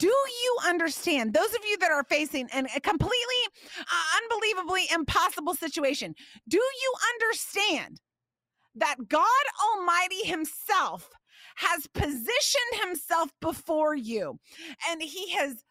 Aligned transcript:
Do 0.00 0.08
you 0.08 0.56
understand? 0.66 1.34
Those 1.34 1.54
of 1.54 1.60
you 1.68 1.76
that 1.76 1.90
are 1.90 2.04
facing 2.04 2.48
an, 2.54 2.66
a 2.74 2.80
completely, 2.80 3.42
uh, 3.78 4.18
unbelievably 4.22 4.84
impossible 4.94 5.54
situation, 5.54 6.14
do 6.48 6.56
you 6.56 6.94
understand 7.14 8.00
that 8.76 8.96
God 9.08 9.26
Almighty 9.62 10.24
Himself 10.24 11.10
has 11.56 11.86
positioned 11.88 12.82
Himself 12.82 13.30
before 13.42 13.94
you 13.94 14.38
and 14.88 15.02
He 15.02 15.32
has 15.32 15.62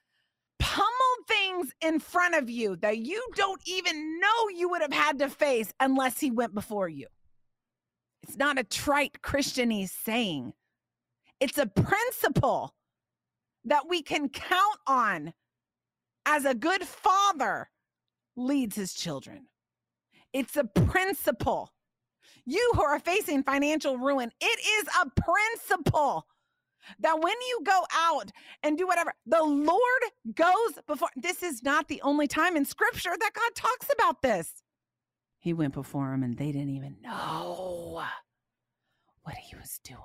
pummeled 0.59 1.27
things 1.27 1.73
in 1.81 1.99
front 1.99 2.35
of 2.35 2.51
you 2.51 2.75
that 2.77 2.99
you 2.99 3.25
don't 3.35 3.61
even 3.65 4.19
know 4.19 4.49
you 4.55 4.69
would 4.69 4.83
have 4.83 4.93
had 4.93 5.17
to 5.19 5.29
face 5.29 5.73
unless 5.79 6.19
He 6.19 6.29
went 6.29 6.53
before 6.53 6.87
you? 6.87 7.07
It's 8.21 8.37
not 8.37 8.59
a 8.59 8.63
trite 8.63 9.23
Christianese 9.23 9.89
saying, 9.89 10.53
it's 11.39 11.57
a 11.57 11.65
principle 11.65 12.75
that 13.65 13.89
we 13.89 14.01
can 14.01 14.29
count 14.29 14.79
on 14.87 15.33
as 16.25 16.45
a 16.45 16.55
good 16.55 16.83
father 16.83 17.69
leads 18.35 18.75
his 18.75 18.93
children. 18.93 19.47
It's 20.33 20.55
a 20.55 20.63
principle. 20.63 21.73
You 22.45 22.71
who 22.75 22.81
are 22.83 22.99
facing 22.99 23.43
financial 23.43 23.97
ruin, 23.97 24.31
it 24.39 24.59
is 24.59 24.87
a 25.01 25.21
principle 25.21 26.25
that 26.99 27.21
when 27.21 27.35
you 27.49 27.59
go 27.65 27.81
out 27.93 28.31
and 28.63 28.77
do 28.77 28.87
whatever, 28.87 29.13
the 29.25 29.43
Lord 29.43 30.01
goes 30.33 30.79
before. 30.87 31.09
This 31.15 31.43
is 31.43 31.61
not 31.63 31.87
the 31.87 32.01
only 32.01 32.27
time 32.27 32.55
in 32.55 32.65
scripture 32.65 33.15
that 33.19 33.31
God 33.33 33.51
talks 33.55 33.87
about 33.93 34.21
this. 34.21 34.63
He 35.39 35.53
went 35.53 35.73
before 35.73 36.13
him 36.13 36.23
and 36.23 36.37
they 36.37 36.51
didn't 36.51 36.69
even 36.69 36.97
know 37.01 38.03
what 39.23 39.35
he 39.35 39.55
was 39.55 39.79
doing. 39.83 39.99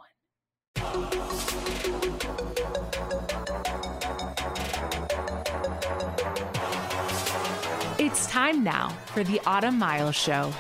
It's 7.97 8.27
time 8.27 8.63
now 8.63 8.91
for 9.07 9.25
the 9.25 9.41
Autumn 9.47 9.79
Miles 9.79 10.15
Show. 10.15 10.53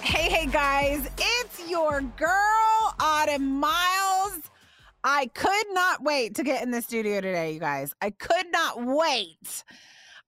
Hey, 0.00 0.30
hey, 0.30 0.46
guys, 0.46 1.08
it's 1.18 1.68
your 1.68 2.02
girl, 2.02 2.94
Autumn 3.00 3.58
Miles. 3.58 4.40
I 5.02 5.26
could 5.34 5.66
not 5.72 6.02
wait 6.02 6.36
to 6.36 6.44
get 6.44 6.62
in 6.62 6.70
the 6.70 6.80
studio 6.80 7.20
today, 7.20 7.52
you 7.52 7.60
guys. 7.60 7.94
I 8.00 8.10
could 8.10 8.50
not 8.52 8.84
wait. 8.84 9.64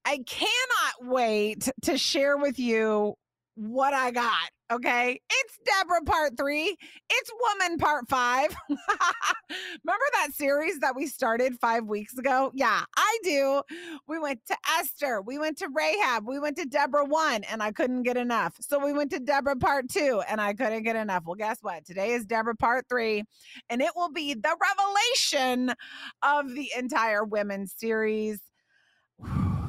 I 0.07 0.19
cannot 0.19 1.11
wait 1.11 1.69
to 1.83 1.99
share 1.99 2.37
with 2.37 2.61
you 2.61 3.15
what 3.57 3.93
I 3.93 4.13
got. 4.13 4.51
Okay. 4.71 5.21
It's 5.29 5.59
Deborah 5.65 6.05
part 6.05 6.37
three. 6.37 6.77
It's 7.11 7.31
woman 7.41 7.79
part 7.79 8.09
five. 8.09 8.55
Remember 8.69 10.05
that 10.13 10.29
series 10.33 10.79
that 10.79 10.95
we 10.95 11.09
started 11.09 11.59
five 11.61 11.87
weeks 11.87 12.17
ago? 12.19 12.53
Yeah, 12.55 12.83
I 12.97 13.19
do. 13.25 13.63
We 14.07 14.21
went 14.21 14.41
to 14.47 14.57
Esther. 14.79 15.23
We 15.23 15.39
went 15.39 15.59
to 15.59 15.69
Rahab. 15.75 16.25
We 16.25 16.39
went 16.39 16.57
to 16.59 16.67
Deborah 16.67 17.05
one 17.05 17.43
and 17.45 17.61
I 17.61 17.73
couldn't 17.73 18.05
get 18.05 18.17
enough. 18.17 18.55
So 18.61 18.85
we 18.85 18.93
went 18.93 19.11
to 19.11 19.19
Deborah 19.19 19.57
part 19.57 19.89
two 19.89 20.23
and 20.29 20.41
I 20.41 20.53
couldn't 20.53 20.85
get 20.85 20.95
enough. 20.95 21.25
Well, 21.27 21.35
guess 21.35 21.59
what? 21.63 21.85
Today 21.85 22.13
is 22.13 22.27
Deborah 22.27 22.57
part 22.57 22.87
three 22.89 23.25
and 23.71 23.83
it 23.83 23.91
will 23.97 24.13
be 24.13 24.35
the 24.35 24.57
revelation 24.61 25.75
of 26.23 26.55
the 26.55 26.71
entire 26.79 27.25
women's 27.25 27.75
series. 27.77 28.41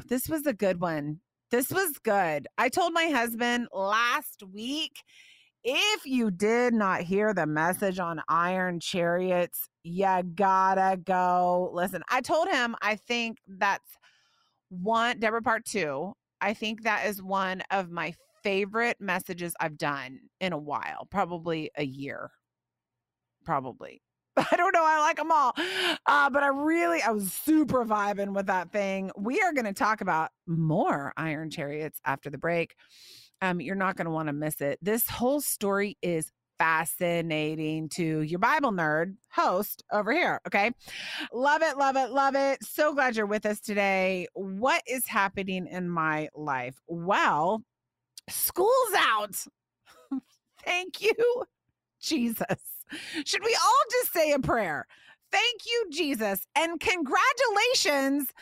This 0.07 0.29
was 0.29 0.45
a 0.45 0.53
good 0.53 0.79
one. 0.79 1.19
This 1.51 1.69
was 1.69 1.97
good. 2.03 2.47
I 2.57 2.69
told 2.69 2.93
my 2.93 3.05
husband 3.05 3.67
last 3.73 4.43
week 4.53 5.03
if 5.63 6.05
you 6.05 6.31
did 6.31 6.73
not 6.73 7.01
hear 7.01 7.33
the 7.33 7.45
message 7.45 7.99
on 7.99 8.21
Iron 8.29 8.79
Chariots, 8.79 9.67
you 9.83 10.23
gotta 10.35 10.97
go 10.97 11.69
listen. 11.73 12.03
I 12.09 12.21
told 12.21 12.47
him 12.47 12.75
I 12.81 12.95
think 12.95 13.39
that's 13.47 13.97
one, 14.69 15.19
Deborah 15.19 15.41
Part 15.41 15.65
Two. 15.65 16.13
I 16.39 16.53
think 16.53 16.83
that 16.83 17.05
is 17.07 17.21
one 17.21 17.63
of 17.71 17.91
my 17.91 18.13
favorite 18.43 18.97
messages 19.01 19.53
I've 19.59 19.77
done 19.77 20.19
in 20.39 20.53
a 20.53 20.57
while, 20.57 21.07
probably 21.09 21.71
a 21.75 21.83
year. 21.83 22.31
Probably. 23.43 24.01
I 24.51 24.55
don't 24.55 24.73
know. 24.73 24.83
I 24.83 24.99
like 24.99 25.17
them 25.17 25.31
all. 25.31 25.53
Uh, 26.05 26.29
but 26.29 26.43
I 26.43 26.47
really, 26.47 27.01
I 27.01 27.11
was 27.11 27.31
super 27.33 27.83
vibing 27.85 28.33
with 28.33 28.47
that 28.47 28.71
thing. 28.71 29.11
We 29.17 29.41
are 29.41 29.53
going 29.53 29.65
to 29.65 29.73
talk 29.73 30.01
about 30.01 30.29
more 30.45 31.13
Iron 31.17 31.49
Chariots 31.49 31.99
after 32.05 32.29
the 32.29 32.37
break. 32.37 32.75
Um, 33.41 33.61
you're 33.61 33.75
not 33.75 33.95
going 33.95 34.05
to 34.05 34.11
want 34.11 34.27
to 34.27 34.33
miss 34.33 34.61
it. 34.61 34.79
This 34.81 35.07
whole 35.07 35.41
story 35.41 35.97
is 36.01 36.31
fascinating 36.57 37.87
to 37.89 38.21
your 38.21 38.39
Bible 38.39 38.71
nerd 38.71 39.15
host 39.29 39.83
over 39.91 40.11
here. 40.11 40.39
Okay. 40.47 40.71
Love 41.31 41.61
it, 41.61 41.77
love 41.77 41.95
it, 41.95 42.11
love 42.11 42.35
it. 42.35 42.63
So 42.63 42.93
glad 42.93 43.15
you're 43.15 43.25
with 43.25 43.45
us 43.45 43.59
today. 43.59 44.27
What 44.33 44.81
is 44.87 45.05
happening 45.07 45.67
in 45.67 45.89
my 45.89 46.29
life? 46.35 46.75
Well, 46.87 47.63
school's 48.29 48.93
out. 48.97 49.35
Thank 50.65 51.01
you, 51.01 51.43
Jesus. 52.01 52.76
Should 53.25 53.43
we 53.43 53.55
all 53.55 53.83
just 53.91 54.13
say 54.13 54.31
a 54.31 54.39
prayer? 54.39 54.87
Thank 55.31 55.61
you, 55.65 55.87
Jesus. 55.91 56.47
And 56.55 56.79
congratulations 56.79 58.33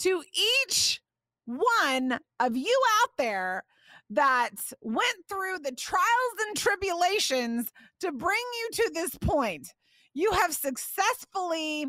to 0.00 0.22
each 0.34 1.00
one 1.44 2.18
of 2.40 2.56
you 2.56 2.82
out 3.02 3.10
there 3.18 3.64
that 4.10 4.50
went 4.80 5.16
through 5.28 5.58
the 5.62 5.72
trials 5.72 6.34
and 6.46 6.56
tribulations 6.56 7.72
to 8.00 8.12
bring 8.12 8.36
you 8.36 8.84
to 8.84 8.90
this 8.94 9.16
point. 9.16 9.72
You 10.14 10.32
have 10.32 10.52
successfully 10.52 11.86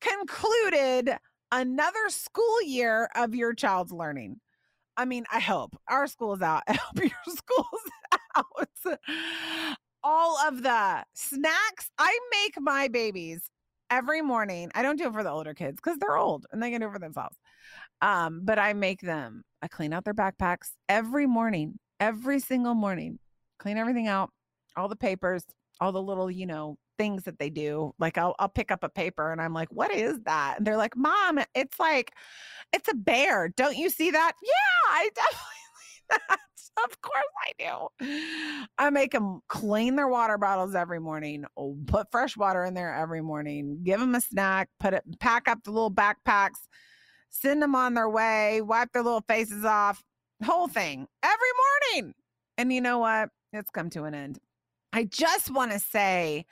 concluded 0.00 1.16
another 1.50 2.08
school 2.08 2.62
year 2.62 3.08
of 3.14 3.34
your 3.34 3.54
child's 3.54 3.92
learning. 3.92 4.40
I 4.96 5.04
mean, 5.04 5.24
I 5.32 5.40
hope 5.40 5.76
our 5.88 6.06
school 6.06 6.34
is 6.34 6.42
out. 6.42 6.64
I 6.68 6.74
hope 6.74 6.98
your 6.98 7.36
school's 7.36 7.90
out 8.36 8.98
all 10.02 10.38
of 10.46 10.62
the 10.62 11.04
snacks. 11.14 11.90
I 11.98 12.18
make 12.30 12.60
my 12.60 12.88
babies 12.88 13.50
every 13.90 14.22
morning. 14.22 14.70
I 14.74 14.82
don't 14.82 14.96
do 14.96 15.06
it 15.08 15.12
for 15.12 15.22
the 15.22 15.30
older 15.30 15.54
kids 15.54 15.76
because 15.82 15.98
they're 15.98 16.16
old 16.16 16.46
and 16.52 16.62
they 16.62 16.70
can 16.70 16.80
do 16.80 16.88
it 16.88 16.92
for 16.92 16.98
themselves. 16.98 17.36
Um, 18.00 18.42
but 18.44 18.58
I 18.58 18.72
make 18.72 19.00
them, 19.00 19.42
I 19.62 19.68
clean 19.68 19.92
out 19.92 20.04
their 20.04 20.14
backpacks 20.14 20.70
every 20.88 21.26
morning, 21.26 21.78
every 22.00 22.40
single 22.40 22.74
morning, 22.74 23.18
clean 23.58 23.76
everything 23.76 24.06
out, 24.06 24.30
all 24.76 24.88
the 24.88 24.96
papers, 24.96 25.44
all 25.80 25.92
the 25.92 26.02
little, 26.02 26.30
you 26.30 26.46
know, 26.46 26.76
things 26.98 27.24
that 27.24 27.38
they 27.38 27.50
do. 27.50 27.92
Like 27.98 28.18
I'll 28.18 28.34
I'll 28.38 28.48
pick 28.48 28.70
up 28.70 28.84
a 28.84 28.88
paper 28.88 29.32
and 29.32 29.40
I'm 29.40 29.52
like, 29.54 29.68
what 29.70 29.92
is 29.92 30.20
that? 30.26 30.56
And 30.58 30.66
they're 30.66 30.76
like, 30.76 30.96
Mom, 30.96 31.40
it's 31.54 31.78
like, 31.80 32.12
it's 32.72 32.88
a 32.88 32.94
bear. 32.94 33.48
Don't 33.56 33.76
you 33.76 33.90
see 33.90 34.10
that? 34.12 34.32
Yeah, 34.42 34.90
I 34.90 35.10
definitely. 35.14 36.47
Of 36.84 37.00
course 37.00 37.24
I 37.46 37.52
do. 37.58 38.68
I 38.78 38.90
make 38.90 39.12
them 39.12 39.40
clean 39.48 39.96
their 39.96 40.08
water 40.08 40.38
bottles 40.38 40.74
every 40.74 41.00
morning, 41.00 41.44
oh, 41.56 41.76
put 41.86 42.10
fresh 42.10 42.36
water 42.36 42.64
in 42.64 42.74
there 42.74 42.94
every 42.94 43.22
morning, 43.22 43.80
give 43.82 44.00
them 44.00 44.14
a 44.14 44.20
snack, 44.20 44.68
put 44.78 44.94
it, 44.94 45.02
pack 45.18 45.48
up 45.48 45.64
the 45.64 45.70
little 45.70 45.90
backpacks, 45.90 46.68
send 47.30 47.62
them 47.62 47.74
on 47.74 47.94
their 47.94 48.08
way, 48.08 48.60
wipe 48.60 48.92
their 48.92 49.02
little 49.02 49.24
faces 49.26 49.64
off, 49.64 50.02
whole 50.44 50.68
thing 50.68 51.06
every 51.22 51.94
morning. 51.94 52.14
And 52.56 52.72
you 52.72 52.80
know 52.80 52.98
what? 52.98 53.30
It's 53.52 53.70
come 53.70 53.90
to 53.90 54.04
an 54.04 54.14
end. 54.14 54.38
I 54.92 55.04
just 55.04 55.50
want 55.50 55.72
to 55.72 55.78
say, 55.78 56.46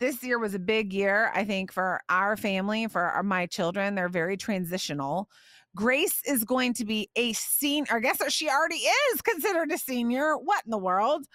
this 0.00 0.22
year 0.22 0.38
was 0.38 0.54
a 0.54 0.60
big 0.60 0.92
year, 0.92 1.30
I 1.34 1.44
think, 1.44 1.72
for 1.72 2.00
our 2.08 2.36
family, 2.36 2.86
for 2.86 3.02
our, 3.02 3.22
my 3.22 3.46
children. 3.46 3.94
They're 3.94 4.08
very 4.08 4.36
transitional. 4.36 5.28
Grace 5.76 6.22
is 6.26 6.44
going 6.44 6.74
to 6.74 6.84
be 6.84 7.08
a 7.16 7.32
senior. 7.34 7.96
I 7.96 8.00
guess 8.00 8.20
she 8.32 8.48
already 8.48 8.76
is 9.12 9.22
considered 9.22 9.70
a 9.72 9.78
senior. 9.78 10.36
What 10.36 10.64
in 10.64 10.70
the 10.70 10.78
world? 10.78 11.26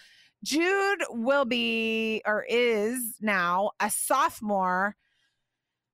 Jude 0.43 1.03
will 1.09 1.45
be 1.45 2.21
or 2.25 2.45
is 2.47 3.15
now 3.21 3.71
a 3.79 3.89
sophomore. 3.89 4.95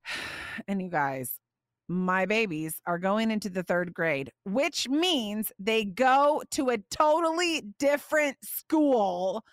And 0.68 0.81
you 0.81 0.89
guys, 0.89 1.39
my 1.88 2.25
babies 2.25 2.81
are 2.86 3.00
going 3.00 3.31
into 3.31 3.50
the 3.50 3.63
third 3.63 3.94
grade, 3.94 4.31
which 4.44 4.89
means 4.89 5.53
they 5.57 5.85
go 5.85 6.44
to 6.51 6.69
a 6.69 6.80
totally 6.92 7.63
different 7.80 8.38
school 8.44 9.45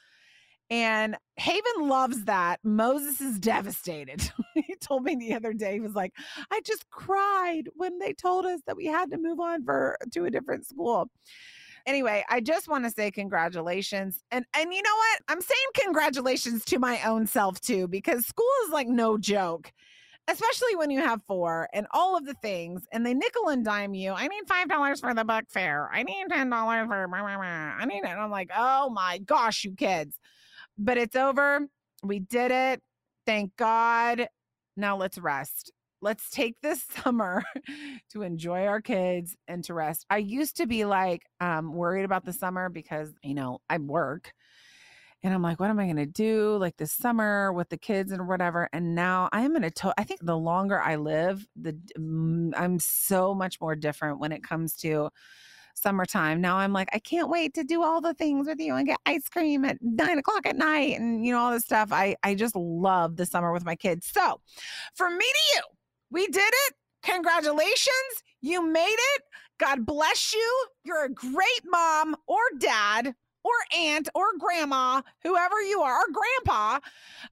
and 0.70 1.16
Haven 1.36 1.88
loves 1.88 2.24
that. 2.24 2.60
Moses 2.64 3.20
is 3.20 3.38
devastated. 3.38 4.30
he 4.54 4.74
told 4.80 5.04
me 5.04 5.16
the 5.16 5.34
other 5.34 5.52
day, 5.52 5.74
he 5.74 5.80
was 5.80 5.94
like, 5.94 6.12
I 6.50 6.60
just 6.64 6.88
cried 6.90 7.64
when 7.74 7.98
they 7.98 8.12
told 8.12 8.46
us 8.46 8.60
that 8.66 8.76
we 8.76 8.86
had 8.86 9.10
to 9.12 9.18
move 9.18 9.40
on 9.40 9.64
for 9.64 9.96
to 10.14 10.24
a 10.24 10.30
different 10.30 10.66
school. 10.66 11.10
Anyway, 11.86 12.24
I 12.30 12.40
just 12.40 12.68
want 12.68 12.84
to 12.84 12.90
say 12.90 13.10
congratulations. 13.12 14.22
And 14.32 14.44
and 14.54 14.72
you 14.74 14.82
know 14.82 14.96
what? 14.96 15.20
I'm 15.28 15.40
saying 15.40 15.58
congratulations 15.84 16.64
to 16.66 16.78
my 16.80 17.00
own 17.04 17.26
self 17.26 17.60
too, 17.60 17.88
because 17.88 18.26
school 18.26 18.50
is 18.66 18.72
like 18.72 18.88
no 18.88 19.18
joke. 19.18 19.72
especially 20.28 20.74
when 20.76 20.90
you 20.90 21.00
have 21.00 21.22
four 21.28 21.68
and 21.72 21.86
all 21.92 22.16
of 22.16 22.26
the 22.26 22.34
things, 22.34 22.86
and 22.92 23.06
they 23.06 23.14
nickel 23.14 23.48
and 23.48 23.64
dime 23.64 23.94
you. 23.94 24.12
I 24.12 24.26
need 24.28 24.42
five 24.48 24.68
dollars 24.68 25.00
for 25.00 25.14
the 25.14 25.24
book 25.24 25.44
fair. 25.48 25.88
I 25.92 26.02
need 26.02 26.26
ten 26.30 26.50
dollars 26.50 26.86
for. 26.88 27.06
I 27.14 27.84
need 27.86 27.98
it. 27.98 28.06
And 28.06 28.20
I'm 28.20 28.30
like, 28.30 28.50
oh 28.56 28.90
my 28.90 29.18
gosh, 29.18 29.64
you 29.64 29.72
kids! 29.74 30.18
But 30.78 30.98
it's 30.98 31.16
over. 31.16 31.66
We 32.02 32.20
did 32.20 32.50
it. 32.50 32.82
Thank 33.24 33.56
God. 33.56 34.28
Now 34.76 34.96
let's 34.96 35.18
rest. 35.18 35.72
Let's 36.02 36.30
take 36.30 36.60
this 36.60 36.82
summer 37.02 37.42
to 38.12 38.22
enjoy 38.22 38.66
our 38.66 38.80
kids 38.80 39.36
and 39.48 39.64
to 39.64 39.74
rest. 39.74 40.06
I 40.10 40.18
used 40.18 40.58
to 40.58 40.66
be 40.66 40.84
like 40.84 41.22
um, 41.40 41.72
worried 41.72 42.04
about 42.04 42.24
the 42.24 42.32
summer 42.32 42.68
because 42.68 43.12
you 43.22 43.34
know 43.34 43.58
I 43.68 43.78
work 43.78 44.32
and 45.22 45.34
I'm 45.34 45.42
like, 45.42 45.58
what 45.58 45.70
am 45.70 45.80
I 45.80 45.84
going 45.86 45.96
to 45.96 46.06
do 46.06 46.56
like 46.58 46.76
this 46.76 46.92
summer 46.92 47.52
with 47.52 47.68
the 47.68 47.76
kids 47.76 48.12
and 48.12 48.28
whatever? 48.28 48.68
And 48.72 48.94
now 48.94 49.28
I'm 49.32 49.56
going 49.56 49.68
to, 49.68 49.94
I 49.98 50.04
think 50.04 50.20
the 50.22 50.36
longer 50.36 50.80
I 50.80 50.96
live, 50.96 51.46
the 51.56 51.72
mm, 51.98 52.52
I'm 52.56 52.78
so 52.78 53.34
much 53.34 53.60
more 53.60 53.74
different 53.74 54.20
when 54.20 54.30
it 54.30 54.44
comes 54.44 54.76
to 54.76 55.10
summertime. 55.76 56.40
Now 56.40 56.56
I'm 56.56 56.72
like, 56.72 56.88
I 56.92 56.98
can't 56.98 57.28
wait 57.28 57.54
to 57.54 57.64
do 57.64 57.82
all 57.82 58.00
the 58.00 58.14
things 58.14 58.46
with 58.46 58.58
you 58.60 58.74
and 58.74 58.86
get 58.86 58.98
ice 59.06 59.28
cream 59.28 59.64
at 59.64 59.78
nine 59.80 60.18
o'clock 60.18 60.46
at 60.46 60.56
night 60.56 60.98
and 60.98 61.24
you 61.24 61.32
know 61.32 61.38
all 61.38 61.52
this 61.52 61.64
stuff. 61.64 61.90
I 61.92 62.16
I 62.22 62.34
just 62.34 62.56
love 62.56 63.16
the 63.16 63.26
summer 63.26 63.52
with 63.52 63.64
my 63.64 63.76
kids. 63.76 64.06
So, 64.06 64.40
from 64.94 65.16
me 65.16 65.24
to 65.24 65.56
you, 65.56 65.62
we 66.10 66.26
did 66.26 66.52
it. 66.66 66.74
Congratulations, 67.02 68.24
you 68.40 68.66
made 68.66 68.86
it. 68.88 69.22
God 69.58 69.86
bless 69.86 70.34
you. 70.34 70.66
You're 70.84 71.04
a 71.04 71.10
great 71.10 71.62
mom 71.64 72.16
or 72.26 72.40
dad 72.58 73.14
or 73.44 73.52
aunt 73.78 74.08
or 74.14 74.24
grandma, 74.38 75.00
whoever 75.22 75.62
you 75.62 75.80
are, 75.80 76.00
or 76.00 76.06
grandpa. 76.12 76.80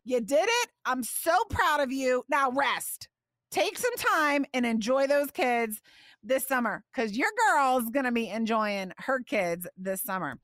You 0.04 0.20
did 0.20 0.46
it. 0.48 0.68
I'm 0.84 1.02
so 1.02 1.36
proud 1.50 1.80
of 1.80 1.90
you. 1.90 2.24
Now 2.28 2.50
rest. 2.52 3.08
Take 3.50 3.76
some 3.78 3.94
time 3.96 4.46
and 4.54 4.64
enjoy 4.64 5.06
those 5.06 5.30
kids 5.30 5.80
this 6.24 6.46
summer 6.46 6.82
because 6.92 7.16
your 7.16 7.28
girl's 7.48 7.90
going 7.90 8.04
to 8.04 8.12
be 8.12 8.28
enjoying 8.28 8.92
her 8.98 9.20
kids 9.20 9.66
this 9.76 10.02
summer. 10.02 10.38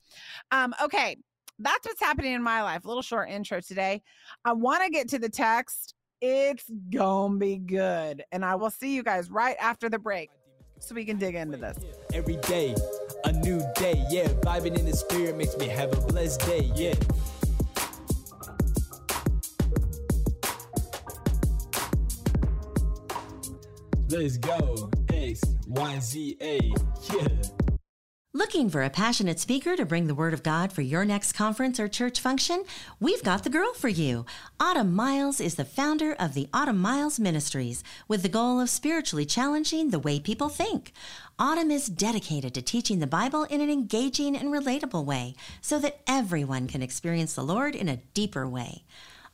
Um, 0.51 0.75
okay, 0.83 1.17
that's 1.59 1.87
what's 1.87 2.01
happening 2.01 2.33
in 2.33 2.43
my 2.43 2.63
life. 2.63 2.85
A 2.85 2.89
little 2.89 3.03
short 3.03 3.31
intro 3.31 3.61
today. 3.61 4.03
I 4.45 4.53
want 4.53 4.85
to 4.85 4.91
get 4.91 5.09
to 5.11 5.19
the 5.19 5.29
text. 5.29 5.95
It's 6.21 6.65
going 6.91 7.33
to 7.33 7.39
be 7.39 7.57
good. 7.57 8.25
And 8.33 8.45
I 8.45 8.55
will 8.55 8.71
see 8.71 8.95
you 8.95 9.03
guys 9.03 9.31
right 9.31 9.57
after 9.61 9.89
the 9.89 9.99
break 9.99 10.31
so 10.81 10.95
we 10.95 11.05
can 11.05 11.19
dig 11.19 11.35
into 11.35 11.57
this. 11.57 11.79
Every 12.13 12.37
day, 12.37 12.75
a 13.25 13.33
new 13.33 13.63
day, 13.75 14.05
yeah. 14.11 14.29
Vibing 14.29 14.79
in 14.79 14.87
the 14.87 14.97
spirit 14.97 15.37
makes 15.37 15.57
me 15.57 15.69
have 15.69 15.93
a 15.93 16.01
blessed 16.01 16.41
day, 16.41 16.71
yeah. 16.75 16.95
Let's 24.11 24.39
go. 24.39 24.91
X, 25.09 25.41
Y, 25.69 25.99
Z, 26.01 26.37
A, 26.41 26.73
yeah. 27.13 27.29
Looking 28.33 28.69
for 28.69 28.83
a 28.83 28.91
passionate 28.91 29.39
speaker 29.39 29.77
to 29.77 29.87
bring 29.87 30.09
the 30.09 30.17
Word 30.17 30.35
of 30.35 30.43
God 30.43 30.73
for 30.73 30.83
your 30.83 31.05
next 31.05 31.33
conference 31.33 31.79
or 31.79 31.87
church 31.87 32.19
function? 32.19 32.65
We've 32.99 33.23
got 33.23 33.45
the 33.45 33.51
girl 33.51 33.73
for 33.73 33.89
you. 33.89 34.27
Autumn 34.59 34.97
Miles 34.97 35.41
is 35.41 35.55
the 35.55 35.65
founder 35.65 36.13
of 36.15 36.35
the 36.35 36.49
Autumn 36.53 36.79
Miles 36.79 37.21
Ministries 37.21 37.85
with 38.09 38.23
the 38.23 38.29
goal 38.29 38.59
of 38.59 38.69
spiritually 38.69 39.27
challenging 39.27 39.91
the 39.91 40.01
way 40.01 40.19
people 40.19 40.49
think. 40.49 40.93
Autumn 41.39 41.71
is 41.71 41.87
dedicated 41.87 42.53
to 42.55 42.63
teaching 42.63 42.99
the 42.99 43.07
Bible 43.07 43.45
in 43.45 43.61
an 43.61 43.71
engaging 43.71 44.37
and 44.37 44.49
relatable 44.49 45.05
way 45.05 45.37
so 45.61 45.79
that 45.79 46.01
everyone 46.09 46.67
can 46.67 46.83
experience 46.83 47.35
the 47.35 47.45
Lord 47.45 47.77
in 47.77 47.89
a 47.89 47.99
deeper 48.13 48.49
way. 48.49 48.83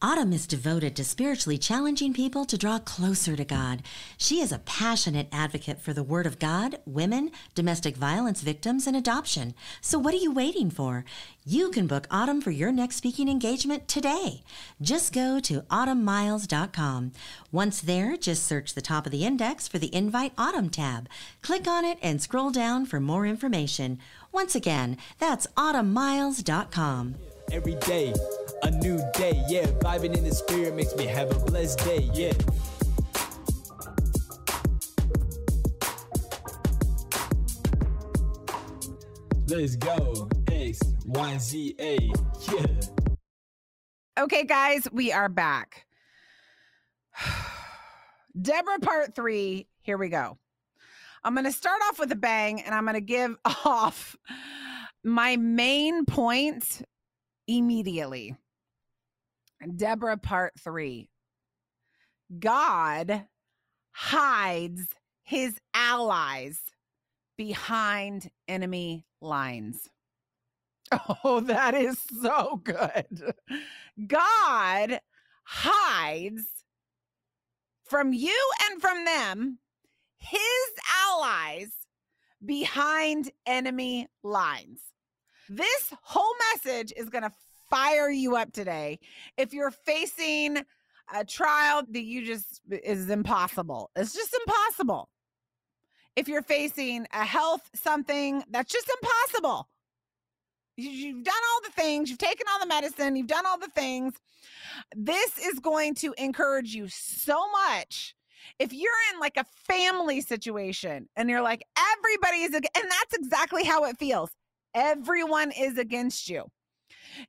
Autumn 0.00 0.32
is 0.32 0.46
devoted 0.46 0.94
to 0.94 1.02
spiritually 1.02 1.58
challenging 1.58 2.12
people 2.12 2.44
to 2.44 2.56
draw 2.56 2.78
closer 2.78 3.34
to 3.34 3.44
God. 3.44 3.82
She 4.16 4.40
is 4.40 4.52
a 4.52 4.60
passionate 4.60 5.26
advocate 5.32 5.80
for 5.80 5.92
the 5.92 6.04
Word 6.04 6.24
of 6.24 6.38
God, 6.38 6.78
women, 6.86 7.32
domestic 7.56 7.96
violence 7.96 8.40
victims, 8.40 8.86
and 8.86 8.96
adoption. 8.96 9.54
So, 9.80 9.98
what 9.98 10.14
are 10.14 10.18
you 10.18 10.30
waiting 10.30 10.70
for? 10.70 11.04
You 11.44 11.72
can 11.72 11.88
book 11.88 12.06
Autumn 12.12 12.40
for 12.40 12.52
your 12.52 12.70
next 12.70 12.94
speaking 12.94 13.28
engagement 13.28 13.88
today. 13.88 14.44
Just 14.80 15.12
go 15.12 15.40
to 15.40 15.62
autumnmiles.com. 15.62 17.10
Once 17.50 17.80
there, 17.80 18.16
just 18.16 18.46
search 18.46 18.74
the 18.74 18.80
top 18.80 19.04
of 19.04 19.10
the 19.10 19.24
index 19.24 19.66
for 19.66 19.78
the 19.80 19.92
Invite 19.92 20.32
Autumn 20.38 20.70
tab. 20.70 21.08
Click 21.42 21.66
on 21.66 21.84
it 21.84 21.98
and 22.00 22.22
scroll 22.22 22.52
down 22.52 22.86
for 22.86 23.00
more 23.00 23.26
information. 23.26 23.98
Once 24.30 24.54
again, 24.54 24.96
that's 25.18 25.48
autumnmiles.com. 25.56 27.16
Every 27.50 27.74
day, 27.76 28.12
a 28.62 28.70
new 28.70 29.00
day, 29.14 29.42
yeah. 29.48 29.66
Vibing 29.66 30.16
in 30.16 30.24
the 30.24 30.34
spirit 30.34 30.74
makes 30.74 30.94
me 30.96 31.06
have 31.06 31.30
a 31.30 31.38
blessed 31.38 31.78
day, 31.80 32.10
yeah. 32.12 32.32
Let's 39.48 39.76
go. 39.76 40.28
X, 40.50 40.80
Y, 41.06 41.38
Z, 41.38 41.74
A, 41.80 42.10
yeah. 42.52 42.66
Okay, 44.18 44.44
guys, 44.44 44.88
we 44.92 45.12
are 45.12 45.28
back. 45.28 45.86
Deborah 48.40 48.80
part 48.80 49.14
three. 49.14 49.68
Here 49.80 49.96
we 49.96 50.08
go. 50.08 50.38
I'm 51.24 51.34
going 51.34 51.44
to 51.44 51.52
start 51.52 51.80
off 51.88 51.98
with 51.98 52.12
a 52.12 52.16
bang 52.16 52.60
and 52.60 52.74
I'm 52.74 52.84
going 52.84 52.94
to 52.94 53.00
give 53.00 53.36
off 53.64 54.16
my 55.04 55.36
main 55.36 56.04
point 56.04 56.82
immediately. 57.46 58.36
Deborah 59.76 60.16
part 60.16 60.54
three. 60.58 61.10
God 62.38 63.26
hides 63.90 64.88
his 65.22 65.58
allies 65.74 66.60
behind 67.36 68.30
enemy 68.46 69.04
lines. 69.20 69.88
Oh, 71.22 71.40
that 71.40 71.74
is 71.74 71.98
so 72.22 72.62
good. 72.64 73.34
God 74.06 75.00
hides 75.44 76.46
from 77.84 78.14
you 78.14 78.50
and 78.70 78.80
from 78.80 79.04
them 79.04 79.58
his 80.16 80.40
allies 81.06 81.72
behind 82.44 83.30
enemy 83.46 84.08
lines. 84.22 84.80
This 85.48 85.92
whole 86.02 86.34
message 86.54 86.92
is 86.96 87.10
going 87.10 87.24
to 87.24 87.32
fire 87.70 88.10
you 88.10 88.36
up 88.36 88.52
today. 88.52 88.98
If 89.36 89.52
you're 89.52 89.70
facing 89.70 90.58
a 91.14 91.24
trial 91.24 91.82
that 91.90 92.04
you 92.04 92.24
just 92.24 92.60
is 92.70 93.10
impossible, 93.10 93.90
it's 93.96 94.14
just 94.14 94.36
impossible. 94.46 95.08
If 96.16 96.28
you're 96.28 96.42
facing 96.42 97.06
a 97.12 97.24
health 97.24 97.70
something 97.74 98.42
that's 98.50 98.72
just 98.72 98.90
impossible, 99.02 99.68
you've 100.76 101.24
done 101.24 101.34
all 101.34 101.60
the 101.64 101.72
things, 101.72 102.10
you've 102.10 102.18
taken 102.18 102.46
all 102.52 102.60
the 102.60 102.66
medicine, 102.66 103.16
you've 103.16 103.26
done 103.26 103.46
all 103.46 103.58
the 103.58 103.68
things. 103.68 104.14
This 104.96 105.38
is 105.38 105.58
going 105.60 105.94
to 105.96 106.14
encourage 106.18 106.74
you 106.74 106.88
so 106.88 107.40
much. 107.50 108.14
If 108.58 108.72
you're 108.72 108.92
in 109.12 109.20
like 109.20 109.36
a 109.36 109.44
family 109.66 110.20
situation 110.20 111.08
and 111.16 111.28
you're 111.28 111.42
like, 111.42 111.62
everybody 111.96 112.42
is, 112.42 112.54
and 112.54 112.64
that's 112.74 113.14
exactly 113.14 113.64
how 113.64 113.84
it 113.84 113.98
feels. 113.98 114.30
Everyone 114.74 115.52
is 115.52 115.78
against 115.78 116.28
you. 116.28 116.44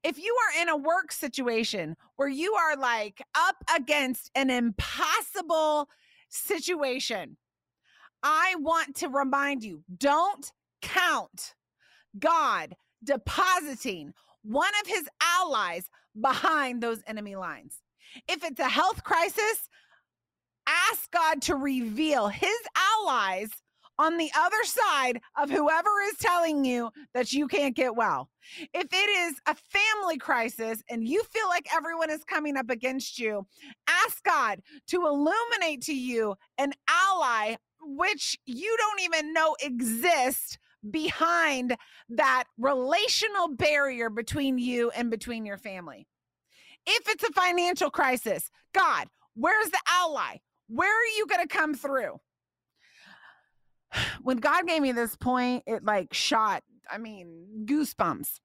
If 0.04 0.18
you 0.18 0.36
are 0.36 0.62
in 0.62 0.70
a 0.70 0.78
work 0.78 1.12
situation 1.12 1.96
where 2.16 2.30
you 2.30 2.54
are 2.54 2.76
like 2.76 3.22
up 3.36 3.56
against 3.76 4.32
an 4.36 4.50
impossible 4.50 5.90
situation, 6.30 7.38
I 8.24 8.56
want 8.60 8.96
to 8.98 9.10
remind 9.10 9.64
you 9.64 9.84
don't 9.98 10.52
count 10.82 11.56
God 12.18 12.76
depositing 13.04 14.14
one 14.44 14.72
of 14.82 14.88
his 14.88 15.08
allies 15.22 15.90
behind 16.20 16.82
those 16.82 17.02
enemy 17.08 17.36
lines. 17.36 17.78
If 18.28 18.44
it's 18.44 18.60
a 18.60 18.70
health 18.70 19.04
crisis, 19.04 19.70
ask 20.68 21.10
God 21.12 21.42
to 21.44 21.56
reveal 21.56 22.28
his 22.28 22.58
allies 22.76 23.50
on 24.00 24.18
the 24.18 24.32
other 24.36 24.64
side 24.64 25.20
of 25.38 25.50
whoever 25.50 25.90
is 26.08 26.18
telling 26.18 26.64
you 26.64 26.90
that 27.14 27.34
you 27.34 27.48
can't 27.48 27.76
get 27.76 27.96
well. 27.96 28.30
If 28.74 28.88
it 28.94 29.10
is 29.10 29.36
a 29.46 29.54
family 29.56 30.18
crisis 30.18 30.82
and 30.90 31.06
you 31.06 31.22
feel 31.26 31.50
like 31.50 31.68
everyone 31.76 32.10
is 32.10 32.24
coming 32.24 32.56
up 32.56 32.70
against 32.70 33.20
you, 33.20 33.46
ask 33.88 34.24
God 34.24 34.62
to 34.88 35.06
illuminate 35.06 35.82
to 35.84 35.94
you 35.94 36.36
an 36.58 36.72
ally 36.90 37.58
which 37.82 38.40
you 38.46 38.76
don't 38.78 39.02
even 39.02 39.34
know 39.34 39.56
exists 39.62 40.58
behind 40.90 41.76
that 42.10 42.46
relational 42.58 43.50
barrier 43.50 44.10
between 44.10 44.58
you 44.58 44.92
and 44.92 45.12
between 45.12 45.46
your 45.46 45.58
family. 45.58 46.08
If 46.88 47.10
it's 47.10 47.24
a 47.26 47.34
financial 47.34 47.90
crisis, 47.90 48.50
God, 48.74 49.08
where's 49.36 49.70
the 49.70 49.82
ally? 49.90 50.38
Where 50.68 50.90
are 50.90 51.18
you 51.18 51.28
going 51.28 51.46
to 51.46 51.54
come 51.54 51.74
through? 51.74 52.20
When 54.22 54.38
God 54.38 54.68
gave 54.68 54.82
me 54.82 54.92
this 54.92 55.16
point, 55.16 55.64
it 55.66 55.84
like 55.84 56.14
shot, 56.14 56.64
I 56.90 56.98
mean, 56.98 57.66
goosebumps. 57.66 58.40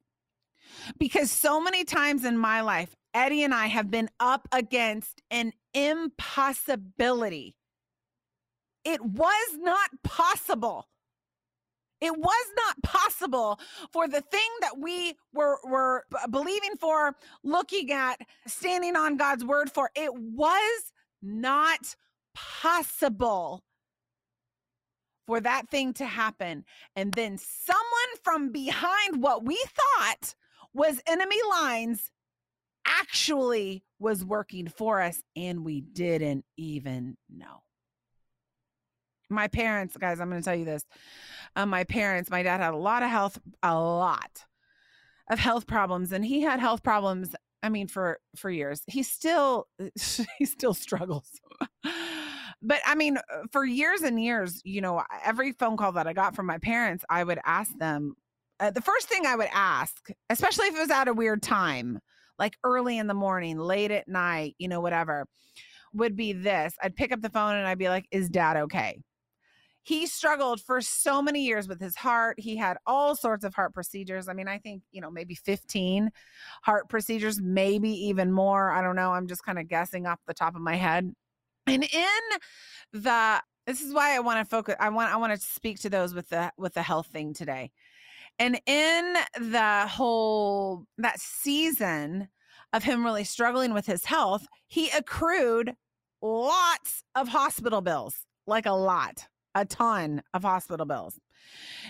Because 0.98 1.30
so 1.30 1.60
many 1.60 1.84
times 1.84 2.24
in 2.24 2.38
my 2.38 2.60
life, 2.62 2.94
Eddie 3.12 3.44
and 3.44 3.54
I 3.54 3.66
have 3.66 3.90
been 3.90 4.10
up 4.18 4.48
against 4.50 5.22
an 5.30 5.52
impossibility. 5.72 7.54
It 8.84 9.04
was 9.04 9.56
not 9.58 9.90
possible. 10.02 10.88
It 12.00 12.16
was 12.18 12.46
not 12.56 12.82
possible 12.82 13.58
for 13.92 14.08
the 14.08 14.20
thing 14.20 14.50
that 14.60 14.78
we 14.78 15.14
were, 15.32 15.58
were 15.64 16.04
believing 16.30 16.76
for, 16.78 17.14
looking 17.42 17.92
at, 17.92 18.20
standing 18.46 18.96
on 18.96 19.16
God's 19.16 19.44
word 19.44 19.70
for. 19.72 19.90
It 19.94 20.12
was 20.14 20.92
not 21.22 21.94
possible 22.34 23.62
for 25.26 25.40
that 25.40 25.68
thing 25.70 25.92
to 25.94 26.04
happen. 26.04 26.64
And 26.96 27.12
then 27.12 27.38
someone 27.38 27.82
from 28.22 28.50
behind 28.50 29.22
what 29.22 29.44
we 29.44 29.62
thought 29.66 30.34
was 30.72 31.00
enemy 31.06 31.36
lines 31.50 32.10
actually 32.86 33.84
was 33.98 34.24
working 34.24 34.68
for 34.68 35.00
us 35.00 35.22
and 35.36 35.64
we 35.64 35.80
didn't 35.80 36.44
even 36.56 37.16
know. 37.34 37.62
My 39.30 39.48
parents, 39.48 39.96
guys, 39.96 40.20
I'm 40.20 40.28
going 40.28 40.42
to 40.42 40.44
tell 40.44 40.54
you 40.54 40.66
this. 40.66 40.84
Um, 41.56 41.70
my 41.70 41.84
parents, 41.84 42.30
my 42.30 42.42
dad 42.42 42.60
had 42.60 42.74
a 42.74 42.78
lot 42.78 43.02
of 43.02 43.08
health, 43.08 43.38
a 43.62 43.74
lot 43.74 44.44
of 45.30 45.38
health 45.38 45.66
problems, 45.66 46.12
and 46.12 46.24
he 46.24 46.42
had 46.42 46.60
health 46.60 46.82
problems. 46.82 47.34
I 47.62 47.70
mean, 47.70 47.88
for 47.88 48.18
for 48.36 48.50
years, 48.50 48.82
he 48.86 49.02
still 49.02 49.66
he 50.38 50.44
still 50.44 50.74
struggles. 50.74 51.40
But 52.64 52.80
I 52.86 52.94
mean, 52.94 53.18
for 53.52 53.64
years 53.64 54.02
and 54.02 54.22
years, 54.22 54.60
you 54.64 54.80
know, 54.80 55.02
every 55.24 55.52
phone 55.52 55.76
call 55.76 55.92
that 55.92 56.06
I 56.06 56.12
got 56.12 56.34
from 56.34 56.46
my 56.46 56.58
parents, 56.58 57.04
I 57.08 57.24
would 57.24 57.38
ask 57.44 57.76
them. 57.78 58.14
Uh, 58.60 58.70
the 58.70 58.80
first 58.80 59.08
thing 59.08 59.26
I 59.26 59.36
would 59.36 59.48
ask, 59.52 60.08
especially 60.30 60.66
if 60.66 60.76
it 60.76 60.80
was 60.80 60.90
at 60.90 61.08
a 61.08 61.12
weird 61.12 61.42
time, 61.42 61.98
like 62.38 62.56
early 62.62 62.98
in 62.98 63.06
the 63.06 63.14
morning, 63.14 63.58
late 63.58 63.90
at 63.90 64.08
night, 64.08 64.54
you 64.58 64.68
know, 64.68 64.80
whatever, 64.80 65.26
would 65.92 66.16
be 66.16 66.32
this. 66.32 66.74
I'd 66.82 66.96
pick 66.96 67.12
up 67.12 67.20
the 67.20 67.30
phone 67.30 67.56
and 67.56 67.66
I'd 67.66 67.78
be 67.78 67.88
like, 67.88 68.06
"Is 68.10 68.28
Dad 68.28 68.56
okay?" 68.56 68.98
he 69.84 70.06
struggled 70.06 70.62
for 70.62 70.80
so 70.80 71.20
many 71.20 71.44
years 71.44 71.68
with 71.68 71.78
his 71.78 71.94
heart. 71.94 72.40
He 72.40 72.56
had 72.56 72.78
all 72.86 73.14
sorts 73.14 73.44
of 73.44 73.54
heart 73.54 73.74
procedures. 73.74 74.28
I 74.28 74.32
mean, 74.32 74.48
I 74.48 74.58
think, 74.58 74.82
you 74.90 75.02
know, 75.02 75.10
maybe 75.10 75.34
15 75.34 76.10
heart 76.62 76.88
procedures, 76.88 77.38
maybe 77.38 77.90
even 78.06 78.32
more. 78.32 78.70
I 78.70 78.80
don't 78.80 78.96
know. 78.96 79.12
I'm 79.12 79.28
just 79.28 79.44
kind 79.44 79.58
of 79.58 79.68
guessing 79.68 80.06
off 80.06 80.18
the 80.26 80.32
top 80.32 80.56
of 80.56 80.62
my 80.62 80.74
head. 80.74 81.12
And 81.66 81.84
in 81.84 82.08
the 82.92 83.42
this 83.66 83.80
is 83.80 83.94
why 83.94 84.14
I 84.14 84.20
want 84.20 84.40
to 84.40 84.44
focus 84.44 84.76
I 84.78 84.90
want 84.90 85.12
I 85.12 85.16
want 85.16 85.32
to 85.32 85.46
speak 85.46 85.80
to 85.80 85.90
those 85.90 86.14
with 86.14 86.28
the 86.28 86.52
with 86.56 86.74
the 86.74 86.82
health 86.82 87.06
thing 87.08 87.34
today. 87.34 87.70
And 88.38 88.60
in 88.66 89.14
the 89.38 89.86
whole 89.86 90.84
that 90.98 91.20
season 91.20 92.28
of 92.72 92.82
him 92.82 93.04
really 93.04 93.24
struggling 93.24 93.72
with 93.72 93.86
his 93.86 94.04
health, 94.04 94.46
he 94.66 94.90
accrued 94.90 95.74
lots 96.20 97.04
of 97.14 97.28
hospital 97.28 97.80
bills, 97.80 98.26
like 98.46 98.66
a 98.66 98.72
lot 98.72 99.28
a 99.54 99.64
ton 99.64 100.22
of 100.32 100.42
hospital 100.42 100.86
bills. 100.86 101.18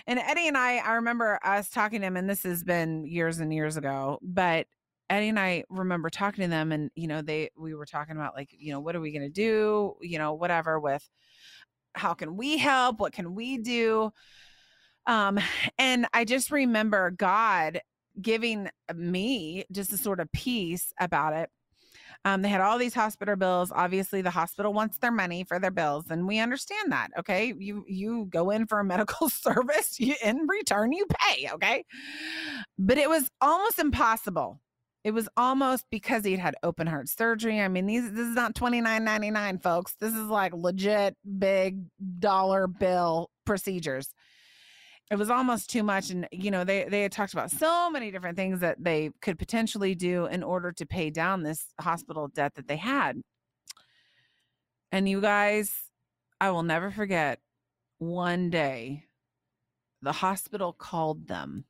And 0.07 0.19
Eddie 0.19 0.49
and 0.49 0.57
I, 0.57 0.79
I 0.79 0.93
remember 0.95 1.39
us 1.45 1.71
talking 1.71 2.01
to 2.01 2.07
him, 2.07 2.17
and 2.17 2.29
this 2.29 2.43
has 2.43 2.63
been 2.63 3.07
years 3.07 3.39
and 3.39 3.53
years 3.53 3.77
ago, 3.77 4.19
but 4.23 4.67
Eddie 5.15 5.29
and 5.31 5.39
I 5.39 5.65
remember 5.71 6.11
talking 6.11 6.43
to 6.45 6.49
them, 6.51 6.73
and 6.73 6.91
you 6.95 7.07
know, 7.09 7.23
they 7.23 7.51
we 7.57 7.75
were 7.75 7.87
talking 7.87 8.17
about 8.17 8.35
like, 8.35 8.51
you 8.59 8.73
know, 8.73 8.81
what 8.81 8.97
are 8.97 9.01
we 9.01 9.13
gonna 9.13 9.29
do? 9.31 9.95
You 10.03 10.19
know, 10.19 10.35
whatever 10.35 10.81
with 10.81 11.09
how 11.95 12.15
can 12.15 12.37
we 12.37 12.59
help? 12.59 13.01
What 13.01 13.13
can 13.13 13.35
we 13.35 13.59
do? 13.59 14.13
Um, 15.07 15.39
and 15.79 16.07
I 16.15 16.25
just 16.25 16.51
remember 16.51 17.11
God 17.11 17.81
giving 18.21 18.69
me 18.95 19.65
just 19.73 19.93
a 19.93 19.99
sort 19.99 20.21
of 20.21 20.31
peace 20.33 20.93
about 21.01 21.35
it 21.35 21.51
um, 22.25 22.43
they 22.43 22.49
had 22.49 22.61
all 22.61 22.79
these 22.79 22.95
hospital 22.95 23.37
bills. 23.37 23.71
Obviously, 23.75 24.23
the 24.23 24.31
hospital 24.31 24.73
wants 24.73 24.99
their 24.99 25.13
money 25.13 25.45
for 25.45 25.59
their 25.59 25.71
bills, 25.71 26.07
and 26.11 26.27
we 26.27 26.39
understand 26.39 26.91
that. 26.93 27.09
Okay, 27.19 27.55
you 27.59 27.85
you 27.87 28.27
go 28.31 28.51
in 28.51 28.67
for 28.67 28.81
a 28.81 28.85
medical 28.95 29.29
service, 29.29 29.99
you, 30.01 30.15
in 30.23 30.47
return 30.49 30.93
you 30.93 31.07
pay. 31.21 31.51
Okay, 31.53 31.85
but 32.79 32.99
it 32.99 33.09
was 33.09 33.31
almost 33.41 33.79
impossible. 33.79 34.61
It 35.05 35.13
was 35.13 35.29
almost 35.37 35.85
because 35.91 36.25
he'd 36.25 36.39
had 36.39 36.57
open 36.63 36.87
heart 36.87 37.09
surgery. 37.09 37.61
I 37.61 37.69
mean, 37.69 37.87
these 37.87 38.11
this 38.11 38.27
is 38.27 38.35
not 38.35 38.55
twenty 38.55 38.81
nine 38.81 39.05
ninety 39.05 39.31
nine, 39.31 39.59
folks. 39.59 39.95
This 40.01 40.15
is 40.15 40.29
like 40.29 40.53
legit 40.55 41.17
big 41.39 41.85
dollar 42.21 42.67
bill 42.67 43.31
procedures 43.45 44.09
it 45.11 45.17
was 45.17 45.31
almost 45.31 45.71
too 45.71 45.83
much 45.83 46.11
and 46.11 46.27
you 46.33 46.51
know 46.51 46.65
they 46.65 46.85
they 46.85 47.03
had 47.03 47.13
talked 47.13 47.33
about 47.33 47.51
so 47.51 47.91
many 47.91 48.11
different 48.11 48.37
things 48.37 48.61
that 48.61 48.83
they 48.83 49.11
could 49.21 49.39
potentially 49.39 49.95
do 49.95 50.27
in 50.27 50.43
order 50.43 50.73
to 50.73 50.87
pay 50.87 51.11
down 51.11 51.43
this 51.43 51.67
hospital 51.81 52.29
debt 52.29 52.55
that 52.55 52.69
they 52.69 52.77
had 52.77 53.21
and 54.93 55.09
you 55.09 55.21
guys 55.21 55.73
i 56.41 56.51
will 56.51 56.63
never 56.63 56.91
forget 56.91 57.39
one 57.99 58.51
day 58.51 59.05
the 60.03 60.13
hospital 60.13 60.73
called 60.73 61.29
them 61.29 61.65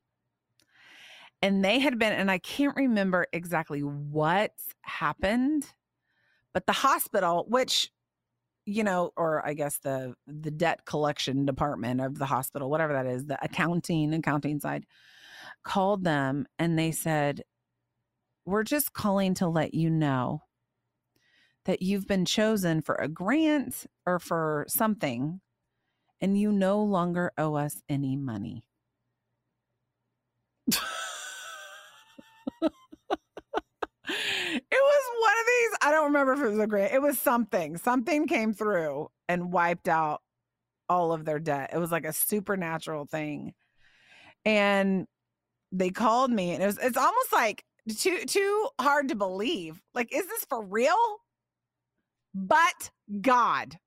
and 1.45 1.63
they 1.63 1.77
had 1.77 1.99
been 1.99 2.11
and 2.11 2.31
i 2.31 2.39
can't 2.39 2.75
remember 2.75 3.27
exactly 3.31 3.81
what 3.81 4.51
happened 4.81 5.71
but 6.53 6.65
the 6.65 6.73
hospital 6.73 7.45
which 7.47 7.91
you 8.65 8.83
know 8.83 9.11
or 9.15 9.45
i 9.45 9.53
guess 9.53 9.77
the 9.77 10.15
the 10.25 10.49
debt 10.49 10.85
collection 10.85 11.45
department 11.45 12.01
of 12.01 12.17
the 12.17 12.25
hospital 12.25 12.69
whatever 12.69 12.93
that 12.93 13.05
is 13.05 13.27
the 13.27 13.37
accounting 13.45 14.11
accounting 14.13 14.59
side 14.59 14.85
called 15.63 16.03
them 16.03 16.47
and 16.57 16.79
they 16.79 16.91
said 16.91 17.43
we're 18.45 18.63
just 18.63 18.93
calling 18.93 19.35
to 19.35 19.47
let 19.47 19.75
you 19.75 19.89
know 19.89 20.41
that 21.65 21.81
you've 21.81 22.07
been 22.07 22.25
chosen 22.25 22.81
for 22.81 22.95
a 22.95 23.07
grant 23.07 23.85
or 24.07 24.17
for 24.19 24.65
something 24.67 25.41
and 26.21 26.39
you 26.39 26.51
no 26.51 26.81
longer 26.81 27.31
owe 27.37 27.53
us 27.53 27.83
any 27.87 28.15
money 28.15 28.63
it 34.07 34.63
was 34.71 35.03
one 35.19 35.33
of 35.39 35.45
these. 35.47 35.77
I 35.81 35.91
don't 35.91 36.05
remember 36.05 36.33
if 36.33 36.41
it 36.41 36.49
was 36.49 36.59
a 36.59 36.67
grant. 36.67 36.93
It 36.93 37.01
was 37.01 37.19
something. 37.19 37.77
Something 37.77 38.27
came 38.27 38.53
through 38.53 39.09
and 39.27 39.51
wiped 39.51 39.87
out 39.87 40.21
all 40.89 41.13
of 41.13 41.25
their 41.25 41.39
debt. 41.39 41.71
It 41.73 41.77
was 41.77 41.91
like 41.91 42.05
a 42.05 42.13
supernatural 42.13 43.05
thing. 43.05 43.53
And 44.45 45.07
they 45.71 45.89
called 45.89 46.31
me 46.31 46.51
and 46.51 46.63
it 46.63 46.67
was 46.67 46.77
it's 46.77 46.97
almost 46.97 47.33
like 47.33 47.65
too 47.97 48.25
too 48.25 48.67
hard 48.79 49.09
to 49.09 49.15
believe. 49.15 49.81
Like, 49.93 50.13
is 50.13 50.27
this 50.27 50.45
for 50.45 50.63
real? 50.63 50.95
But 52.33 52.91
God, 53.21 53.77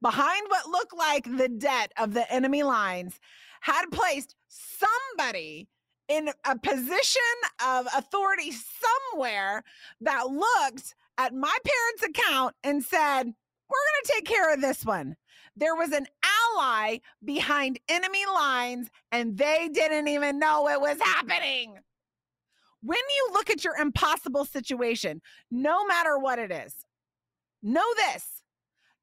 behind 0.00 0.42
what 0.48 0.68
looked 0.68 0.96
like 0.96 1.24
the 1.24 1.48
debt 1.48 1.92
of 1.98 2.14
the 2.14 2.30
enemy 2.32 2.62
lines, 2.62 3.18
had 3.60 3.84
placed 3.92 4.34
somebody 4.48 5.68
in 6.10 6.28
a 6.44 6.58
position 6.58 7.22
of 7.64 7.86
authority 7.96 8.52
somewhere 8.52 9.62
that 10.00 10.26
looked 10.26 10.94
at 11.16 11.32
my 11.32 11.56
parents' 11.64 12.18
account 12.18 12.54
and 12.64 12.82
said, 12.82 13.22
We're 13.22 13.86
going 13.86 14.04
to 14.04 14.12
take 14.12 14.24
care 14.24 14.52
of 14.52 14.60
this 14.60 14.84
one. 14.84 15.16
There 15.56 15.76
was 15.76 15.92
an 15.92 16.06
ally 16.56 16.98
behind 17.24 17.78
enemy 17.88 18.24
lines, 18.26 18.90
and 19.12 19.38
they 19.38 19.70
didn't 19.72 20.08
even 20.08 20.38
know 20.38 20.68
it 20.68 20.80
was 20.80 20.98
happening. 21.00 21.78
When 22.82 22.98
you 22.98 23.28
look 23.32 23.50
at 23.50 23.62
your 23.62 23.76
impossible 23.76 24.46
situation, 24.46 25.20
no 25.50 25.86
matter 25.86 26.18
what 26.18 26.38
it 26.38 26.50
is, 26.50 26.74
know 27.62 27.84
this 27.96 28.42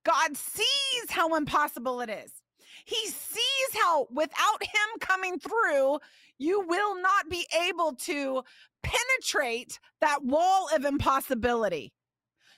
God 0.03 0.35
sees 0.35 1.09
how 1.09 1.35
impossible 1.35 2.01
it 2.01 2.09
is. 2.09 2.31
He 2.85 3.07
sees 3.07 3.81
how 3.81 4.07
without 4.11 4.63
him 4.63 4.99
coming 4.99 5.39
through, 5.39 5.99
you 6.37 6.61
will 6.67 7.01
not 7.01 7.29
be 7.29 7.45
able 7.67 7.93
to 7.93 8.43
penetrate 8.83 9.79
that 10.01 10.23
wall 10.23 10.69
of 10.73 10.85
impossibility. 10.85 11.93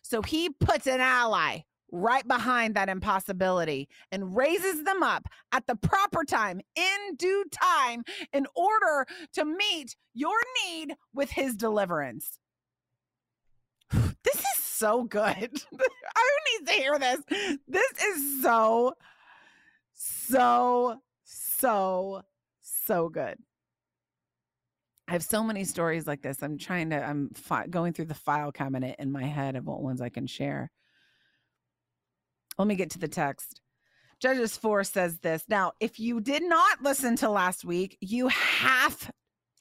So 0.02 0.22
he 0.22 0.50
puts 0.50 0.88
an 0.88 1.02
ally 1.02 1.60
right 1.92 2.28
behind 2.28 2.76
that 2.76 2.90
impossibility 2.90 3.90
and 4.12 4.36
raises 4.36 4.84
them 4.84 5.02
up 5.02 5.28
at 5.52 5.66
the 5.66 5.76
proper 5.76 6.24
time 6.24 6.62
in 6.76 7.16
due 7.18 7.46
time 7.52 8.04
in 8.32 8.46
order 8.56 9.08
to 9.34 9.44
meet 9.44 9.96
your 10.14 10.38
need 10.66 10.96
with 11.14 11.32
his 11.32 11.56
deliverance. 11.56 12.40
This 14.22 14.36
is 14.36 14.64
so 14.64 15.06
good. 15.06 15.64
I 16.16 16.30
need 16.52 16.68
to 16.68 16.74
hear 16.74 17.00
this. 17.00 17.22
This 17.68 18.04
is 18.04 18.44
so 18.44 18.94
so, 20.30 21.02
so, 21.24 22.22
so 22.62 23.10
good. 23.10 23.38
I 25.10 25.14
have 25.14 25.24
so 25.24 25.44
many 25.44 25.64
stories 25.64 26.06
like 26.06 26.22
this. 26.22 26.44
I'm 26.44 26.60
trying 26.60 26.92
to, 26.92 27.04
I'm 27.04 27.32
fi- 27.32 27.66
going 27.66 27.94
through 27.94 28.06
the 28.06 28.14
file 28.14 28.52
cabinet 28.52 28.96
in 29.00 29.12
my 29.12 29.24
head 29.24 29.56
of 29.56 29.66
what 29.66 29.82
ones 29.82 30.02
I 30.02 30.10
can 30.10 30.28
share. 30.28 30.70
Let 32.60 32.68
me 32.68 32.76
get 32.76 32.92
to 32.92 33.00
the 33.00 33.08
text. 33.08 33.60
Judges 34.20 34.56
4 34.56 34.84
says 34.84 35.18
this. 35.18 35.46
Now, 35.50 35.72
if 35.80 36.00
you 36.00 36.22
did 36.22 36.44
not 36.44 36.84
listen 36.84 37.16
to 37.18 37.30
last 37.30 37.66
week, 37.66 37.98
you 38.02 38.28
have, 38.28 39.12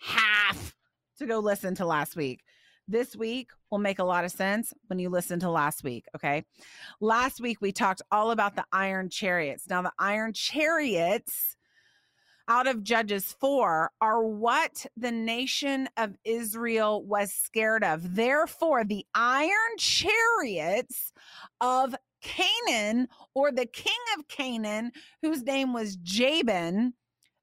have 0.01 0.75
to 1.19 1.25
go 1.25 1.39
listen 1.39 1.75
to 1.77 1.87
last 1.87 2.15
week. 2.15 2.43
This 2.87 3.17
week 3.17 3.49
will 3.71 3.79
make 3.79 4.01
a 4.01 4.05
lot 4.05 4.27
of 4.27 4.31
sense 4.31 4.75
when 4.89 4.99
you 4.99 5.09
listen 5.09 5.41
to 5.41 5.51
last 5.51 5.83
week. 5.83 6.05
Okay. 6.15 6.45
Last 7.01 7.41
week, 7.41 7.63
we 7.63 7.73
talked 7.73 8.03
all 8.13 8.33
about 8.33 8.55
the 8.55 8.67
iron 8.71 9.09
chariots. 9.09 9.65
Now, 9.67 9.81
the 9.81 9.93
iron 9.99 10.35
chariots 10.35 11.57
out 12.49 12.67
of 12.67 12.83
Judges 12.83 13.37
4 13.41 13.91
are 14.01 14.23
what 14.23 14.87
the 14.97 15.13
nation 15.13 15.89
of 15.97 16.17
Israel 16.25 17.05
was 17.05 17.33
scared 17.33 17.85
of. 17.85 18.15
Therefore, 18.15 18.85
the 18.85 19.07
iron 19.15 19.77
chariots 19.79 21.13
of 21.61 21.95
Canaan 22.23 23.09
or 23.35 23.53
the 23.53 23.67
king 23.67 23.93
of 24.19 24.27
Canaan, 24.29 24.93
whose 25.23 25.43
name 25.43 25.73
was 25.73 25.97
Jabin, 25.97 26.95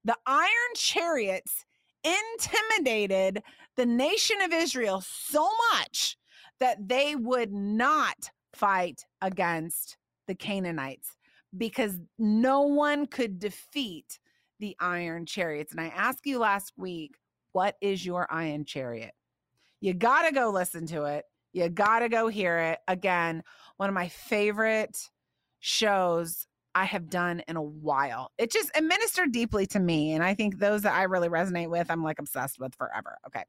the 0.04 0.16
iron 0.26 0.50
chariots 0.74 1.64
intimidated 2.04 3.42
the 3.76 3.86
nation 3.86 4.40
of 4.42 4.52
Israel 4.52 5.02
so 5.06 5.48
much 5.72 6.16
that 6.60 6.88
they 6.88 7.14
would 7.14 7.52
not 7.52 8.30
fight 8.54 9.04
against 9.20 9.96
the 10.26 10.34
Canaanites 10.34 11.16
because 11.56 11.98
no 12.18 12.62
one 12.62 13.06
could 13.06 13.38
defeat 13.38 14.18
the 14.58 14.76
iron 14.80 15.26
chariots. 15.26 15.72
And 15.72 15.80
I 15.80 15.88
asked 15.88 16.26
you 16.26 16.38
last 16.38 16.72
week, 16.76 17.16
what 17.52 17.76
is 17.80 18.04
your 18.04 18.26
iron 18.30 18.64
chariot? 18.64 19.12
You 19.80 19.94
got 19.94 20.22
to 20.22 20.32
go 20.32 20.50
listen 20.50 20.86
to 20.86 21.04
it. 21.04 21.24
You 21.52 21.68
got 21.68 22.00
to 22.00 22.08
go 22.08 22.28
hear 22.28 22.58
it. 22.58 22.78
Again, 22.88 23.42
one 23.76 23.88
of 23.88 23.94
my 23.94 24.08
favorite 24.08 25.10
shows 25.60 26.46
I 26.74 26.84
have 26.84 27.08
done 27.08 27.42
in 27.48 27.56
a 27.56 27.62
while. 27.62 28.32
It 28.36 28.50
just 28.52 28.70
administered 28.76 29.32
deeply 29.32 29.66
to 29.68 29.80
me. 29.80 30.12
And 30.12 30.22
I 30.22 30.34
think 30.34 30.58
those 30.58 30.82
that 30.82 30.92
I 30.92 31.04
really 31.04 31.28
resonate 31.28 31.70
with, 31.70 31.90
I'm 31.90 32.04
like 32.04 32.18
obsessed 32.18 32.58
with 32.58 32.74
forever. 32.74 33.16
Okay. 33.26 33.44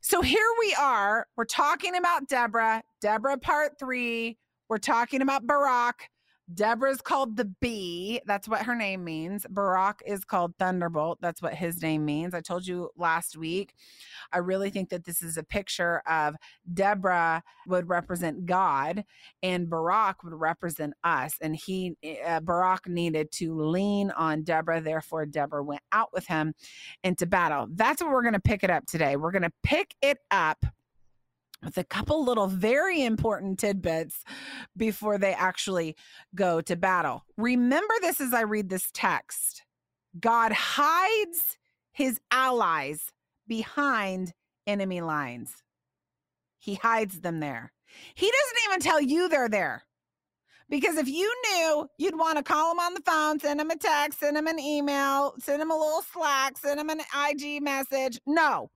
So 0.00 0.22
here 0.22 0.48
we 0.58 0.74
are. 0.80 1.26
We're 1.36 1.44
talking 1.44 1.96
about 1.96 2.28
Deborah, 2.28 2.82
Deborah 3.02 3.36
part 3.36 3.78
three. 3.78 4.38
We're 4.70 4.78
talking 4.78 5.20
about 5.20 5.46
Barak. 5.46 6.08
Deborah's 6.54 7.00
called 7.00 7.36
the 7.36 7.44
bee. 7.44 8.20
That's 8.26 8.48
what 8.48 8.62
her 8.62 8.74
name 8.74 9.04
means. 9.04 9.46
Barak 9.48 10.02
is 10.06 10.24
called 10.24 10.54
Thunderbolt. 10.58 11.18
That's 11.20 11.42
what 11.42 11.54
his 11.54 11.82
name 11.82 12.04
means. 12.04 12.34
I 12.34 12.40
told 12.40 12.66
you 12.66 12.90
last 12.96 13.36
week. 13.36 13.74
I 14.32 14.38
really 14.38 14.70
think 14.70 14.88
that 14.90 15.04
this 15.04 15.22
is 15.22 15.36
a 15.36 15.42
picture 15.42 16.02
of 16.08 16.36
Deborah 16.72 17.42
would 17.66 17.88
represent 17.88 18.46
God 18.46 19.04
and 19.42 19.68
Barak 19.68 20.24
would 20.24 20.34
represent 20.34 20.94
us. 21.04 21.34
And 21.40 21.56
he, 21.56 21.96
uh, 22.26 22.40
Barak 22.40 22.88
needed 22.88 23.30
to 23.32 23.54
lean 23.54 24.10
on 24.12 24.42
Deborah. 24.42 24.80
Therefore, 24.80 25.26
Deborah 25.26 25.64
went 25.64 25.82
out 25.92 26.12
with 26.12 26.26
him 26.26 26.54
into 27.04 27.26
battle. 27.26 27.68
That's 27.74 28.02
what 28.02 28.10
we're 28.10 28.22
going 28.22 28.34
to 28.34 28.40
pick 28.40 28.64
it 28.64 28.70
up 28.70 28.86
today. 28.86 29.16
We're 29.16 29.32
going 29.32 29.42
to 29.42 29.52
pick 29.62 29.94
it 30.02 30.18
up 30.30 30.64
with 31.62 31.76
a 31.78 31.84
couple 31.84 32.24
little 32.24 32.46
very 32.46 33.02
important 33.02 33.58
tidbits 33.58 34.24
before 34.76 35.18
they 35.18 35.32
actually 35.32 35.96
go 36.34 36.60
to 36.60 36.76
battle. 36.76 37.24
Remember 37.36 37.94
this 38.00 38.20
as 38.20 38.32
I 38.32 38.42
read 38.42 38.68
this 38.68 38.90
text 38.92 39.62
God 40.18 40.52
hides 40.52 41.58
his 41.92 42.20
allies 42.30 43.12
behind 43.46 44.32
enemy 44.66 45.00
lines, 45.00 45.62
he 46.58 46.74
hides 46.74 47.20
them 47.20 47.40
there. 47.40 47.72
He 48.14 48.26
doesn't 48.26 48.58
even 48.68 48.80
tell 48.80 49.00
you 49.00 49.28
they're 49.28 49.48
there. 49.48 49.84
Because 50.68 50.96
if 50.96 51.08
you 51.08 51.32
knew, 51.48 51.88
you'd 51.98 52.16
want 52.16 52.38
to 52.38 52.44
call 52.44 52.70
them 52.70 52.78
on 52.78 52.94
the 52.94 53.00
phone, 53.00 53.40
send 53.40 53.58
them 53.58 53.70
a 53.70 53.76
text, 53.76 54.20
send 54.20 54.36
them 54.36 54.46
an 54.46 54.60
email, 54.60 55.34
send 55.40 55.60
them 55.60 55.72
a 55.72 55.76
little 55.76 56.02
Slack, 56.02 56.56
send 56.56 56.78
them 56.78 56.90
an 56.90 57.00
IG 57.28 57.60
message. 57.60 58.20
No, 58.24 58.70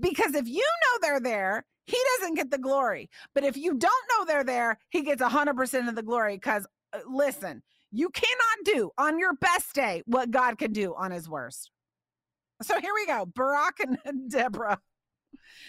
because 0.00 0.34
if 0.34 0.46
you 0.48 0.62
know 0.62 0.98
they're 1.00 1.20
there, 1.20 1.64
he 1.86 1.98
doesn't 2.18 2.34
get 2.34 2.50
the 2.50 2.58
glory. 2.58 3.10
But 3.34 3.44
if 3.44 3.56
you 3.56 3.74
don't 3.74 4.04
know 4.10 4.24
they're 4.24 4.44
there, 4.44 4.78
he 4.90 5.02
gets 5.02 5.22
100% 5.22 5.88
of 5.88 5.94
the 5.94 6.02
glory. 6.02 6.36
Because 6.36 6.66
uh, 6.92 7.00
listen, 7.06 7.62
you 7.90 8.08
cannot 8.10 8.64
do 8.64 8.90
on 8.98 9.18
your 9.18 9.34
best 9.34 9.74
day 9.74 10.02
what 10.06 10.30
God 10.30 10.58
can 10.58 10.72
do 10.72 10.94
on 10.96 11.10
his 11.10 11.28
worst. 11.28 11.70
So 12.62 12.80
here 12.80 12.92
we 12.94 13.06
go 13.06 13.26
Barak 13.26 13.80
and 13.80 13.98
Deborah. 14.30 14.80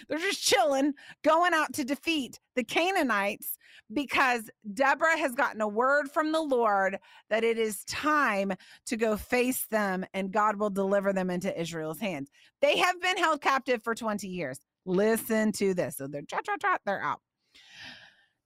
They're 0.08 0.20
just 0.20 0.44
chilling, 0.44 0.94
going 1.24 1.54
out 1.54 1.74
to 1.74 1.84
defeat 1.84 2.40
the 2.56 2.64
Canaanites 2.64 3.58
because 3.94 4.50
Deborah 4.74 5.18
has 5.18 5.34
gotten 5.34 5.62
a 5.62 5.68
word 5.68 6.10
from 6.12 6.32
the 6.32 6.42
Lord 6.42 6.98
that 7.30 7.44
it 7.44 7.58
is 7.58 7.84
time 7.86 8.54
to 8.88 8.98
go 8.98 9.16
face 9.18 9.66
them 9.68 10.06
and 10.14 10.32
God 10.32 10.58
will 10.58 10.70
deliver 10.70 11.14
them 11.14 11.30
into 11.30 11.60
Israel's 11.60 12.00
hands. 12.00 12.30
They 12.62 12.78
have 12.78 13.02
been 13.02 13.18
held 13.18 13.42
captive 13.42 13.84
for 13.84 13.96
20 13.96 14.28
years. 14.28 14.60
Listen 14.86 15.52
to 15.54 15.74
this. 15.74 15.98
So 15.98 16.08
they're 16.08 16.24
trot, 16.24 16.46
trot, 16.46 16.60
trot, 16.60 16.82
they're 16.86 17.02
out. 17.02 17.22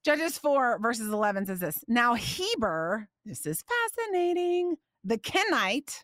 Judges 0.05 0.37
4, 0.37 0.79
verses 0.79 1.09
11 1.09 1.45
says 1.45 1.59
this 1.59 1.83
Now 1.87 2.13
Heber, 2.13 3.07
this 3.25 3.45
is 3.45 3.63
fascinating, 3.63 4.77
the 5.03 5.17
Kenite 5.17 6.03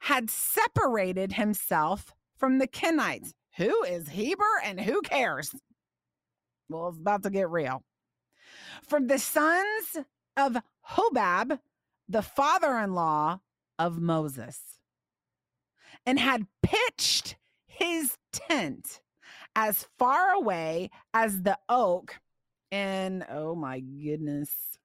had 0.00 0.30
separated 0.30 1.32
himself 1.32 2.12
from 2.38 2.58
the 2.58 2.68
Kenites. 2.68 3.32
Who 3.56 3.82
is 3.84 4.08
Heber 4.08 4.44
and 4.64 4.80
who 4.80 5.00
cares? 5.02 5.54
Well, 6.68 6.88
it's 6.88 6.98
about 6.98 7.22
to 7.22 7.30
get 7.30 7.48
real. 7.48 7.82
From 8.82 9.06
the 9.06 9.18
sons 9.18 9.98
of 10.36 10.56
Hobab, 10.90 11.58
the 12.08 12.22
father 12.22 12.78
in 12.78 12.94
law 12.94 13.40
of 13.78 13.98
Moses, 14.00 14.60
and 16.04 16.18
had 16.18 16.46
pitched 16.62 17.36
his 17.66 18.16
tent 18.32 19.00
as 19.54 19.86
far 19.98 20.32
away 20.32 20.90
as 21.14 21.42
the 21.42 21.58
oak 21.68 22.20
and 22.70 23.24
oh 23.30 23.54
my 23.54 23.80
goodness 23.80 24.76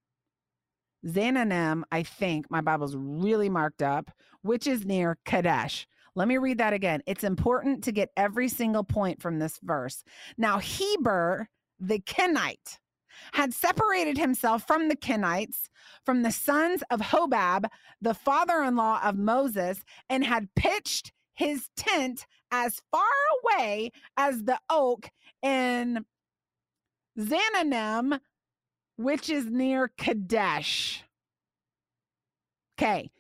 Zaanannim, 1.06 1.84
I 1.92 2.04
think 2.04 2.50
my 2.52 2.62
Bible's 2.62 2.96
really 2.96 3.50
marked 3.50 3.82
up, 3.82 4.12
which 4.42 4.68
is 4.68 4.86
near 4.86 5.18
Kadesh. 5.26 5.88
Let 6.14 6.28
me 6.28 6.38
read 6.38 6.58
that 6.60 6.74
again. 6.74 7.02
It's 7.08 7.24
important 7.24 7.84
to 7.86 7.92
get 7.92 8.10
every 8.18 8.50
single 8.50 8.84
point 8.84 9.22
from 9.22 9.40
this 9.40 9.60
verse. 9.64 10.04
Now, 10.38 10.60
Heber, 10.60 11.48
the 11.80 12.00
Kenite, 12.00 12.80
had 13.34 13.54
separated 13.54 14.18
himself 14.18 14.66
from 14.66 14.88
the 14.90 14.96
Kenites, 14.96 15.70
from 16.06 16.24
the 16.24 16.32
sons 16.32 16.84
of 16.90 17.00
Hobab, 17.00 17.66
the 18.02 18.14
father 18.14 18.64
in 18.64 18.76
law 18.76 19.02
of 19.04 19.18
Moses, 19.18 19.84
and 20.10 20.24
had 20.24 20.54
pitched 20.56 21.12
his 21.34 21.70
tent 21.76 22.26
as 22.52 22.82
far 22.92 23.04
away 23.44 23.92
as 24.18 24.44
the 24.44 24.60
oak 24.70 25.10
in 25.42 26.06
Zaanannim, 27.18 28.20
which 28.98 29.30
is 29.30 29.46
near 29.46 29.90
Kadesh. 29.98 31.04
Okay, 32.78 33.12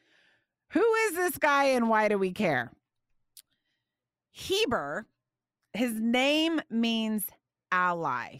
who 0.71 0.93
is 0.93 1.15
this 1.15 1.37
guy 1.37 1.65
and 1.65 1.89
why 1.89 2.07
do 2.07 2.17
we 2.17 2.31
care? 2.31 2.71
Heber, 4.31 5.05
his 5.73 5.93
name 5.93 6.61
means 6.69 7.25
ally. 7.71 8.39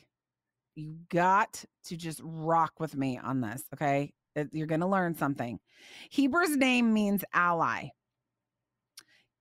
You 0.75 0.95
got 1.09 1.63
to 1.85 1.97
just 1.97 2.21
rock 2.23 2.79
with 2.79 2.95
me 2.95 3.17
on 3.17 3.41
this, 3.41 3.63
okay? 3.73 4.13
You're 4.51 4.67
going 4.67 4.81
to 4.81 4.87
learn 4.87 5.15
something. 5.15 5.59
Heber's 6.09 6.55
name 6.55 6.93
means 6.93 7.23
ally. 7.33 7.89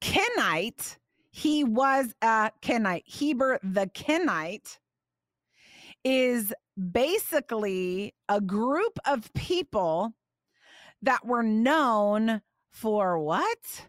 Kenite, 0.00 0.96
he 1.30 1.62
was 1.62 2.12
a 2.22 2.50
Kenite. 2.62 3.04
Heber 3.06 3.60
the 3.62 3.86
Kenite 3.94 4.78
is 6.02 6.52
basically 6.92 8.14
a 8.28 8.40
group 8.40 8.98
of 9.06 9.32
people 9.34 10.12
that 11.02 11.24
were 11.24 11.42
known 11.42 12.40
for 12.72 13.18
what? 13.18 13.88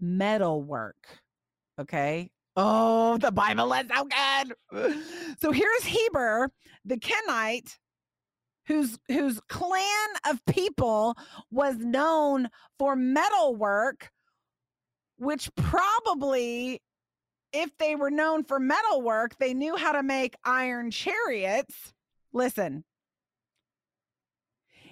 Metal 0.00 0.60
work. 0.60 1.20
Okay. 1.80 2.30
Oh, 2.56 3.18
the 3.18 3.32
Bible 3.32 3.72
is 3.72 3.86
so 3.94 4.04
good. 4.04 5.02
So 5.40 5.50
here's 5.50 5.84
Heber, 5.84 6.48
the 6.84 6.96
Kenite, 6.96 7.76
whose 8.66 8.98
whose 9.08 9.40
clan 9.48 10.08
of 10.30 10.44
people 10.46 11.16
was 11.50 11.76
known 11.76 12.48
for 12.78 12.94
metal 12.94 13.56
work, 13.56 14.10
which 15.18 15.50
probably 15.56 16.80
if 17.52 17.76
they 17.78 17.96
were 17.96 18.10
known 18.10 18.44
for 18.44 18.60
metal 18.60 19.02
work, 19.02 19.36
they 19.38 19.54
knew 19.54 19.76
how 19.76 19.92
to 19.92 20.02
make 20.02 20.36
iron 20.44 20.92
chariots. 20.92 21.92
Listen, 22.32 22.84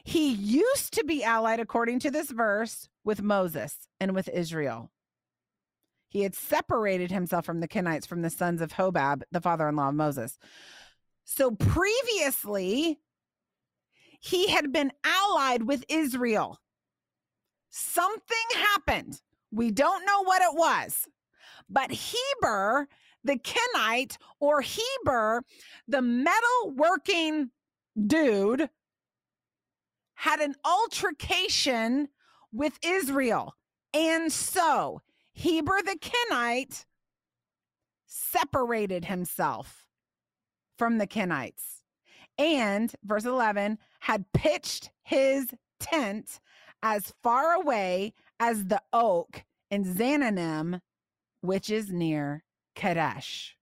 he 0.05 0.33
used 0.33 0.95
to 0.95 1.05
be 1.05 1.23
allied, 1.23 1.61
according 1.61 2.01
to 2.01 2.11
this 2.11 2.31
verse, 2.31 2.89
with 3.05 3.23
Moses 3.23 3.89
and 4.01 4.15
with 4.15 4.29
Israel. 4.29 4.91
He 6.13 6.25
had 6.25 6.35
separated 6.35 7.11
himself 7.11 7.47
from 7.47 7.61
the 7.61 7.69
Kenites, 7.69 8.07
from 8.07 8.21
the 8.21 8.29
sons 8.29 8.61
of 8.61 8.75
Hobab, 8.75 9.23
the 9.33 9.41
father 9.41 9.67
in 9.67 9.77
law 9.77 9.89
of 9.89 9.95
Moses. 9.95 10.39
So 11.25 11.53
previously, 11.53 12.99
he 14.21 14.49
had 14.49 14.75
been 14.75 14.93
allied 15.03 15.63
with 15.63 15.87
Israel. 15.89 16.61
Something 17.71 18.37
happened. 18.55 19.23
We 19.51 19.71
don't 19.71 20.05
know 20.05 20.23
what 20.25 20.43
it 20.43 20.55
was, 20.55 21.09
but 21.71 21.91
Heber, 21.91 22.89
the 23.25 23.39
Kenite, 23.39 24.19
or 24.39 24.61
Heber, 24.61 25.43
the 25.89 26.03
metal 26.03 26.75
working 26.77 27.49
dude, 28.07 28.69
had 30.17 30.41
an 30.41 30.57
altercation 30.63 32.09
with 32.53 32.79
Israel. 32.85 33.57
And 33.95 34.31
so 34.31 35.01
Heber 35.33 35.81
the 35.85 35.99
Kenite 35.99 36.85
separated 38.07 39.07
himself 39.07 39.87
from 40.77 40.99
the 40.99 41.07
Kenites 41.07 41.83
and, 42.39 42.95
verse 43.05 43.25
11, 43.25 43.79
had 44.01 44.33
pitched 44.33 44.91
his 45.03 45.55
tent 45.79 46.41
as 46.83 47.15
far 47.23 47.55
away 47.55 48.13
as 48.41 48.67
the 48.67 48.83
oak 48.93 49.45
in 49.71 49.85
Zaanannim, 49.85 50.81
which 51.41 51.71
is 51.71 51.91
near 51.91 52.45
Kadesh. 52.75 53.57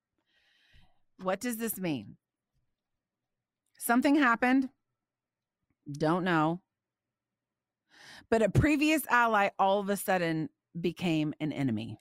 What 1.22 1.40
does 1.40 1.58
this 1.58 1.78
mean? 1.78 2.16
Something 3.78 4.16
happened. 4.16 4.70
Don't 5.90 6.24
know. 6.24 6.60
But 8.30 8.42
a 8.42 8.48
previous 8.48 9.02
ally 9.08 9.50
all 9.58 9.80
of 9.80 9.88
a 9.88 9.96
sudden 9.96 10.48
became 10.78 11.34
an 11.40 11.52
enemy. 11.52 11.98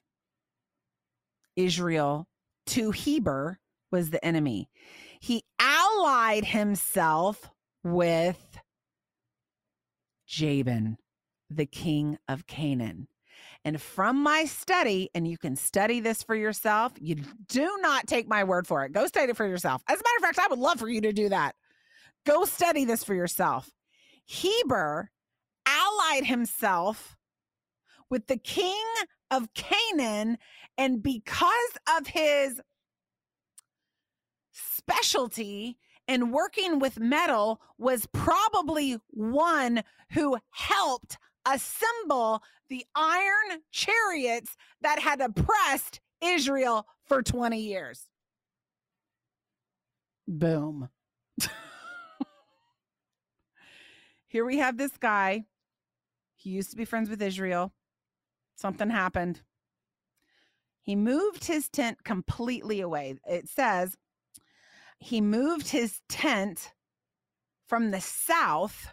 Israel 1.56 2.28
to 2.68 2.92
Heber 2.92 3.60
was 3.92 4.10
the 4.10 4.24
enemy. 4.24 4.70
He 5.20 5.44
allied 5.60 6.46
himself 6.46 7.50
with 7.84 8.60
Jabin, 10.28 10.98
the 11.50 11.66
king 11.66 12.18
of 12.28 12.48
Canaan. 12.48 13.08
And 13.66 13.82
from 13.82 14.22
my 14.22 14.46
study, 14.46 15.10
and 15.14 15.28
you 15.28 15.38
can 15.38 15.56
study 15.56 16.00
this 16.00 16.24
for 16.24 16.36
yourself, 16.36 16.94
you 17.00 17.16
do 17.48 17.78
not 17.82 18.08
take 18.08 18.28
my 18.28 18.44
word 18.44 18.68
for 18.68 18.86
it. 18.86 18.94
Go 18.94 19.06
study 19.08 19.32
it 19.32 19.38
for 19.38 19.48
yourself. 19.48 19.82
As 19.88 20.00
a 20.00 20.04
matter 20.04 20.18
of 20.18 20.24
fact, 20.24 20.40
I 20.40 20.48
would 20.48 20.60
love 20.60 20.80
for 20.80 20.88
you 20.88 21.02
to 21.02 21.12
do 21.12 21.30
that. 21.30 21.56
Go 22.26 22.46
study 22.46 22.86
this 22.86 23.04
for 23.04 23.14
yourself. 23.14 23.70
Heber 24.26 25.10
allied 25.66 26.26
himself 26.26 27.18
with 28.10 28.28
the 28.28 28.38
king 28.38 28.84
of 29.32 29.54
Canaan, 29.54 30.38
and 30.78 31.04
because 31.04 31.78
of 31.98 32.08
his 32.08 32.62
specialty 34.52 35.78
in 36.08 36.32
working 36.32 36.80
with 36.80 37.00
metal, 37.00 37.62
was 37.78 38.08
probably 38.12 38.98
one 39.10 39.84
who 40.14 40.38
helped 40.50 41.18
assemble 41.46 42.42
the 42.70 42.86
iron 42.96 43.62
chariots 43.72 44.56
that 44.82 45.00
had 45.00 45.22
oppressed 45.22 46.00
Israel 46.22 46.88
for 47.06 47.22
20 47.22 47.60
years. 47.60 48.08
Boom. 50.28 50.90
Here 54.28 54.46
we 54.46 54.58
have 54.58 54.78
this 54.78 54.96
guy. 54.98 55.46
He 56.36 56.52
used 56.52 56.70
to 56.72 56.78
be 56.78 56.86
friends 56.86 57.10
with 57.10 57.22
Israel. 57.22 57.74
Something 58.60 58.90
happened. 58.90 59.40
He 60.82 60.94
moved 60.94 61.46
his 61.46 61.70
tent 61.70 62.04
completely 62.04 62.82
away. 62.82 63.16
It 63.26 63.48
says 63.48 63.96
he 65.00 65.22
moved 65.22 65.70
his 65.70 66.02
tent 66.10 66.74
from 67.68 67.92
the 67.92 68.02
south 68.02 68.90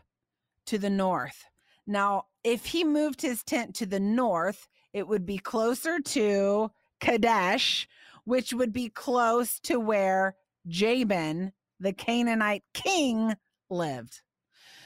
to 0.67 0.79
the 0.79 0.91
north. 0.91 1.47
Now, 1.85 2.27
if 2.45 2.67
he 2.67 2.85
moved 2.85 3.23
his 3.23 3.43
tent 3.43 3.75
to 3.77 3.87
the 3.87 3.99
north, 3.99 4.69
it 4.93 5.09
would 5.09 5.27
be 5.27 5.39
closer 5.39 5.99
to 5.99 6.71
Kadesh, 7.01 7.89
which 8.23 8.53
would 8.53 8.73
be 8.73 8.89
close 8.89 9.59
to 9.61 9.81
where 9.81 10.37
Jabin, 10.69 11.53
the 11.81 11.93
Canaanite 11.93 12.63
king, 12.73 13.35
lived. 13.69 14.23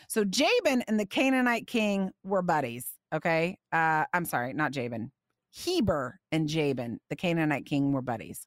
So 0.09 0.25
Jabin 0.25 0.83
and 0.89 0.99
the 0.99 1.05
Canaanite 1.05 1.67
king 1.67 2.13
were 2.25 2.41
buddies. 2.41 2.87
Okay. 3.13 3.59
Uh, 3.73 4.05
I'm 4.13 4.25
sorry, 4.25 4.53
not 4.53 4.73
Jabin. 4.73 5.11
Heber 5.51 6.21
and 6.31 6.49
Jabin, 6.49 7.01
the 7.09 7.17
Canaanite 7.17 7.67
king, 7.67 7.93
were 7.93 8.03
buddies. 8.03 8.47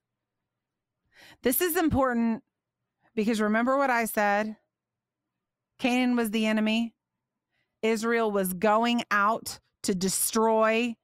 This 1.41 1.62
is 1.62 1.76
important 1.76 2.43
because 3.15 3.41
remember 3.41 3.78
what 3.78 3.89
I 3.89 4.06
said? 4.06 4.56
Canaan 5.80 6.15
was 6.15 6.32
the 6.32 6.45
enemy. 6.45 6.93
Israel 7.82 8.32
was 8.32 8.54
going 8.54 9.04
out 9.12 9.60
to 9.84 9.93
destroy 9.93 10.95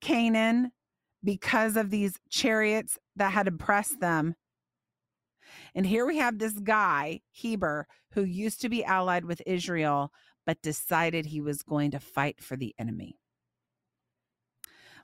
Canaan 0.00 0.70
because 1.24 1.76
of 1.76 1.90
these 1.90 2.14
chariots 2.30 2.98
that 3.16 3.32
had 3.32 3.48
oppressed 3.48 4.00
them. 4.00 4.34
And 5.74 5.84
here 5.84 6.06
we 6.06 6.18
have 6.18 6.38
this 6.38 6.52
guy, 6.52 7.20
Heber, 7.32 7.86
who 8.12 8.22
used 8.22 8.60
to 8.62 8.68
be 8.68 8.84
allied 8.84 9.24
with 9.24 9.42
Israel, 9.46 10.12
but 10.46 10.62
decided 10.62 11.26
he 11.26 11.40
was 11.40 11.62
going 11.62 11.90
to 11.92 12.00
fight 12.00 12.42
for 12.42 12.56
the 12.56 12.74
enemy. 12.78 13.18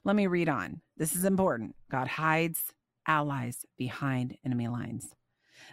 Let 0.05 0.16
me 0.16 0.27
read 0.27 0.49
on. 0.49 0.81
This 0.96 1.16
is 1.16 1.25
important. 1.25 1.75
God 1.90 2.09
hides 2.09 2.72
allies 3.07 3.64
behind 3.77 4.37
enemy 4.44 4.68
lines. 4.68 5.09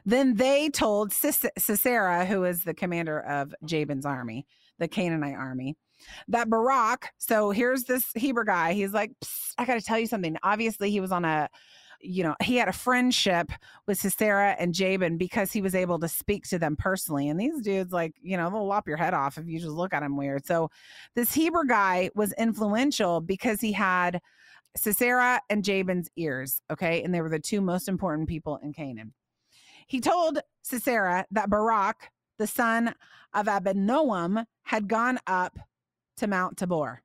Then 0.05 0.35
they 0.35 0.69
told 0.69 1.13
Sisera, 1.13 2.25
who 2.25 2.43
is 2.43 2.63
the 2.63 2.73
commander 2.73 3.19
of 3.19 3.53
Jabin's 3.63 4.05
army, 4.05 4.47
the 4.79 4.87
Canaanite 4.87 5.35
army, 5.35 5.77
that 6.27 6.49
Barak, 6.49 7.11
so 7.17 7.51
here's 7.51 7.83
this 7.83 8.05
Hebrew 8.15 8.45
guy. 8.45 8.73
He's 8.73 8.93
like, 8.93 9.11
I 9.57 9.65
got 9.65 9.75
to 9.75 9.81
tell 9.81 9.99
you 9.99 10.07
something. 10.07 10.35
Obviously, 10.43 10.89
he 10.89 10.99
was 10.99 11.11
on 11.11 11.25
a 11.25 11.49
you 12.03 12.23
know, 12.23 12.35
he 12.41 12.57
had 12.57 12.67
a 12.67 12.73
friendship 12.73 13.51
with 13.87 13.99
Sisera 13.99 14.55
and 14.59 14.73
Jabin 14.73 15.17
because 15.17 15.51
he 15.51 15.61
was 15.61 15.73
able 15.73 15.99
to 15.99 16.07
speak 16.07 16.47
to 16.49 16.59
them 16.59 16.75
personally. 16.75 17.29
And 17.29 17.39
these 17.39 17.61
dudes, 17.61 17.93
like, 17.93 18.15
you 18.21 18.35
know, 18.35 18.49
they'll 18.49 18.67
lop 18.67 18.87
your 18.87 18.97
head 18.97 19.13
off 19.13 19.37
if 19.37 19.47
you 19.47 19.59
just 19.59 19.71
look 19.71 19.93
at 19.93 20.01
them 20.01 20.17
weird. 20.17 20.45
So 20.45 20.69
this 21.15 21.33
Hebrew 21.33 21.65
guy 21.65 22.09
was 22.15 22.33
influential 22.33 23.21
because 23.21 23.61
he 23.61 23.71
had 23.71 24.21
Sisera 24.75 25.39
and 25.49 25.63
Jabin's 25.63 26.09
ears. 26.17 26.61
Okay. 26.71 27.03
And 27.03 27.13
they 27.13 27.21
were 27.21 27.29
the 27.29 27.39
two 27.39 27.61
most 27.61 27.87
important 27.87 28.27
people 28.27 28.57
in 28.57 28.73
Canaan. 28.73 29.13
He 29.87 29.99
told 29.99 30.39
Sisera 30.63 31.25
that 31.31 31.49
Barak, 31.49 32.09
the 32.39 32.47
son 32.47 32.93
of 33.33 33.45
Abinoam, 33.45 34.45
had 34.63 34.87
gone 34.87 35.19
up 35.27 35.57
to 36.17 36.27
Mount 36.27 36.57
Tabor. 36.57 37.02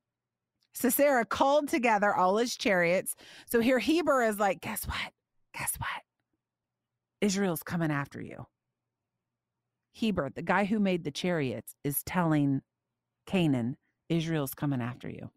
Sisera 0.73 1.25
called 1.25 1.69
together 1.69 2.15
all 2.15 2.37
his 2.37 2.57
chariots. 2.57 3.17
So 3.47 3.61
here 3.61 3.79
Heber 3.79 4.23
is 4.23 4.39
like, 4.39 4.61
guess 4.61 4.87
what? 4.87 5.13
Guess 5.57 5.77
what? 5.79 6.03
Israel's 7.21 7.63
coming 7.63 7.91
after 7.91 8.21
you. 8.21 8.47
Heber, 9.93 10.31
the 10.31 10.43
guy 10.43 10.65
who 10.65 10.79
made 10.79 11.03
the 11.03 11.11
chariots, 11.11 11.75
is 11.83 12.05
telling 12.05 12.63
Canaan, 13.27 13.77
Israel's 14.09 14.55
coming 14.55 14.81
after 14.81 15.09
you. 15.09 15.31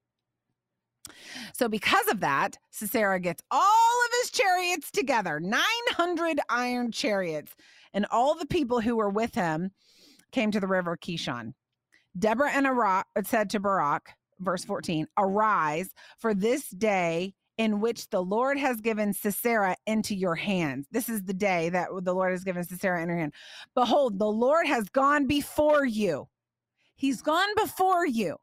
So, 1.54 1.68
because 1.68 2.08
of 2.08 2.20
that, 2.20 2.58
Sisera 2.70 3.20
gets 3.20 3.42
all 3.50 3.60
of 4.06 4.12
his 4.22 4.32
chariots 4.32 4.92
together 4.92 5.40
900 5.40 6.40
iron 6.48 6.92
chariots, 6.92 7.56
and 7.94 8.06
all 8.12 8.36
the 8.36 8.46
people 8.46 8.80
who 8.82 8.96
were 8.96 9.10
with 9.10 9.34
him 9.34 9.72
came 10.32 10.52
to 10.52 10.60
the 10.60 10.68
river 10.68 10.96
Kishon. 10.96 11.54
Deborah 12.18 12.52
and 12.52 12.68
Arak 12.68 13.08
said 13.24 13.50
to 13.50 13.60
Barak, 13.60 14.12
verse 14.42 14.66
14 14.66 15.08
arise 15.18 15.94
for 16.18 16.34
this 16.34 16.70
day 16.70 17.34
in 17.58 17.80
which 17.80 18.10
the 18.10 18.24
Lord 18.24 18.58
has 18.58 18.82
given 18.82 19.14
Sisera 19.14 19.76
into 19.86 20.16
your 20.16 20.36
hands. 20.36 20.88
This 20.92 21.10
is 21.10 21.24
the 21.24 21.34
day 21.34 21.70
that 21.70 21.90
the 22.02 22.14
Lord 22.14 22.32
has 22.32 22.44
given 22.44 22.64
Sisera 22.64 23.02
in 23.02 23.10
your 23.10 23.18
hand. 23.18 23.34
Behold, 23.76 24.18
the 24.18 24.26
Lord 24.26 24.66
has 24.66 24.90
gone 24.90 25.28
before 25.28 25.86
you. 25.86 26.28
He's 26.96 27.22
gone 27.22 27.50
before 27.56 28.06
you. 28.06 28.38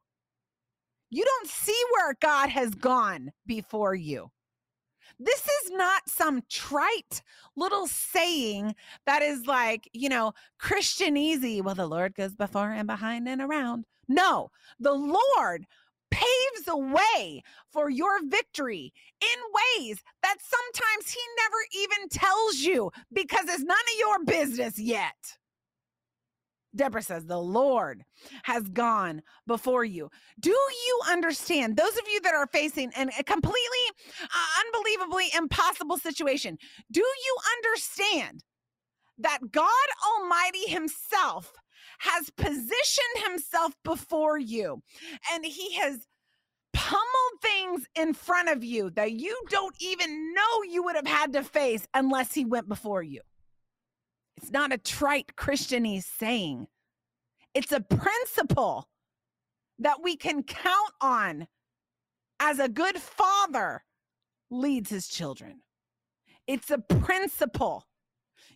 You 1.11 1.25
don't 1.25 1.49
see 1.49 1.81
where 1.93 2.15
God 2.21 2.49
has 2.51 2.75
gone 2.75 3.31
before 3.47 3.95
you. 3.95 4.31
This 5.19 5.43
is 5.43 5.71
not 5.73 6.09
some 6.09 6.43
trite 6.49 7.23
little 7.57 7.89
saying 7.89 8.75
that 9.07 9.23
is 9.23 9.47
like, 9.47 9.89
you 9.93 10.09
know, 10.09 10.33
Christianese. 10.61 11.63
Well, 11.63 11.75
the 11.75 11.87
Lord 11.87 12.15
goes 12.15 12.37
before 12.37 12.71
and 12.71 12.87
behind 12.87 13.29
and 13.29 13.41
around. 13.41 13.85
No, 14.07 14.51
the 14.79 14.93
Lord 14.93 15.67
paves 16.11 16.65
the 16.67 16.77
way 16.77 17.43
for 17.73 17.91
your 17.91 18.25
victory 18.27 18.93
in 19.21 19.83
ways 19.83 20.03
that 20.23 20.37
sometimes 20.41 21.11
he 21.11 21.21
never 21.43 21.57
even 21.85 22.09
tells 22.09 22.57
you 22.57 22.91
because 23.13 23.45
it's 23.49 23.63
none 23.63 23.77
of 23.77 23.99
your 23.99 24.25
business 24.25 24.79
yet. 24.79 25.39
Deborah 26.75 27.03
says, 27.03 27.27
The 27.27 27.39
Lord 27.39 28.05
has 28.45 28.65
gone 28.69 29.23
before 29.47 29.85
you. 29.85 30.11
Do 30.39 30.51
you 30.51 31.01
understand? 31.11 31.77
Those 31.77 31.97
of 31.97 32.09
you 32.13 32.21
that 32.23 32.35
are 32.35 32.47
facing 32.47 32.93
an, 32.95 33.11
a 33.19 33.25
completely, 33.25 33.59
uh, 34.23 34.65
unbelievably 34.67 35.27
impossible 35.37 35.99
situation, 35.99 36.59
do 36.91 37.01
you 37.01 37.37
understand 37.57 38.45
that 39.19 39.39
God 39.51 39.69
Almighty 40.13 40.71
Himself 40.71 41.53
has 41.99 42.31
positioned 42.31 43.25
himself 43.27 43.75
before 43.85 44.39
you 44.39 44.83
and 45.33 45.45
he 45.45 45.75
has 45.77 46.07
pummeled 46.73 47.43
things 47.43 47.87
in 47.97 48.15
front 48.15 48.49
of 48.49 48.63
you 48.63 48.91
that 48.91 49.13
you 49.13 49.37
don't 49.51 49.75
even 49.81 50.33
know 50.33 50.63
you 50.69 50.83
would 50.83 50.97
have 50.97 51.07
had 51.07 51.33
to 51.33 51.43
face 51.43 51.87
unless 51.95 52.35
he 52.35 52.45
went 52.45 52.69
before 52.69 53.03
you. 53.03 53.21
It's 54.37 54.53
not 54.53 54.73
a 54.73 54.79
trite 54.79 55.33
Christianese 55.37 56.05
saying. 56.05 56.69
It's 57.55 57.73
a 57.73 57.81
principle 57.81 58.89
that 59.81 60.03
we 60.03 60.15
can 60.17 60.45
count 60.45 60.93
on 61.01 61.49
as 62.39 62.61
a 62.61 62.69
good 62.69 62.97
father 62.99 63.83
leads 64.51 64.91
his 64.91 65.09
children. 65.09 65.63
It's 66.47 66.71
a 66.71 66.79
principle. 66.79 67.88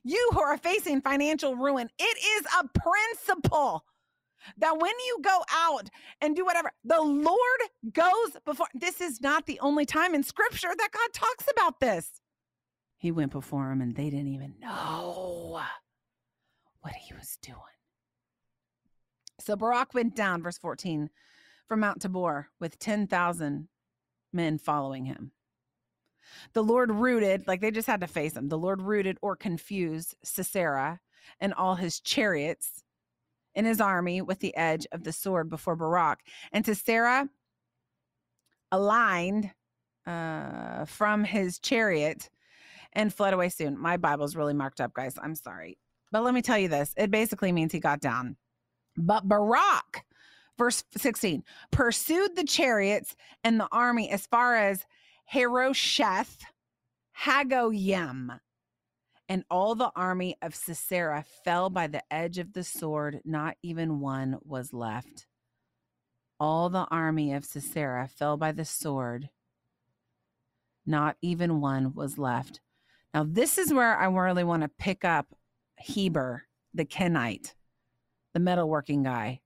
You 0.05 0.31
who 0.33 0.41
are 0.41 0.59
facing 0.59 1.01
financial 1.01 1.57
ruin, 1.57 1.89
it 1.99 2.19
is 2.39 2.47
a 2.61 2.79
principle 2.79 3.85
that 4.59 4.79
when 4.79 4.93
you 5.07 5.19
go 5.23 5.45
out 5.53 5.89
and 6.21 6.35
do 6.35 6.45
whatever, 6.45 6.73
the 6.85 7.01
Lord 7.01 7.61
goes 7.93 8.37
before. 8.45 8.67
This 8.75 9.01
is 9.01 9.21
not 9.21 9.47
the 9.47 9.61
only 9.61 9.87
time 9.87 10.15
in 10.15 10.23
scripture 10.23 10.75
that 10.77 10.91
God 10.93 11.13
talks 11.13 11.47
about 11.53 11.79
this. 11.81 12.21
He 12.97 13.13
went 13.13 13.33
before 13.33 13.71
him 13.71 13.81
and 13.81 13.95
they 13.95 14.11
didn't 14.11 14.29
even 14.29 14.55
know 14.61 15.61
what 16.81 16.93
he 16.95 17.15
was 17.15 17.39
doing. 17.41 17.59
So 19.41 19.57
Barak 19.57 19.95
went 19.95 20.15
down, 20.15 20.43
verse 20.43 20.59
14, 20.59 21.11
from 21.67 21.81
Mount 21.81 22.03
Tabor 22.03 22.49
with 22.61 22.79
10,000 22.79 23.69
men 24.33 24.59
following 24.59 25.05
him. 25.05 25.33
The 26.53 26.63
Lord 26.63 26.91
rooted, 26.91 27.47
like 27.47 27.61
they 27.61 27.71
just 27.71 27.87
had 27.87 28.01
to 28.01 28.07
face 28.07 28.37
him. 28.37 28.49
The 28.49 28.59
Lord 28.59 28.83
rooted 28.83 29.19
or 29.23 29.37
confused 29.37 30.15
Sisera 30.25 31.01
and 31.41 31.55
all 31.55 31.75
his 31.75 32.01
chariots 32.01 32.83
in 33.55 33.65
his 33.65 33.81
army 33.81 34.23
with 34.23 34.41
the 34.41 34.57
edge 34.57 34.87
of 34.93 35.05
the 35.05 35.13
sword 35.13 35.51
before 35.51 35.77
Barak. 35.77 36.21
And 36.53 36.65
Sisera 36.65 37.29
aligned 38.71 39.51
uh, 40.07 40.85
from 40.87 41.25
his 41.25 41.59
chariot 41.59 42.31
and 42.93 43.13
fled 43.13 43.35
away 43.35 43.49
soon. 43.49 43.79
My 43.79 43.97
Bible's 43.97 44.37
really 44.37 44.55
marked 44.55 44.81
up, 44.81 44.95
guys. 44.95 45.19
I'm 45.23 45.35
sorry. 45.35 45.79
But 46.11 46.25
let 46.25 46.35
me 46.35 46.43
tell 46.43 46.59
you 46.59 46.69
this 46.69 46.95
it 46.97 47.11
basically 47.11 47.53
means 47.53 47.73
he 47.73 47.81
got 47.81 48.01
down. 48.01 48.37
But 48.97 49.27
Barak, 49.27 50.05
verse 50.59 50.85
16, 50.97 51.43
pursued 51.71 52.37
the 52.37 52.45
chariots 52.45 53.17
and 53.45 53.59
the 53.59 53.69
army 53.73 54.11
as 54.11 54.27
far 54.27 54.57
as 54.57 54.85
Harosheth 55.33 56.45
Hagoyim. 57.25 58.39
And 59.29 59.45
all 59.51 59.75
the 59.75 59.91
army 59.97 60.37
of 60.43 60.55
Sisera 60.55 61.25
fell 61.45 61.71
by 61.71 61.87
the 61.87 62.03
edge 62.13 62.37
of 62.37 62.53
the 62.53 62.65
sword, 62.65 63.21
not 63.25 63.57
even 63.63 64.01
one 64.01 64.39
was 64.45 64.75
left. 64.75 65.27
All 66.39 66.69
the 66.69 66.87
army 66.91 67.33
of 67.33 67.47
Sisera 67.47 68.09
fell 68.09 68.37
by 68.37 68.53
the 68.53 68.67
sword, 68.67 69.31
not 70.85 71.17
even 71.23 71.63
one 71.63 71.95
was 71.95 72.19
left. 72.19 72.61
Now, 73.15 73.25
this 73.27 73.57
is 73.57 73.73
where 73.73 73.97
I 73.97 74.07
really 74.07 74.45
want 74.45 74.65
to 74.65 74.69
pick 74.69 75.03
up 75.03 75.35
Heber, 75.79 76.43
the 76.75 76.85
Kenite, 76.85 77.55
the 78.35 78.41
metalworking 78.41 79.05
guy, 79.05 79.41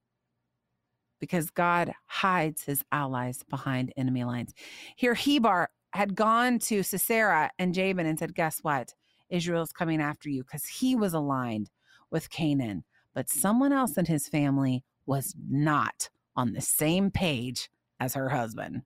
because 1.21 1.51
God 1.51 1.93
hides 2.07 2.65
his 2.65 2.83
allies 2.91 3.45
behind 3.49 3.93
enemy 3.97 4.25
lines. 4.25 4.53
Here, 4.97 5.15
Heber 5.15 5.69
had 5.97 6.15
gone 6.15 6.59
to 6.61 6.83
Sisera 6.83 7.51
and 7.59 7.75
Jabin 7.75 8.07
and 8.07 8.19
said, 8.19 8.35
Guess 8.35 8.61
what? 8.63 8.95
Israel's 9.29 9.73
coming 9.73 10.01
after 10.01 10.29
you 10.29 10.45
because 10.45 10.65
he 10.67 10.95
was 10.95 11.15
aligned 11.15 11.71
with 12.11 12.31
Canaan. 12.31 12.85
But 13.15 13.29
someone 13.29 13.73
else 13.73 13.97
in 13.97 14.05
his 14.05 14.29
family 14.29 14.85
was 15.07 15.35
not 15.49 16.09
on 16.37 16.53
the 16.53 16.61
same 16.61 17.11
page 17.11 17.71
as 17.99 18.15
her 18.15 18.29
husband. 18.29 18.83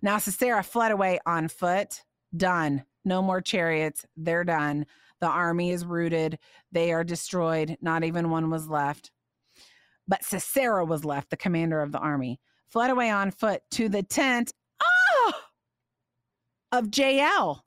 Now, 0.00 0.18
Sisera 0.18 0.62
fled 0.62 0.92
away 0.92 1.18
on 1.26 1.48
foot. 1.48 2.02
Done. 2.36 2.84
No 3.04 3.20
more 3.20 3.40
chariots. 3.40 4.06
They're 4.16 4.44
done. 4.44 4.86
The 5.20 5.28
army 5.28 5.70
is 5.70 5.84
rooted. 5.84 6.38
They 6.70 6.92
are 6.92 7.04
destroyed. 7.04 7.76
Not 7.82 8.04
even 8.04 8.30
one 8.30 8.48
was 8.48 8.68
left. 8.68 9.10
But 10.06 10.24
Sisera 10.24 10.84
was 10.84 11.04
left, 11.04 11.30
the 11.30 11.36
commander 11.36 11.80
of 11.80 11.92
the 11.92 11.98
army, 11.98 12.40
fled 12.66 12.90
away 12.90 13.10
on 13.10 13.30
foot 13.30 13.62
to 13.72 13.88
the 13.88 14.02
tent 14.02 14.52
of 16.72 16.88
Jael. 16.96 17.64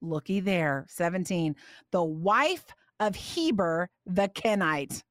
Looky 0.00 0.40
there, 0.40 0.86
17. 0.88 1.56
The 1.90 2.04
wife 2.04 2.66
of 3.00 3.16
Heber 3.16 3.90
the 4.06 4.28
Kenite. 4.28 5.02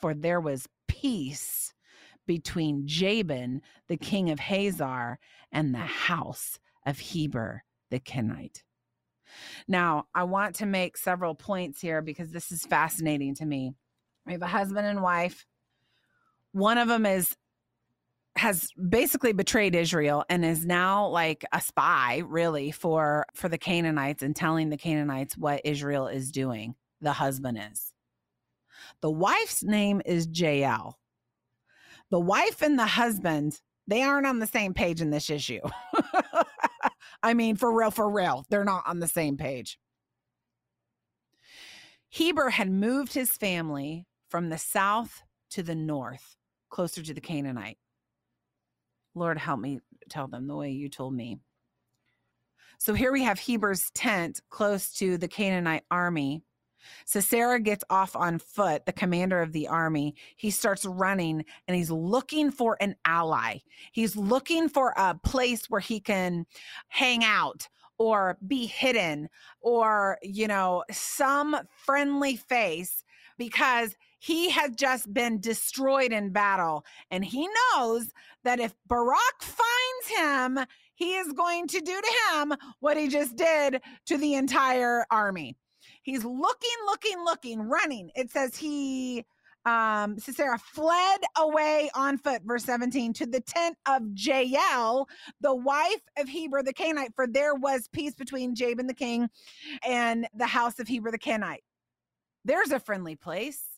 For 0.00 0.14
there 0.14 0.40
was 0.40 0.68
peace 0.88 1.74
between 2.26 2.86
Jabin, 2.86 3.60
the 3.88 3.96
king 3.96 4.30
of 4.30 4.38
Hazor, 4.38 5.18
and 5.50 5.74
the 5.74 5.78
house 5.78 6.58
of 6.86 6.98
Heber 6.98 7.64
the 7.90 8.00
Kenite. 8.00 8.62
Now, 9.66 10.04
I 10.14 10.24
want 10.24 10.56
to 10.56 10.66
make 10.66 10.96
several 10.96 11.34
points 11.34 11.80
here 11.80 12.02
because 12.02 12.30
this 12.30 12.52
is 12.52 12.66
fascinating 12.66 13.34
to 13.36 13.46
me. 13.46 13.72
We 14.26 14.32
have 14.32 14.42
a 14.42 14.46
husband 14.46 14.86
and 14.86 15.02
wife. 15.02 15.46
One 16.52 16.78
of 16.78 16.88
them 16.88 17.06
is 17.06 17.36
has 18.36 18.70
basically 18.88 19.32
betrayed 19.32 19.74
Israel 19.74 20.24
and 20.28 20.44
is 20.44 20.64
now 20.64 21.06
like 21.08 21.44
a 21.52 21.60
spy 21.60 22.22
really 22.26 22.70
for 22.70 23.26
for 23.34 23.48
the 23.48 23.58
Canaanites 23.58 24.22
and 24.22 24.34
telling 24.34 24.70
the 24.70 24.76
Canaanites 24.76 25.36
what 25.36 25.60
Israel 25.64 26.06
is 26.06 26.32
doing. 26.32 26.74
The 27.00 27.12
husband 27.12 27.60
is. 27.70 27.92
The 29.00 29.10
wife's 29.10 29.62
name 29.62 30.00
is 30.04 30.28
Jael. 30.32 30.98
The 32.10 32.20
wife 32.20 32.62
and 32.62 32.78
the 32.78 32.86
husband, 32.86 33.60
they 33.86 34.02
aren't 34.02 34.26
on 34.26 34.38
the 34.38 34.46
same 34.46 34.74
page 34.74 35.00
in 35.00 35.10
this 35.10 35.30
issue. 35.30 35.60
I 37.22 37.34
mean, 37.34 37.56
for 37.56 37.72
real, 37.72 37.90
for 37.90 38.10
real, 38.10 38.44
they're 38.50 38.64
not 38.64 38.84
on 38.86 39.00
the 39.00 39.08
same 39.08 39.36
page. 39.36 39.78
Heber 42.08 42.50
had 42.50 42.70
moved 42.70 43.14
his 43.14 43.30
family 43.30 44.06
from 44.28 44.50
the 44.50 44.58
south 44.58 45.22
to 45.50 45.62
the 45.62 45.74
north, 45.74 46.36
closer 46.68 47.02
to 47.02 47.14
the 47.14 47.20
Canaanite. 47.20 47.78
Lord, 49.14 49.38
help 49.38 49.60
me 49.60 49.80
tell 50.08 50.28
them 50.28 50.46
the 50.46 50.56
way 50.56 50.70
you 50.70 50.88
told 50.88 51.14
me. 51.14 51.38
So 52.78 52.94
here 52.94 53.12
we 53.12 53.22
have 53.22 53.38
Heber's 53.38 53.90
tent 53.92 54.40
close 54.50 54.92
to 54.94 55.16
the 55.16 55.28
Canaanite 55.28 55.84
army. 55.90 56.42
Sisera 57.04 57.60
gets 57.60 57.84
off 57.90 58.16
on 58.16 58.38
foot, 58.38 58.86
the 58.86 58.92
commander 58.92 59.40
of 59.40 59.52
the 59.52 59.68
army. 59.68 60.16
He 60.36 60.50
starts 60.50 60.84
running 60.84 61.44
and 61.68 61.76
he's 61.76 61.90
looking 61.90 62.50
for 62.50 62.76
an 62.80 62.96
ally. 63.04 63.58
He's 63.92 64.16
looking 64.16 64.68
for 64.68 64.94
a 64.96 65.14
place 65.14 65.70
where 65.70 65.80
he 65.80 66.00
can 66.00 66.44
hang 66.88 67.22
out 67.24 67.68
or 67.98 68.36
be 68.48 68.66
hidden 68.66 69.28
or, 69.60 70.18
you 70.22 70.48
know, 70.48 70.82
some 70.90 71.56
friendly 71.84 72.36
face 72.36 73.04
because 73.38 73.94
he 74.22 74.50
has 74.50 74.70
just 74.76 75.12
been 75.12 75.40
destroyed 75.40 76.12
in 76.12 76.30
battle. 76.30 76.84
And 77.10 77.24
he 77.24 77.48
knows 77.74 78.12
that 78.44 78.60
if 78.60 78.72
Barak 78.86 79.18
finds 79.40 80.06
him, 80.16 80.64
he 80.94 81.14
is 81.14 81.32
going 81.32 81.66
to 81.66 81.80
do 81.80 82.00
to 82.00 82.12
him 82.30 82.54
what 82.78 82.96
he 82.96 83.08
just 83.08 83.34
did 83.34 83.80
to 84.06 84.16
the 84.16 84.34
entire 84.34 85.04
army. 85.10 85.56
He's 86.04 86.24
looking, 86.24 86.70
looking, 86.86 87.24
looking, 87.24 87.62
running. 87.62 88.12
It 88.14 88.30
says 88.30 88.56
he 88.56 89.24
um 89.64 90.18
Sisera 90.20 90.58
fled 90.58 91.20
away 91.36 91.90
on 91.96 92.16
foot, 92.16 92.42
verse 92.44 92.64
17, 92.64 93.12
to 93.14 93.26
the 93.26 93.40
tent 93.40 93.76
of 93.86 94.02
Jael, 94.14 95.08
the 95.40 95.54
wife 95.54 96.02
of 96.16 96.28
Heber 96.28 96.62
the 96.62 96.72
Kenite, 96.72 97.14
for 97.16 97.26
there 97.26 97.56
was 97.56 97.88
peace 97.88 98.14
between 98.14 98.54
Jabin 98.54 98.86
the 98.86 98.94
king 98.94 99.28
and 99.84 100.28
the 100.32 100.46
house 100.46 100.78
of 100.78 100.86
Heber 100.86 101.10
the 101.10 101.18
Kenite. 101.18 101.64
There's 102.44 102.70
a 102.70 102.78
friendly 102.78 103.16
place. 103.16 103.71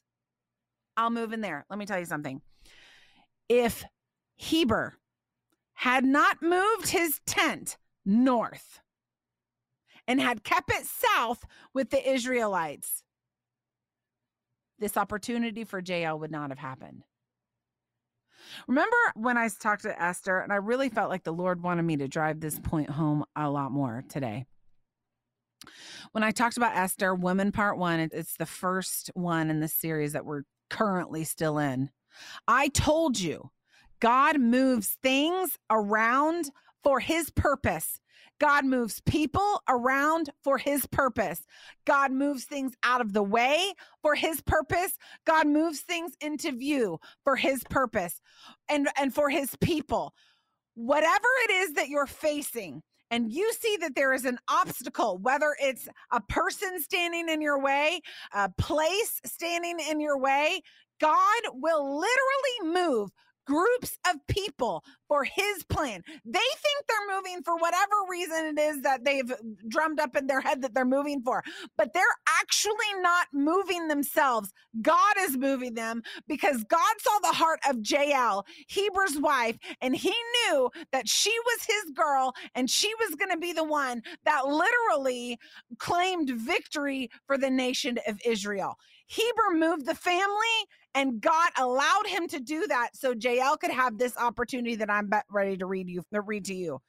I'll 0.96 1.10
move 1.10 1.32
in 1.32 1.40
there. 1.40 1.64
Let 1.68 1.78
me 1.78 1.86
tell 1.86 1.98
you 1.98 2.04
something. 2.04 2.40
If 3.48 3.84
Heber 4.36 4.98
had 5.74 6.04
not 6.04 6.42
moved 6.42 6.88
his 6.88 7.20
tent 7.26 7.76
north 8.04 8.80
and 10.06 10.20
had 10.20 10.44
kept 10.44 10.70
it 10.70 10.86
south 10.86 11.44
with 11.72 11.90
the 11.90 12.10
Israelites, 12.10 13.02
this 14.78 14.96
opportunity 14.96 15.64
for 15.64 15.80
Jael 15.80 16.18
would 16.18 16.30
not 16.30 16.50
have 16.50 16.58
happened. 16.58 17.04
Remember 18.68 18.96
when 19.14 19.38
I 19.38 19.48
talked 19.48 19.82
to 19.82 20.02
Esther, 20.02 20.40
and 20.40 20.52
I 20.52 20.56
really 20.56 20.88
felt 20.88 21.10
like 21.10 21.24
the 21.24 21.32
Lord 21.32 21.62
wanted 21.62 21.84
me 21.84 21.96
to 21.96 22.08
drive 22.08 22.40
this 22.40 22.58
point 22.58 22.90
home 22.90 23.24
a 23.34 23.50
lot 23.50 23.72
more 23.72 24.04
today. 24.08 24.44
When 26.12 26.22
I 26.22 26.30
talked 26.30 26.56
about 26.56 26.76
Esther, 26.76 27.14
Women 27.14 27.52
Part 27.52 27.78
One, 27.78 28.00
it's 28.00 28.36
the 28.36 28.46
first 28.46 29.10
one 29.14 29.48
in 29.48 29.60
the 29.60 29.68
series 29.68 30.12
that 30.12 30.26
we're 30.26 30.42
currently 30.70 31.24
still 31.24 31.58
in. 31.58 31.90
I 32.46 32.68
told 32.68 33.18
you, 33.18 33.50
God 34.00 34.38
moves 34.38 34.96
things 35.02 35.58
around 35.70 36.50
for 36.82 37.00
his 37.00 37.30
purpose. 37.30 38.00
God 38.40 38.64
moves 38.64 39.00
people 39.00 39.62
around 39.68 40.30
for 40.42 40.58
his 40.58 40.86
purpose. 40.86 41.46
God 41.86 42.10
moves 42.12 42.44
things 42.44 42.74
out 42.82 43.00
of 43.00 43.12
the 43.12 43.22
way 43.22 43.72
for 44.02 44.14
his 44.14 44.40
purpose. 44.42 44.98
God 45.24 45.46
moves 45.46 45.80
things 45.80 46.12
into 46.20 46.52
view 46.52 46.98
for 47.22 47.36
his 47.36 47.62
purpose 47.70 48.20
and, 48.68 48.88
and 48.98 49.14
for 49.14 49.30
his 49.30 49.56
people. 49.56 50.14
Whatever 50.74 51.28
it 51.44 51.52
is 51.52 51.72
that 51.74 51.88
you're 51.88 52.06
facing, 52.06 52.82
and 53.10 53.30
you 53.30 53.52
see 53.52 53.76
that 53.78 53.94
there 53.94 54.12
is 54.12 54.24
an 54.24 54.38
obstacle, 54.48 55.18
whether 55.18 55.54
it's 55.60 55.88
a 56.10 56.20
person 56.20 56.80
standing 56.80 57.28
in 57.28 57.40
your 57.40 57.60
way, 57.60 58.00
a 58.32 58.50
place 58.58 59.20
standing 59.24 59.78
in 59.80 60.00
your 60.00 60.18
way, 60.18 60.60
God 61.00 61.42
will 61.52 61.98
literally 61.98 62.74
move 62.74 63.10
groups 63.46 63.98
of 64.08 64.16
people 64.28 64.84
for 65.08 65.24
his 65.24 65.64
plan. 65.68 66.02
They 66.24 66.38
think 66.38 66.86
they're 66.88 67.16
moving 67.16 67.42
for 67.44 67.56
whatever 67.56 67.92
reason 68.10 68.56
it 68.56 68.60
is 68.60 68.82
that 68.82 69.04
they've 69.04 69.32
drummed 69.68 70.00
up 70.00 70.16
in 70.16 70.26
their 70.26 70.40
head 70.40 70.62
that 70.62 70.74
they're 70.74 70.84
moving 70.84 71.22
for, 71.22 71.42
but 71.76 71.92
they're 71.92 72.04
actually 72.40 73.00
not 73.00 73.28
moving 73.32 73.88
themselves. 73.88 74.52
God 74.82 75.14
is 75.20 75.36
moving 75.36 75.74
them 75.74 76.02
because 76.28 76.64
God 76.64 76.94
saw 77.00 77.18
the 77.20 77.36
heart 77.36 77.60
of 77.68 77.78
Jael, 77.82 78.46
Heber's 78.68 79.18
wife, 79.18 79.58
and 79.80 79.96
he 79.96 80.14
knew 80.48 80.70
that 80.92 81.08
she 81.08 81.34
was 81.46 81.64
his 81.66 81.92
girl 81.94 82.34
and 82.54 82.70
she 82.70 82.92
was 83.00 83.14
going 83.14 83.30
to 83.30 83.38
be 83.38 83.52
the 83.52 83.64
one 83.64 84.02
that 84.24 84.46
literally 84.46 85.38
claimed 85.78 86.30
victory 86.30 87.10
for 87.26 87.38
the 87.38 87.50
nation 87.50 87.98
of 88.06 88.20
Israel. 88.24 88.76
Heber 89.06 89.54
moved 89.54 89.86
the 89.86 89.94
family 89.94 90.26
and 90.94 91.20
God 91.20 91.50
allowed 91.58 92.06
him 92.06 92.28
to 92.28 92.40
do 92.40 92.66
that 92.68 92.90
so 92.94 93.14
Jael 93.18 93.56
could 93.56 93.70
have 93.70 93.98
this 93.98 94.16
opportunity 94.16 94.76
that 94.76 94.90
I'm 94.90 95.10
ready 95.30 95.56
to 95.56 95.66
read 95.66 95.88
you 95.88 96.02
to 96.12 96.20
read 96.20 96.44
to 96.46 96.54
you. 96.54 96.80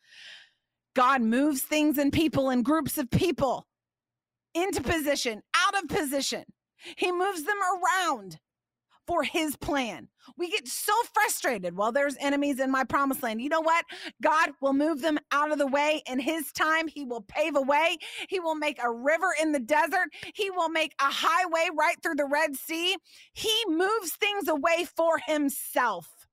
God 0.95 1.21
moves 1.21 1.61
things 1.61 1.97
and 1.97 2.11
people 2.13 2.49
and 2.49 2.63
groups 2.63 2.97
of 2.97 3.09
people 3.09 3.67
into 4.53 4.81
position, 4.81 5.41
out 5.55 5.83
of 5.83 5.89
position. 5.89 6.43
He 6.97 7.11
moves 7.11 7.43
them 7.43 7.57
around 7.57 8.37
for 9.07 9.23
his 9.23 9.55
plan. 9.55 10.07
We 10.37 10.49
get 10.49 10.67
so 10.67 10.93
frustrated 11.13 11.75
while 11.75 11.91
there's 11.91 12.15
enemies 12.19 12.59
in 12.59 12.71
my 12.71 12.83
promised 12.83 13.23
land. 13.23 13.41
You 13.41 13.49
know 13.49 13.61
what? 13.61 13.85
God 14.21 14.51
will 14.61 14.73
move 14.73 15.01
them 15.01 15.19
out 15.31 15.51
of 15.51 15.57
the 15.57 15.67
way 15.67 16.01
in 16.07 16.19
his 16.19 16.51
time. 16.51 16.87
He 16.87 17.03
will 17.03 17.21
pave 17.21 17.55
a 17.55 17.61
way. 17.61 17.97
He 18.29 18.39
will 18.39 18.55
make 18.55 18.81
a 18.81 18.91
river 18.91 19.29
in 19.41 19.51
the 19.51 19.59
desert. 19.59 20.09
He 20.33 20.49
will 20.49 20.69
make 20.69 20.93
a 20.99 21.11
highway 21.11 21.69
right 21.77 21.95
through 22.01 22.15
the 22.15 22.25
Red 22.25 22.55
Sea. 22.55 22.95
He 23.33 23.53
moves 23.67 24.13
things 24.13 24.47
away 24.47 24.85
for 24.95 25.19
himself. 25.25 26.27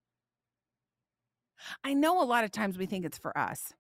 I 1.84 1.94
know 1.94 2.20
a 2.20 2.24
lot 2.24 2.44
of 2.44 2.50
times 2.50 2.78
we 2.78 2.86
think 2.86 3.04
it's 3.04 3.18
for 3.18 3.36
us 3.36 3.72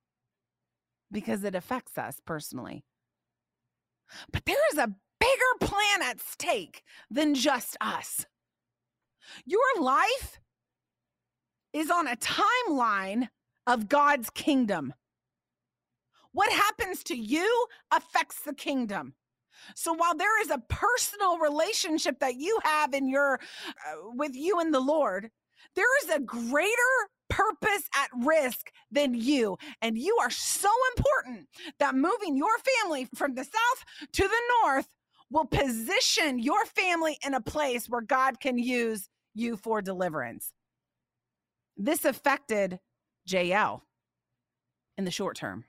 because 1.10 1.44
it 1.44 1.54
affects 1.54 1.98
us 1.98 2.20
personally. 2.24 2.84
But 4.32 4.44
there 4.44 4.56
is 4.72 4.78
a 4.78 4.94
bigger 5.20 5.58
plan 5.60 6.02
at 6.02 6.20
stake 6.20 6.82
than 7.10 7.34
just 7.34 7.76
us. 7.80 8.26
Your 9.44 9.60
life 9.80 10.38
is 11.72 11.90
on 11.90 12.06
a 12.06 12.16
timeline 12.16 13.28
of 13.66 13.88
God's 13.88 14.30
kingdom. 14.30 14.94
What 16.32 16.52
happens 16.52 17.02
to 17.04 17.16
you 17.16 17.66
affects 17.90 18.40
the 18.42 18.54
kingdom. 18.54 19.14
So 19.76 19.92
while 19.92 20.16
there 20.16 20.40
is 20.42 20.50
a 20.50 20.62
personal 20.68 21.38
relationship 21.38 22.18
that 22.20 22.36
you 22.36 22.58
have 22.64 22.94
in 22.94 23.08
your 23.08 23.34
uh, 23.34 24.10
with 24.14 24.34
you 24.34 24.58
and 24.58 24.74
the 24.74 24.80
Lord, 24.80 25.30
there 25.76 25.98
is 26.02 26.10
a 26.10 26.20
greater 26.20 26.72
purpose 27.30 27.88
at 27.96 28.10
risk 28.24 28.70
than 28.90 29.14
you. 29.14 29.56
And 29.80 29.96
you 29.96 30.16
are 30.20 30.30
so 30.30 30.70
important 30.96 31.48
that 31.78 31.94
moving 31.94 32.36
your 32.36 32.58
family 32.82 33.08
from 33.14 33.34
the 33.34 33.44
south 33.44 33.84
to 34.12 34.22
the 34.22 34.42
north 34.62 34.88
will 35.32 35.46
position 35.46 36.38
your 36.38 36.64
family 36.66 37.18
in 37.24 37.34
a 37.34 37.40
place 37.40 37.88
where 37.88 38.02
God 38.02 38.38
can 38.38 38.58
use 38.58 39.08
you 39.34 39.56
for 39.56 39.80
deliverance. 39.80 40.52
This 41.76 42.04
affected 42.04 42.78
Jael 43.24 43.82
in 44.98 45.04
the 45.04 45.10
short 45.10 45.36
term, 45.36 45.64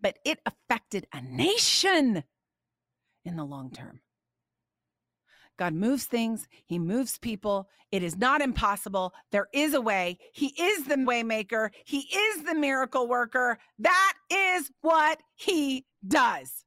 but 0.00 0.18
it 0.24 0.40
affected 0.46 1.06
a 1.12 1.20
nation 1.20 2.24
in 3.24 3.36
the 3.36 3.44
long 3.44 3.70
term. 3.70 4.00
God 5.58 5.74
moves 5.74 6.04
things, 6.04 6.48
He 6.66 6.78
moves 6.78 7.18
people. 7.18 7.68
It 7.90 8.02
is 8.02 8.16
not 8.16 8.40
impossible. 8.40 9.12
There 9.32 9.48
is 9.52 9.74
a 9.74 9.80
way. 9.80 10.18
He 10.32 10.46
is 10.58 10.84
the 10.84 10.94
waymaker, 10.94 11.70
He 11.84 11.98
is 11.98 12.44
the 12.44 12.54
miracle 12.54 13.06
worker. 13.06 13.58
That 13.78 14.14
is 14.30 14.70
what 14.80 15.20
He 15.34 15.84
does. 16.06 16.64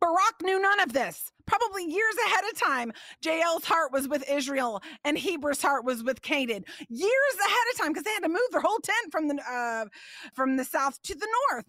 Barak 0.00 0.42
knew 0.42 0.60
none 0.60 0.80
of 0.80 0.92
this. 0.92 1.30
Probably 1.46 1.84
years 1.84 2.14
ahead 2.26 2.44
of 2.50 2.58
time, 2.58 2.92
Jael's 3.22 3.64
heart 3.64 3.92
was 3.92 4.08
with 4.08 4.28
Israel 4.30 4.82
and 5.04 5.18
Heber's 5.18 5.60
heart 5.60 5.84
was 5.84 6.02
with 6.02 6.22
Canaan. 6.22 6.64
Years 6.88 7.34
ahead 7.38 7.66
of 7.72 7.78
time, 7.78 7.92
because 7.92 8.04
they 8.04 8.12
had 8.12 8.22
to 8.22 8.28
move 8.28 8.40
their 8.52 8.60
whole 8.60 8.78
tent 8.78 9.12
from 9.12 9.28
the 9.28 9.42
uh, 9.50 9.86
from 10.34 10.56
the 10.56 10.64
south 10.64 11.00
to 11.02 11.14
the 11.14 11.28
north. 11.50 11.66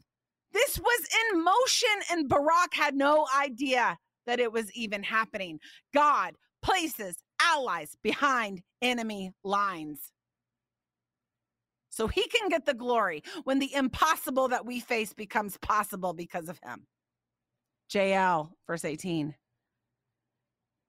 This 0.54 0.80
was 0.80 1.08
in 1.32 1.44
motion, 1.44 1.89
and 2.12 2.30
Barak 2.30 2.74
had 2.74 2.96
no 2.96 3.26
idea 3.39 3.98
that 4.26 4.39
it 4.39 4.52
was 4.52 4.72
even 4.74 5.04
happening. 5.04 5.60
God 5.94 6.36
places 6.62 7.17
allies 7.41 7.96
behind 8.04 8.62
enemy 8.82 9.32
lines. 9.44 10.12
So 11.89 12.08
he 12.08 12.28
can 12.28 12.50
get 12.50 12.65
the 12.65 12.74
glory 12.74 13.24
when 13.44 13.60
the 13.60 13.74
impossible 13.74 14.48
that 14.50 14.65
we 14.65 14.80
face 14.80 15.13
becomes 15.13 15.58
possible 15.58 16.13
because 16.13 16.48
of 16.48 16.60
him. 16.63 16.88
Jael, 17.94 18.56
verse 18.68 18.86
18, 18.86 19.36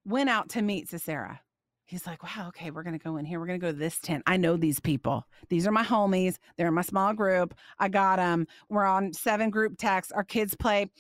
went 0.05 0.31
out 0.31 0.51
to 0.51 0.63
meet 0.63 0.89
Sisera. 0.89 1.41
He's 1.85 2.07
like, 2.07 2.23
wow, 2.23 2.49
okay, 2.49 2.71
we're 2.71 2.85
going 2.85 2.99
to 2.99 3.05
go 3.05 3.19
in 3.19 3.27
here. 3.27 3.39
We're 3.39 3.47
going 3.47 3.61
to 3.61 3.67
go 3.67 3.73
to 3.73 3.79
this 3.79 3.99
tent. 3.99 4.23
I 4.27 4.39
know 4.39 4.57
these 4.57 4.81
people. 4.81 5.27
These 5.51 5.67
are 5.67 5.73
my 5.73 5.85
homies. 5.85 6.39
They're 6.57 6.69
in 6.69 6.75
my 6.75 6.81
small 6.81 7.13
group. 7.13 7.55
I 7.79 7.89
got 7.89 8.17
them. 8.17 8.47
We're 8.71 8.87
on 8.87 9.13
seven 9.13 9.51
group 9.51 9.77
texts. 9.77 10.11
Our 10.11 10.25
kids 10.25 10.55
play 10.55 10.91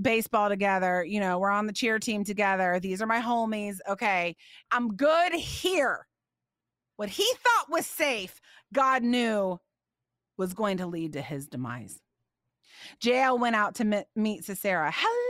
baseball 0.00 0.48
together. 0.48 1.04
You 1.04 1.18
know, 1.18 1.40
we're 1.40 1.50
on 1.50 1.66
the 1.66 1.72
cheer 1.72 1.98
team 1.98 2.22
together. 2.22 2.78
These 2.80 3.02
are 3.02 3.06
my 3.06 3.20
homies. 3.20 3.78
Okay, 3.88 4.36
I'm 4.70 4.94
good 4.94 5.32
here. 5.32 6.06
What 6.96 7.08
he 7.08 7.24
thought 7.24 7.70
was 7.70 7.84
safe, 7.86 8.40
God 8.72 9.02
knew 9.02 9.58
was 10.38 10.54
going 10.54 10.76
to 10.76 10.86
lead 10.86 11.14
to 11.14 11.22
his 11.22 11.48
demise. 11.48 11.98
Jael 13.02 13.38
went 13.38 13.56
out 13.56 13.74
to 13.76 14.06
meet 14.14 14.44
Sisera. 14.44 14.92
Hello 14.94 15.25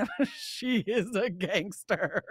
she 0.36 0.78
is 0.78 1.14
a 1.14 1.30
gangster. 1.30 2.22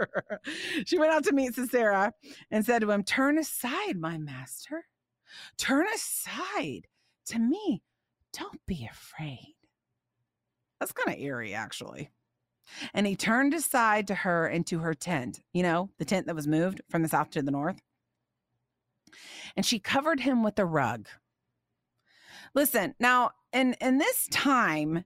she 0.85 0.97
went 0.97 1.11
out 1.11 1.23
to 1.25 1.33
meet 1.33 1.55
Sisera 1.55 2.13
and 2.49 2.65
said 2.65 2.79
to 2.81 2.91
him, 2.91 3.03
Turn 3.03 3.37
aside, 3.37 3.97
my 3.97 4.17
master. 4.17 4.85
Turn 5.57 5.85
aside 5.93 6.87
to 7.27 7.39
me. 7.39 7.83
Don't 8.33 8.65
be 8.65 8.87
afraid. 8.89 9.55
That's 10.79 10.91
kind 10.91 11.15
of 11.15 11.21
eerie, 11.21 11.53
actually. 11.53 12.09
And 12.93 13.05
he 13.05 13.15
turned 13.15 13.53
aside 13.53 14.07
to 14.07 14.15
her 14.15 14.47
and 14.47 14.65
to 14.67 14.79
her 14.79 14.93
tent, 14.93 15.41
you 15.53 15.63
know, 15.63 15.89
the 15.97 16.05
tent 16.05 16.27
that 16.27 16.35
was 16.35 16.47
moved 16.47 16.81
from 16.89 17.03
the 17.03 17.09
south 17.09 17.31
to 17.31 17.41
the 17.41 17.51
north. 17.51 17.81
And 19.55 19.65
she 19.65 19.79
covered 19.79 20.21
him 20.21 20.43
with 20.43 20.57
a 20.57 20.65
rug. 20.65 21.07
Listen, 22.53 22.95
now, 22.99 23.31
in, 23.53 23.75
in 23.81 23.97
this 23.97 24.27
time, 24.31 25.03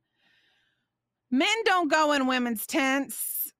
men 1.37 1.63
don't 1.65 1.91
go 1.91 2.13
in 2.13 2.27
women's 2.27 2.65
tents 2.65 3.51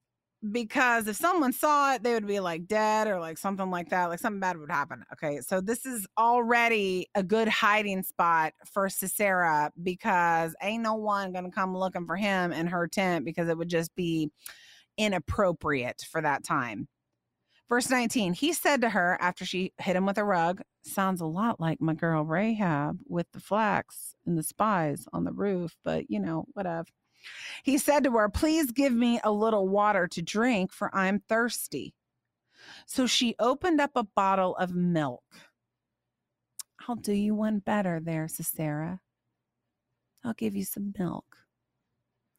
because 0.51 1.07
if 1.07 1.15
someone 1.15 1.51
saw 1.51 1.93
it, 1.93 2.03
they 2.03 2.13
would 2.13 2.27
be 2.27 2.39
like 2.39 2.67
dead 2.67 3.07
or 3.07 3.19
like 3.19 3.38
something 3.38 3.69
like 3.69 3.89
that, 3.89 4.05
like 4.05 4.19
something 4.19 4.39
bad 4.39 4.57
would 4.57 4.71
happen. 4.71 5.03
Okay. 5.11 5.41
So 5.41 5.59
this 5.59 5.85
is 5.85 6.07
already 6.17 7.07
a 7.15 7.23
good 7.23 7.47
hiding 7.47 8.03
spot 8.03 8.53
for 8.71 8.88
Sisera 8.89 9.71
because 9.81 10.55
ain't 10.61 10.83
no 10.83 10.95
one 10.95 11.33
going 11.33 11.45
to 11.45 11.51
come 11.51 11.75
looking 11.75 12.05
for 12.05 12.15
him 12.15 12.53
in 12.53 12.67
her 12.67 12.88
tent 12.88 13.25
because 13.25 13.49
it 13.49 13.57
would 13.57 13.69
just 13.69 13.93
be 13.95 14.29
inappropriate 14.97 16.03
for 16.09 16.21
that 16.21 16.43
time. 16.43 16.88
Verse 17.67 17.89
19, 17.89 18.33
he 18.33 18.54
said 18.54 18.81
to 18.81 18.89
her 18.89 19.17
after 19.19 19.43
she 19.43 19.73
hit 19.79 19.95
him 19.95 20.06
with 20.06 20.19
a 20.19 20.23
rug, 20.23 20.62
sounds 20.83 21.19
a 21.19 21.25
lot 21.25 21.60
like 21.60 21.81
my 21.81 21.95
girl 21.95 22.23
Rahab 22.23 23.00
with 23.08 23.25
the 23.33 23.39
flax 23.39 24.13
and 24.27 24.37
the 24.37 24.43
spies 24.43 25.08
on 25.12 25.23
the 25.23 25.33
roof, 25.33 25.75
but 25.83 26.10
you 26.10 26.19
know, 26.19 26.45
whatever. 26.54 26.85
He 27.63 27.78
said 27.78 28.04
to 28.04 28.12
her, 28.12 28.30
Please 28.30 28.71
give 28.71 28.94
me 28.94 29.19
a 29.23 29.32
little 29.32 29.67
water 29.67 30.08
to 30.08 30.21
drink, 30.21 30.71
for 30.71 30.94
I'm 30.96 31.21
thirsty. 31.28 31.94
So 32.86 33.08
she 33.08 33.36
opened 33.40 33.80
up 33.80 33.92
a 33.96 34.04
bottle 34.04 34.56
of 34.58 34.73
milk. 34.73 35.23
I'll 36.88 36.96
do 36.96 37.13
you 37.13 37.34
one 37.34 37.60
better 37.60 38.00
there, 38.00 38.28
Sisera. 38.28 39.00
I'll 40.23 40.34
give 40.34 40.56
you 40.56 40.65
some 40.65 40.94
milk. 40.98 41.26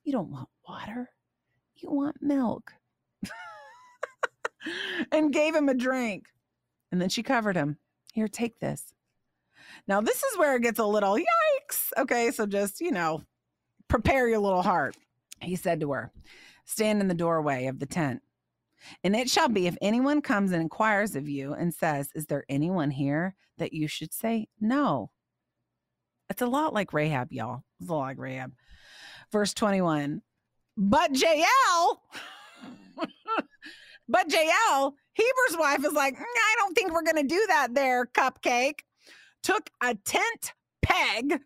You 0.04 0.12
don't 0.12 0.30
want 0.30 0.48
water, 0.68 1.10
you 1.76 1.90
want 1.90 2.16
milk. 2.20 2.72
and 5.12 5.32
gave 5.32 5.54
him 5.54 5.68
a 5.68 5.74
drink. 5.74 6.26
And 6.92 7.00
then 7.00 7.08
she 7.08 7.22
covered 7.22 7.56
him. 7.56 7.78
Here, 8.12 8.28
take 8.28 8.60
this. 8.60 8.94
Now, 9.88 10.00
this 10.00 10.22
is 10.22 10.38
where 10.38 10.56
it 10.56 10.62
gets 10.62 10.78
a 10.78 10.86
little 10.86 11.16
yikes. 11.16 11.90
Okay, 11.98 12.30
so 12.30 12.46
just, 12.46 12.80
you 12.80 12.92
know, 12.92 13.22
prepare 13.88 14.28
your 14.28 14.38
little 14.38 14.62
heart. 14.62 14.96
He 15.40 15.56
said 15.56 15.80
to 15.80 15.92
her, 15.92 16.12
Stand 16.64 17.00
in 17.00 17.08
the 17.08 17.14
doorway 17.14 17.66
of 17.66 17.78
the 17.78 17.86
tent. 17.86 18.22
And 19.02 19.16
it 19.16 19.30
shall 19.30 19.48
be 19.48 19.66
if 19.66 19.76
anyone 19.80 20.20
comes 20.20 20.52
and 20.52 20.60
inquires 20.60 21.16
of 21.16 21.28
you 21.28 21.54
and 21.54 21.72
says, 21.72 22.10
Is 22.14 22.26
there 22.26 22.44
anyone 22.48 22.90
here? 22.90 23.34
that 23.58 23.72
you 23.72 23.88
should 23.88 24.12
say 24.12 24.48
no. 24.60 25.10
It's 26.28 26.42
a 26.42 26.46
lot 26.46 26.74
like 26.74 26.92
Rahab, 26.92 27.32
y'all. 27.32 27.62
It's 27.80 27.88
a 27.88 27.92
lot 27.92 28.00
like 28.00 28.18
Rahab. 28.18 28.52
Verse 29.32 29.54
21. 29.54 30.22
But 30.76 31.16
Jael, 31.16 32.02
but 34.08 34.30
Jael, 34.30 34.94
Heber's 35.14 35.58
wife, 35.58 35.84
is 35.84 35.92
like, 35.92 36.14
"Mm, 36.16 36.20
I 36.20 36.54
don't 36.58 36.74
think 36.74 36.92
we're 36.92 37.02
going 37.02 37.16
to 37.16 37.22
do 37.22 37.42
that 37.48 37.68
there, 37.74 38.06
cupcake. 38.06 38.80
Took 39.42 39.70
a 39.82 39.94
tent 39.94 40.52
peg, 40.82 41.40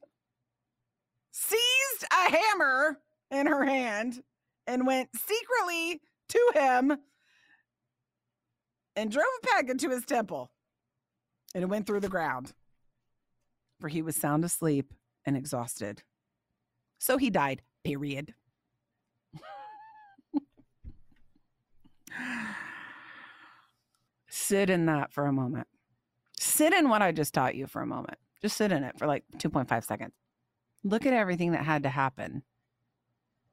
seized 1.41 2.05
a 2.13 2.31
hammer 2.37 2.99
in 3.31 3.47
her 3.47 3.65
hand, 3.65 4.23
and 4.67 4.87
went 4.87 5.09
secretly 5.17 6.03
to 6.29 6.53
him 6.55 6.99
and 8.97 9.11
drove 9.11 9.25
a 9.43 9.47
peg 9.47 9.71
into 9.71 9.89
his 9.91 10.05
temple. 10.05 10.51
And 11.55 11.63
it 11.65 11.69
went 11.69 11.87
through 11.87 12.01
the 12.01 12.09
ground, 12.09 12.53
for 13.81 13.89
he 13.89 14.03
was 14.03 14.17
sound 14.17 14.45
asleep 14.45 14.93
and 15.25 15.37
exhausted. 15.37 16.03
So 16.99 17.17
he 17.17 17.31
died, 17.31 17.63
period. 17.85 18.35
sit 24.29 24.69
in 24.71 24.87
that 24.87 25.13
for 25.13 25.27
a 25.27 25.33
moment. 25.33 25.69
Sit 26.39 26.73
in 26.73 26.89
what 26.89 27.03
I 27.03 27.13
just 27.13 27.35
taught 27.35 27.55
you 27.55 27.67
for 27.67 27.83
a 27.83 27.87
moment. 27.87 28.19
Just 28.43 28.57
sit 28.57 28.73
in 28.73 28.83
it 28.85 28.99
for 28.99 29.07
like 29.07 29.25
2.5 29.39 29.85
seconds. 29.85 30.13
Look 30.83 31.07
at 31.07 31.13
everything 31.13 31.53
that 31.53 31.65
had 31.65 31.83
to 31.83 31.89
happen. 31.89 32.43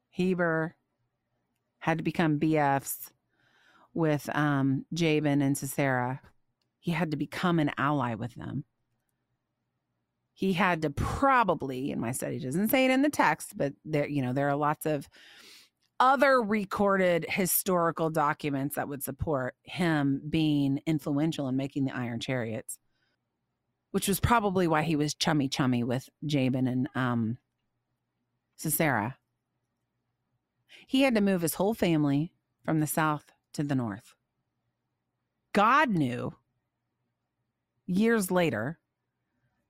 Heber 0.09 0.75
had 1.79 1.97
to 1.97 2.03
become 2.03 2.39
BFs 2.39 3.11
with 3.93 4.29
um, 4.35 4.85
Jabin 4.93 5.41
and 5.41 5.57
Sisera. 5.57 6.21
He 6.79 6.91
had 6.91 7.11
to 7.11 7.17
become 7.17 7.59
an 7.59 7.71
ally 7.77 8.15
with 8.15 8.35
them. 8.35 8.63
He 10.33 10.53
had 10.53 10.83
to 10.83 10.91
probably, 10.91 11.91
in 11.91 11.99
my 11.99 12.11
study, 12.11 12.39
doesn't 12.39 12.69
say 12.69 12.85
it 12.85 12.91
in 12.91 13.01
the 13.01 13.09
text, 13.09 13.57
but 13.57 13.73
there, 13.83 14.07
you 14.07 14.21
know, 14.21 14.33
there 14.33 14.47
are 14.49 14.55
lots 14.55 14.85
of 14.85 15.09
other 15.99 16.41
recorded 16.41 17.25
historical 17.27 18.09
documents 18.09 18.75
that 18.75 18.87
would 18.87 19.01
support 19.01 19.55
him 19.63 20.21
being 20.29 20.79
influential 20.85 21.47
in 21.47 21.55
making 21.55 21.85
the 21.85 21.95
iron 21.95 22.19
chariots, 22.19 22.77
which 23.91 24.07
was 24.07 24.19
probably 24.19 24.67
why 24.67 24.81
he 24.81 24.95
was 24.95 25.13
chummy 25.13 25.47
chummy 25.47 25.83
with 25.83 26.09
Jabin 26.25 26.67
and 26.67 26.89
um, 26.95 27.37
Sisera. 28.55 29.17
He 30.85 31.01
had 31.01 31.15
to 31.15 31.21
move 31.21 31.41
his 31.41 31.55
whole 31.55 31.73
family 31.73 32.31
from 32.63 32.79
the 32.79 32.87
south 32.87 33.31
to 33.53 33.63
the 33.63 33.75
north. 33.75 34.15
God 35.53 35.89
knew 35.89 36.35
years 37.85 38.29
later 38.29 38.79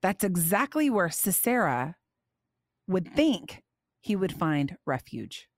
that's 0.01 0.23
exactly 0.23 0.89
where 0.89 1.09
Sisera 1.09 1.95
would 2.87 3.13
think 3.13 3.63
he 3.99 4.15
would 4.15 4.33
find 4.33 4.77
refuge. 4.85 5.49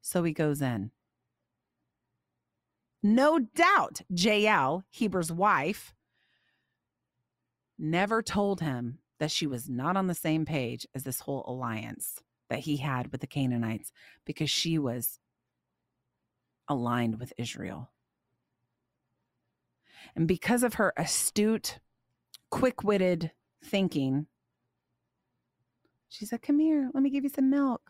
So 0.00 0.22
he 0.22 0.32
goes 0.32 0.60
in. 0.60 0.90
No 3.02 3.38
doubt 3.38 4.02
Jael, 4.10 4.84
Heber's 4.90 5.32
wife, 5.32 5.94
never 7.80 8.22
told 8.22 8.60
him 8.60 8.98
that 9.18 9.30
she 9.30 9.46
was 9.46 9.68
not 9.68 9.96
on 9.96 10.06
the 10.06 10.14
same 10.14 10.44
page 10.44 10.86
as 10.94 11.04
this 11.04 11.20
whole 11.20 11.44
alliance 11.46 12.20
that 12.48 12.60
he 12.60 12.76
had 12.76 13.10
with 13.12 13.20
the 13.20 13.26
Canaanites 13.26 13.92
because 14.24 14.50
she 14.50 14.78
was 14.78 15.18
aligned 16.68 17.18
with 17.18 17.32
Israel. 17.38 17.90
And 20.16 20.26
because 20.26 20.62
of 20.62 20.74
her 20.74 20.92
astute, 20.96 21.78
quick 22.50 22.82
witted 22.82 23.32
thinking, 23.64 24.26
she 26.08 26.26
said, 26.26 26.42
Come 26.42 26.58
here, 26.58 26.90
let 26.92 27.02
me 27.02 27.10
give 27.10 27.24
you 27.24 27.30
some 27.30 27.50
milk. 27.50 27.82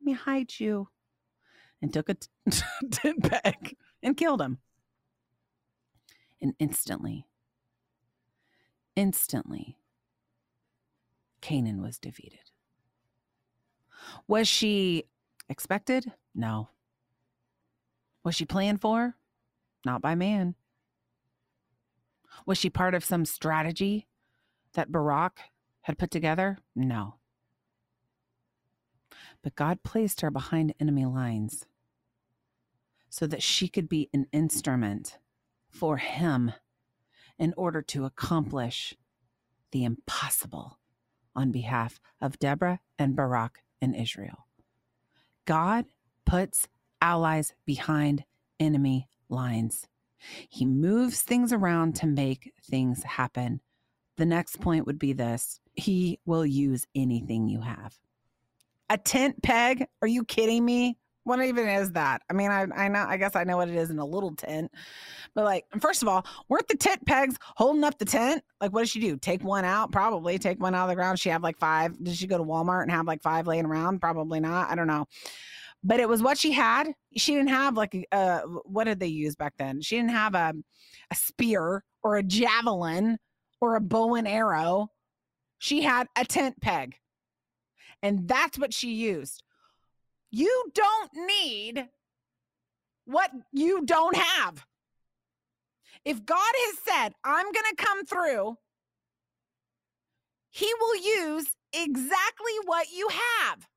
Let 0.00 0.06
me 0.06 0.12
hide 0.12 0.52
you. 0.58 0.88
And 1.80 1.92
took 1.92 2.08
a 2.08 2.16
tent 2.90 3.24
peg 3.24 3.76
and 4.02 4.16
killed 4.16 4.40
him. 4.40 4.58
And 6.40 6.54
instantly, 6.60 7.26
instantly, 8.96 9.76
Canaan 11.40 11.82
was 11.82 11.98
defeated. 11.98 12.50
Was 14.26 14.48
she 14.48 15.04
expected? 15.48 16.12
No. 16.34 16.68
Was 18.24 18.34
she 18.34 18.44
planned 18.44 18.80
for? 18.80 19.16
Not 19.84 20.02
by 20.02 20.14
man. 20.14 20.54
Was 22.46 22.58
she 22.58 22.70
part 22.70 22.94
of 22.94 23.04
some 23.04 23.24
strategy 23.24 24.06
that 24.74 24.90
Barak 24.90 25.40
had 25.82 25.98
put 25.98 26.10
together? 26.10 26.58
No. 26.74 27.16
But 29.42 29.56
God 29.56 29.82
placed 29.82 30.20
her 30.20 30.30
behind 30.30 30.74
enemy 30.80 31.04
lines 31.04 31.66
so 33.08 33.26
that 33.26 33.42
she 33.42 33.68
could 33.68 33.88
be 33.88 34.08
an 34.14 34.26
instrument 34.32 35.18
for 35.68 35.96
him 35.98 36.52
in 37.42 37.52
order 37.56 37.82
to 37.82 38.04
accomplish 38.04 38.94
the 39.72 39.82
impossible 39.82 40.78
on 41.34 41.50
behalf 41.50 41.98
of 42.20 42.38
Deborah 42.38 42.78
and 43.00 43.16
Barak 43.16 43.64
in 43.80 43.96
Israel. 43.96 44.46
God 45.44 45.86
puts 46.24 46.68
allies 47.00 47.52
behind 47.66 48.22
enemy 48.60 49.08
lines. 49.28 49.88
He 50.48 50.64
moves 50.64 51.22
things 51.22 51.52
around 51.52 51.96
to 51.96 52.06
make 52.06 52.52
things 52.62 53.02
happen. 53.02 53.60
The 54.18 54.26
next 54.26 54.60
point 54.60 54.86
would 54.86 55.00
be 55.00 55.12
this 55.12 55.58
He 55.74 56.20
will 56.24 56.46
use 56.46 56.86
anything 56.94 57.48
you 57.48 57.62
have. 57.62 57.98
A 58.88 58.98
tent 58.98 59.42
peg? 59.42 59.88
Are 60.00 60.06
you 60.06 60.24
kidding 60.24 60.64
me? 60.64 60.96
What 61.24 61.42
even 61.44 61.68
is 61.68 61.92
that? 61.92 62.22
I 62.28 62.32
mean, 62.32 62.50
I, 62.50 62.66
I 62.74 62.88
know, 62.88 63.04
I 63.06 63.16
guess 63.16 63.36
I 63.36 63.44
know 63.44 63.56
what 63.56 63.68
it 63.68 63.76
is 63.76 63.90
in 63.90 63.98
a 63.98 64.04
little 64.04 64.34
tent, 64.34 64.72
but 65.34 65.44
like, 65.44 65.64
first 65.80 66.02
of 66.02 66.08
all, 66.08 66.26
weren't 66.48 66.66
the 66.68 66.76
tent 66.76 67.06
pegs 67.06 67.36
holding 67.56 67.84
up 67.84 67.98
the 67.98 68.04
tent? 68.04 68.42
Like, 68.60 68.72
what 68.72 68.80
did 68.80 68.88
she 68.88 69.00
do? 69.00 69.16
Take 69.16 69.44
one 69.44 69.64
out? 69.64 69.92
Probably 69.92 70.38
take 70.38 70.60
one 70.60 70.74
out 70.74 70.84
of 70.84 70.88
the 70.88 70.96
ground. 70.96 71.20
She 71.20 71.28
have 71.28 71.42
like 71.42 71.58
five. 71.58 71.96
Did 72.02 72.16
she 72.16 72.26
go 72.26 72.38
to 72.38 72.44
Walmart 72.44 72.82
and 72.82 72.90
have 72.90 73.06
like 73.06 73.22
five 73.22 73.46
laying 73.46 73.66
around? 73.66 74.00
Probably 74.00 74.40
not. 74.40 74.70
I 74.70 74.74
don't 74.74 74.88
know. 74.88 75.06
But 75.84 76.00
it 76.00 76.08
was 76.08 76.22
what 76.22 76.38
she 76.38 76.52
had. 76.52 76.92
She 77.16 77.34
didn't 77.34 77.48
have 77.48 77.76
like 77.76 78.06
uh, 78.12 78.40
what 78.64 78.84
did 78.84 79.00
they 79.00 79.08
use 79.08 79.34
back 79.36 79.54
then? 79.58 79.80
She 79.80 79.96
didn't 79.96 80.10
have 80.10 80.34
a, 80.34 80.54
a 81.10 81.14
spear 81.14 81.84
or 82.02 82.16
a 82.16 82.22
javelin 82.22 83.18
or 83.60 83.76
a 83.76 83.80
bow 83.80 84.14
and 84.16 84.28
arrow. 84.28 84.88
She 85.58 85.82
had 85.82 86.08
a 86.16 86.24
tent 86.24 86.60
peg. 86.60 86.96
And 88.02 88.26
that's 88.26 88.58
what 88.58 88.74
she 88.74 88.92
used. 88.94 89.44
You 90.32 90.64
don't 90.74 91.10
need 91.26 91.86
what 93.04 93.30
you 93.52 93.84
don't 93.84 94.16
have. 94.16 94.64
If 96.04 96.24
God 96.24 96.38
has 96.38 96.78
said, 96.78 97.12
I'm 97.22 97.44
going 97.44 97.54
to 97.54 97.76
come 97.76 98.04
through, 98.06 98.56
He 100.50 100.72
will 100.80 100.96
use 100.96 101.46
exactly 101.72 102.52
what 102.64 102.86
you 102.90 103.08
have. 103.08 103.68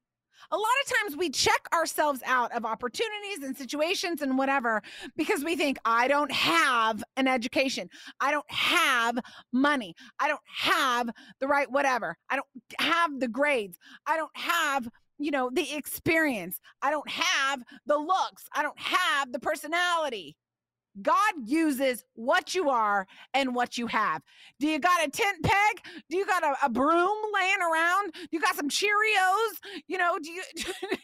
A 0.51 0.55
lot 0.55 0.67
of 0.83 0.93
times 0.97 1.17
we 1.17 1.29
check 1.29 1.67
ourselves 1.73 2.21
out 2.25 2.55
of 2.55 2.65
opportunities 2.65 3.43
and 3.43 3.57
situations 3.57 4.21
and 4.21 4.37
whatever 4.37 4.81
because 5.17 5.43
we 5.43 5.55
think, 5.55 5.77
I 5.83 6.07
don't 6.07 6.31
have 6.31 7.03
an 7.17 7.27
education. 7.27 7.89
I 8.21 8.31
don't 8.31 8.49
have 8.49 9.17
money. 9.51 9.95
I 10.19 10.27
don't 10.27 10.39
have 10.47 11.09
the 11.39 11.47
right 11.47 11.69
whatever. 11.69 12.15
I 12.29 12.35
don't 12.35 12.47
have 12.79 13.19
the 13.19 13.27
grades. 13.27 13.77
I 14.05 14.17
don't 14.17 14.35
have 14.37 14.87
you 15.17 15.31
know, 15.31 15.49
the 15.51 15.75
experience. 15.75 16.59
I 16.81 16.91
don't 16.91 17.09
have 17.09 17.63
the 17.85 17.97
looks. 17.97 18.47
I 18.53 18.63
don't 18.63 18.79
have 18.79 19.31
the 19.31 19.39
personality. 19.39 20.35
God 21.01 21.33
uses 21.43 22.05
what 22.13 22.55
you 22.55 22.69
are 22.69 23.05
and 23.33 23.53
what 23.53 23.77
you 23.77 23.87
have. 23.87 24.21
Do 24.59 24.67
you 24.67 24.79
got 24.79 25.05
a 25.05 25.09
tent 25.09 25.43
peg? 25.43 25.81
Do 26.09 26.15
you 26.15 26.25
got 26.25 26.43
a, 26.43 26.55
a 26.63 26.69
broom 26.69 27.17
laying 27.33 27.61
around? 27.61 28.13
Do 28.13 28.27
you 28.31 28.39
got 28.39 28.55
some 28.55 28.69
Cheerios? 28.69 29.81
You 29.87 29.97
know, 29.97 30.17
do 30.21 30.31
you 30.31 30.41
do 30.55 30.63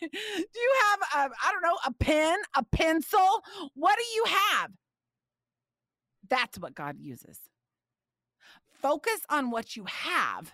you 0.09 0.73
have 0.89 0.99
a 1.01 1.33
I 1.45 1.51
don't 1.51 1.61
know, 1.61 1.77
a 1.85 1.93
pen, 1.93 2.39
a 2.55 2.63
pencil? 2.63 3.43
What 3.75 3.97
do 3.97 4.03
you 4.15 4.25
have? 4.27 4.71
That's 6.29 6.57
what 6.57 6.73
God 6.73 6.95
uses. 6.97 7.37
Focus 8.81 9.19
on 9.29 9.51
what 9.51 9.75
you 9.75 9.85
have 9.85 10.53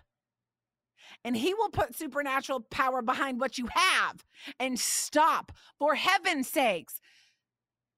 and 1.25 1.37
he 1.37 1.53
will 1.53 1.69
put 1.69 1.95
supernatural 1.95 2.61
power 2.71 3.01
behind 3.01 3.39
what 3.39 3.57
you 3.57 3.67
have 3.71 4.25
and 4.59 4.79
stop 4.79 5.51
for 5.79 5.95
heaven's 5.95 6.49
sakes 6.49 7.01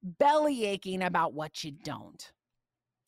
belly 0.04 0.66
aching 0.66 1.04
about 1.04 1.34
what 1.34 1.64
you 1.64 1.72
don't 1.72 2.32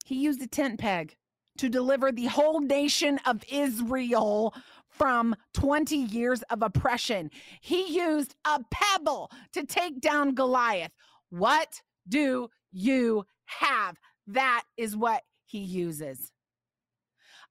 He 0.05 0.17
used 0.17 0.41
a 0.41 0.47
tent 0.47 0.79
peg 0.79 1.15
to 1.59 1.69
deliver 1.69 2.11
the 2.11 2.27
whole 2.27 2.61
nation 2.61 3.19
of 3.25 3.43
Israel 3.51 4.55
from 4.89 5.35
20 5.55 5.97
years 5.97 6.43
of 6.51 6.63
oppression. 6.63 7.31
He 7.61 7.95
used 7.97 8.35
a 8.45 8.61
pebble 8.71 9.31
to 9.53 9.65
take 9.65 10.01
down 10.01 10.35
Goliath. 10.35 10.91
What 11.29 11.81
do 12.07 12.49
you 12.71 13.25
have? 13.45 13.97
That 14.27 14.63
is 14.77 14.97
what 14.97 15.23
he 15.45 15.59
uses. 15.59 16.31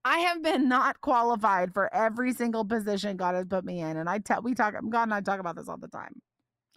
I 0.04 0.18
have 0.18 0.42
been 0.42 0.68
not 0.68 1.00
qualified 1.00 1.74
for 1.74 1.92
every 1.94 2.32
single 2.32 2.64
position 2.64 3.16
God 3.16 3.34
has 3.34 3.46
put 3.46 3.64
me 3.64 3.80
in. 3.80 3.96
And 3.96 4.08
I 4.08 4.18
tell 4.18 4.42
we 4.42 4.54
talk 4.54 4.74
God 4.88 5.02
and 5.02 5.14
I 5.14 5.20
talk 5.20 5.40
about 5.40 5.56
this 5.56 5.68
all 5.68 5.76
the 5.76 5.88
time. 5.88 6.20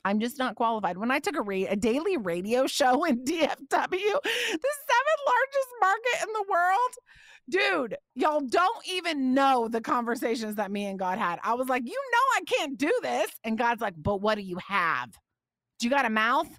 I'm 0.06 0.20
just 0.20 0.38
not 0.38 0.56
qualified. 0.56 0.98
When 0.98 1.12
I 1.12 1.20
took 1.20 1.38
a 1.38 1.42
ra- 1.42 1.66
a 1.70 1.78
daily 1.78 2.18
radio 2.18 2.68
show 2.68 3.06
in 3.06 3.20
DFW, 3.26 3.30
the 3.30 3.50
seventh 3.70 5.22
largest 5.26 5.70
market 5.80 6.24
in 6.24 6.34
the 6.34 6.46
world, 6.50 6.92
dude, 7.50 7.98
y'all 8.16 8.42
don't 8.42 8.88
even 8.88 9.34
know 9.34 9.70
the 9.70 9.80
conversations 9.80 10.56
that 10.56 10.72
me 10.72 10.86
and 10.86 11.00
God 11.00 11.18
had. 11.18 11.40
I 11.44 11.54
was 11.54 11.70
like, 11.70 11.84
you 11.86 11.92
know, 12.12 12.20
I 12.36 12.42
can't 12.46 12.78
do 12.78 12.92
this. 13.02 13.32
And 13.46 13.58
God's 13.58 13.82
like, 13.82 13.96
but 13.98 14.22
what 14.22 14.36
do 14.36 14.42
you 14.42 14.58
have? 14.68 15.10
Do 15.80 15.88
you 15.88 15.90
got 15.90 16.06
a 16.06 16.10
mouth? 16.10 16.50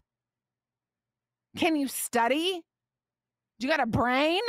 Can 1.57 1.77
you 1.77 1.89
study? 1.89 2.63
Do 3.61 3.67
you 3.67 3.71
got 3.71 3.81
a 3.81 3.87
brain? 3.87 4.41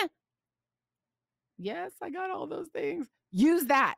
Yes, 1.58 1.92
I 2.02 2.10
got 2.10 2.30
all 2.30 2.48
those 2.48 2.68
things. 2.74 3.08
Use 3.32 3.66
that. 3.66 3.96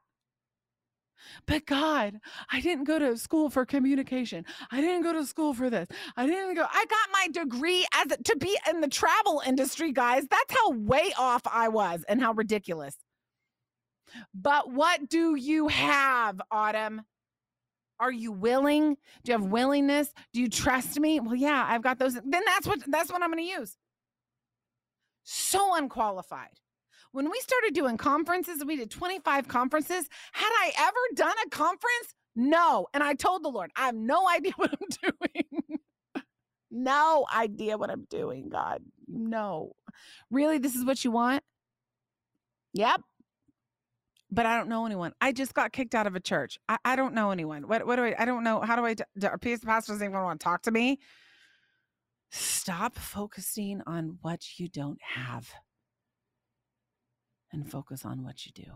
But 1.48 1.66
God, 1.66 2.20
I 2.52 2.62
didn't 2.62 2.84
go 2.86 3.00
to 3.00 3.18
school 3.18 3.50
for 3.50 3.66
communication. 3.66 4.46
I 4.72 4.82
didn't 4.82 5.04
go 5.04 5.14
to 5.14 5.26
school 5.26 5.54
for 5.54 5.70
this. 5.70 5.88
I 6.16 6.28
didn't 6.28 6.56
go. 6.56 6.66
I 6.70 6.86
got 6.86 7.10
my 7.12 7.28
degree 7.32 7.86
as 7.94 8.18
to 8.24 8.38
be 8.38 8.58
in 8.70 8.82
the 8.82 8.88
travel 8.88 9.42
industry, 9.46 9.92
guys. 9.92 10.26
That's 10.30 10.54
how 10.54 10.72
way 10.72 11.12
off 11.18 11.42
I 11.52 11.70
was 11.70 12.04
and 12.08 12.22
how 12.22 12.34
ridiculous. 12.34 12.96
But 14.34 14.72
what 14.72 15.10
do 15.10 15.36
you 15.36 15.68
have, 15.68 16.40
Autumn? 16.52 17.02
Are 18.00 18.12
you 18.12 18.32
willing? 18.32 18.96
Do 19.24 19.32
you 19.32 19.38
have 19.40 19.48
willingness? 19.48 20.14
Do 20.32 20.40
you 20.40 20.50
trust 20.50 21.00
me? 21.00 21.20
Well, 21.20 21.36
yeah, 21.36 21.66
I've 21.68 21.82
got 21.82 21.98
those. 21.98 22.14
Then 22.14 22.44
that's 22.46 22.68
what 22.68 22.80
that's 22.88 23.12
what 23.12 23.24
I'm 23.24 23.32
going 23.32 23.44
to 23.44 23.52
use. 23.52 23.76
So 25.24 25.76
unqualified. 25.76 26.60
When 27.18 27.32
we 27.32 27.40
started 27.40 27.74
doing 27.74 27.98
conferences, 27.98 28.64
we 28.64 28.76
did 28.76 28.92
25 28.92 29.48
conferences. 29.48 30.08
Had 30.34 30.52
I 30.52 30.72
ever 30.78 31.16
done 31.16 31.34
a 31.48 31.50
conference? 31.50 32.14
No. 32.36 32.86
And 32.94 33.02
I 33.02 33.16
told 33.16 33.44
the 33.44 33.50
Lord, 33.50 33.72
I 33.76 33.88
have 33.88 33.96
no 33.96 34.30
idea 34.36 34.52
what 34.56 34.70
I'm 34.70 35.12
doing. 35.12 35.80
no 36.70 37.26
idea 37.36 37.76
what 37.76 37.90
I'm 37.90 38.06
doing, 38.08 38.50
God. 38.50 38.84
No. 39.08 39.72
Really, 40.30 40.60
this 40.60 40.76
is 40.76 40.86
what 40.86 41.04
you 41.04 41.10
want? 41.10 41.44
Yep. 42.74 43.02
But 44.30 44.46
I 44.46 44.56
don't 44.56 44.70
know 44.70 44.86
anyone. 44.86 45.14
I 45.20 45.32
just 45.32 45.56
got 45.56 45.72
kicked 45.72 45.96
out 45.96 46.06
of 46.06 46.16
a 46.16 46.20
church. 46.20 46.60
I, 46.70 46.78
I 46.86 46.96
don't 46.96 47.16
know 47.16 47.32
anyone. 47.32 47.68
What 47.68 47.88
what 47.88 47.96
do 47.96 48.04
I 48.04 48.14
I 48.20 48.26
don't 48.26 48.44
know. 48.44 48.62
How 48.62 48.76
do 48.76 48.86
I 48.86 48.94
do, 48.94 49.04
our 49.24 49.40
pastor 49.40 49.66
doesn't 49.66 50.04
even 50.04 50.12
want 50.12 50.40
to 50.40 50.44
talk 50.44 50.62
to 50.64 50.72
me? 50.72 51.00
Stop 52.30 52.94
focusing 52.96 53.82
on 53.88 54.20
what 54.22 54.60
you 54.60 54.70
don't 54.70 55.00
have 55.02 55.52
and 57.58 57.70
focus 57.70 58.06
on 58.06 58.24
what 58.24 58.46
you 58.46 58.52
do. 58.54 58.72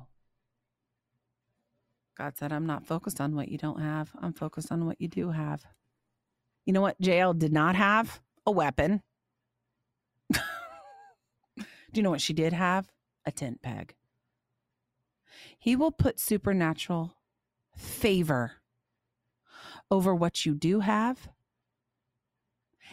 God 2.17 2.35
said, 2.35 2.51
I'm 2.51 2.65
not 2.65 2.85
focused 2.85 3.21
on 3.21 3.35
what 3.35 3.47
you 3.47 3.57
don't 3.57 3.79
have. 3.79 4.11
I'm 4.19 4.33
focused 4.33 4.71
on 4.71 4.85
what 4.85 4.99
you 4.99 5.07
do 5.07 5.31
have. 5.31 5.63
You 6.65 6.73
know 6.73 6.81
what 6.81 6.97
Jael 6.99 7.33
did 7.33 7.53
not 7.53 7.75
have? 7.75 8.19
A 8.45 8.51
weapon. 8.51 9.01
do 10.33 10.41
you 11.93 12.01
know 12.01 12.09
what 12.09 12.21
she 12.21 12.33
did 12.33 12.53
have? 12.53 12.89
A 13.25 13.31
tent 13.31 13.61
peg. 13.61 13.95
He 15.59 15.75
will 15.75 15.91
put 15.91 16.19
supernatural 16.19 17.15
favor 17.75 18.53
over 19.91 20.13
what 20.13 20.45
you 20.45 20.55
do 20.55 20.79
have. 20.79 21.29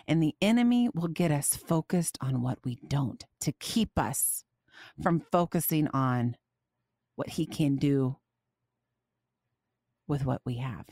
And 0.07 0.23
the 0.23 0.35
enemy 0.41 0.91
will 0.95 1.09
get 1.09 1.31
us 1.31 1.57
focused 1.57 2.19
on 2.21 2.43
what 2.43 2.59
we 2.63 2.79
don't 2.87 3.25
to 3.41 3.53
keep 3.53 3.99
us 3.99 4.45
from 5.03 5.21
focusing 5.33 5.89
on 5.89 6.37
what 7.17 7.31
he 7.31 7.47
can 7.47 7.77
do 7.77 8.17
with 10.07 10.25
what 10.25 10.41
we 10.45 10.57
have. 10.59 10.87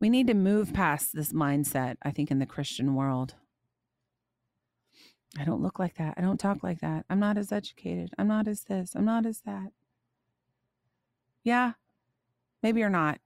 We 0.00 0.08
need 0.08 0.28
to 0.28 0.34
move 0.34 0.72
past 0.72 1.14
this 1.14 1.32
mindset, 1.32 1.96
I 2.02 2.10
think, 2.10 2.30
in 2.30 2.38
the 2.38 2.46
Christian 2.46 2.94
world. 2.94 3.34
I 5.38 5.44
don't 5.44 5.62
look 5.62 5.78
like 5.78 5.96
that. 5.96 6.14
I 6.16 6.20
don't 6.20 6.38
talk 6.38 6.62
like 6.62 6.80
that. 6.80 7.04
I'm 7.10 7.18
not 7.18 7.36
as 7.36 7.52
educated. 7.52 8.10
I'm 8.16 8.28
not 8.28 8.46
as 8.46 8.62
this. 8.62 8.92
I'm 8.94 9.04
not 9.04 9.26
as 9.26 9.40
that. 9.40 9.72
Yeah, 11.42 11.72
maybe 12.62 12.80
you're 12.80 12.90
not. 12.90 13.20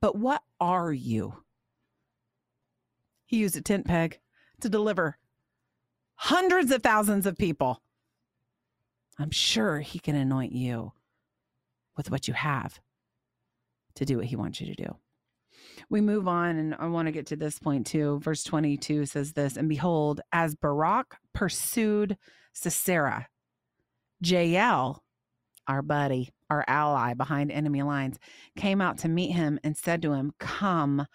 But 0.00 0.16
what 0.16 0.42
are 0.60 0.92
you? 0.92 1.42
He 3.26 3.38
used 3.38 3.56
a 3.56 3.62
tent 3.62 3.86
peg 3.86 4.20
to 4.60 4.68
deliver 4.68 5.18
hundreds 6.16 6.70
of 6.70 6.82
thousands 6.82 7.26
of 7.26 7.38
people 7.38 7.82
I'm 9.18 9.30
sure 9.30 9.80
he 9.80 9.98
can 9.98 10.16
anoint 10.16 10.52
you 10.52 10.92
with 11.96 12.10
what 12.10 12.26
you 12.26 12.34
have 12.34 12.80
to 13.94 14.04
do 14.04 14.16
what 14.16 14.26
he 14.26 14.36
wants 14.36 14.60
you 14.60 14.74
to 14.74 14.82
do. 14.82 14.96
We 15.88 16.00
move 16.00 16.26
on, 16.26 16.56
and 16.56 16.74
I 16.74 16.86
want 16.86 17.06
to 17.06 17.12
get 17.12 17.26
to 17.26 17.36
this 17.36 17.58
point 17.58 17.86
too. 17.86 18.18
Verse 18.20 18.42
22 18.42 19.06
says 19.06 19.32
this 19.32 19.56
And 19.56 19.68
behold, 19.68 20.20
as 20.32 20.54
Barak 20.54 21.16
pursued 21.32 22.16
Sisera, 22.52 23.28
Jael, 24.20 25.02
our 25.66 25.82
buddy, 25.82 26.30
our 26.50 26.64
ally 26.66 27.14
behind 27.14 27.50
enemy 27.50 27.82
lines, 27.82 28.18
came 28.56 28.80
out 28.80 28.98
to 28.98 29.08
meet 29.08 29.32
him 29.32 29.58
and 29.64 29.76
said 29.76 30.02
to 30.02 30.12
him, 30.12 30.32
Come, 30.38 31.06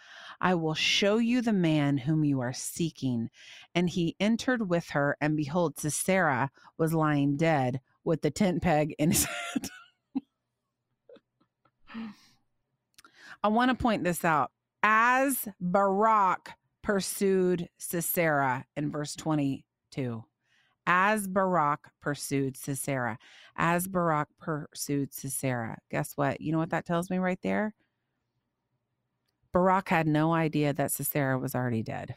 I 0.42 0.56
will 0.56 0.74
show 0.74 1.18
you 1.18 1.42
the 1.42 1.54
man 1.54 1.98
whom 1.98 2.24
you 2.24 2.40
are 2.40 2.54
seeking. 2.54 3.30
And 3.76 3.90
he 3.90 4.16
entered 4.20 4.70
with 4.70 4.90
her, 4.92 5.18
and 5.22 5.36
behold, 5.38 5.78
Sisera 5.78 6.50
was 6.78 6.94
lying 6.94 7.38
dead 7.38 7.82
with 8.04 8.22
the 8.22 8.32
tent 8.32 8.62
peg 8.62 8.96
in 8.98 9.12
his 9.12 9.26
head. 9.54 9.70
I 13.44 13.48
want 13.48 13.70
to 13.70 13.76
point 13.76 14.04
this 14.04 14.26
out. 14.26 14.52
As 14.84 15.48
Barak 15.60 16.52
pursued 16.82 17.70
Sisera 17.78 18.66
in 18.76 18.92
verse 18.92 19.16
22, 19.16 20.24
as 20.86 21.28
Barak 21.28 21.92
pursued 22.02 22.58
Sisera, 22.58 23.18
as 23.56 23.88
Barak 23.88 24.30
pursued 24.40 25.14
Sisera, 25.14 25.78
guess 25.92 26.14
what? 26.16 26.42
You 26.42 26.52
know 26.52 26.58
what 26.58 26.72
that 26.72 26.86
tells 26.86 27.10
me 27.10 27.18
right 27.18 27.40
there? 27.42 27.74
Barak 29.52 29.90
had 29.90 30.08
no 30.08 30.34
idea 30.34 30.74
that 30.74 30.92
Sisera 30.92 31.38
was 31.38 31.56
already 31.56 31.84
dead. 31.84 32.16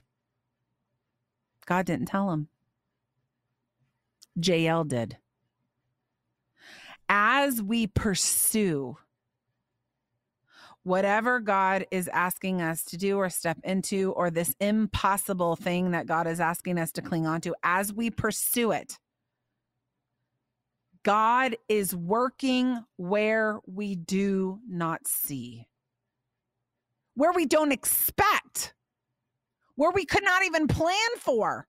God 1.67 1.87
didn't 1.87 2.07
tell 2.07 2.31
him. 2.31 2.49
Jael 4.41 4.85
did 4.85 5.19
as 7.09 7.63
we 7.63 7.87
pursue 7.87 8.97
whatever 10.85 11.39
God 11.39 11.87
is 11.91 12.09
asking 12.09 12.61
us 12.61 12.85
to 12.87 12.97
do 12.97 13.17
or 13.17 13.31
step 13.31 13.59
into, 13.63 14.13
or 14.13 14.31
this 14.31 14.55
impossible 14.59 15.55
thing 15.57 15.93
that 15.93 16.07
God 16.07 16.27
is 16.27 16.41
asking 16.41 16.79
us 16.79 16.91
to 16.93 17.03
cling 17.03 17.27
on 17.27 17.41
to, 17.43 17.55
as 17.63 17.93
we 17.93 18.11
pursue 18.11 18.73
it, 18.73 18.99
God 21.05 21.57
is 21.69 21.95
working 21.95 22.85
where 22.97 23.59
we 23.67 23.95
do 23.95 24.61
not 24.69 25.07
see, 25.07 25.67
where 27.15 27.33
we 27.33 27.47
don't 27.47 27.73
expect, 27.73 28.75
where 29.77 29.91
we 29.91 30.05
could 30.05 30.25
not 30.25 30.45
even 30.45 30.69
plan 30.69 30.97
for. 31.19 31.67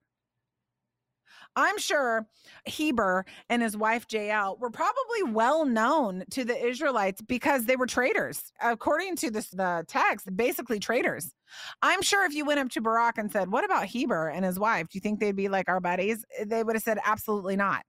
I'm 1.56 1.78
sure 1.78 2.28
Heber 2.66 3.26
and 3.50 3.62
his 3.62 3.78
wife 3.78 4.06
Jael 4.12 4.58
were 4.60 4.70
probably 4.70 5.24
well 5.24 5.66
known 5.66 6.24
to 6.32 6.44
the 6.44 6.58
Israelites 6.66 7.22
because 7.22 7.66
they 7.66 7.76
were 7.76 7.86
traders. 7.86 8.52
According 8.62 9.18
to 9.18 9.32
this, 9.32 9.50
the 9.50 9.86
text, 9.88 10.36
basically 10.36 10.80
traders. 10.80 11.34
I'm 11.82 12.02
sure 12.02 12.26
if 12.26 12.34
you 12.34 12.46
went 12.46 12.60
up 12.60 12.70
to 12.70 12.82
Barak 12.82 13.18
and 13.18 13.32
said, 13.32 13.52
What 13.52 13.66
about 13.66 13.86
Heber 13.86 14.30
and 14.30 14.44
his 14.44 14.60
wife? 14.60 14.90
Do 14.90 14.98
you 14.98 15.02
think 15.02 15.20
they'd 15.20 15.36
be 15.36 15.50
like 15.50 15.70
our 15.70 15.80
buddies? 15.80 16.26
They 16.44 16.64
would 16.64 16.76
have 16.76 16.84
said, 16.84 17.00
Absolutely 17.06 17.56
not. 17.56 17.84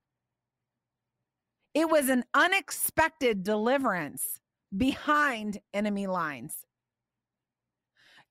It 1.73 1.89
was 1.89 2.09
an 2.09 2.23
unexpected 2.33 3.43
deliverance 3.43 4.39
behind 4.75 5.59
enemy 5.73 6.07
lines. 6.07 6.65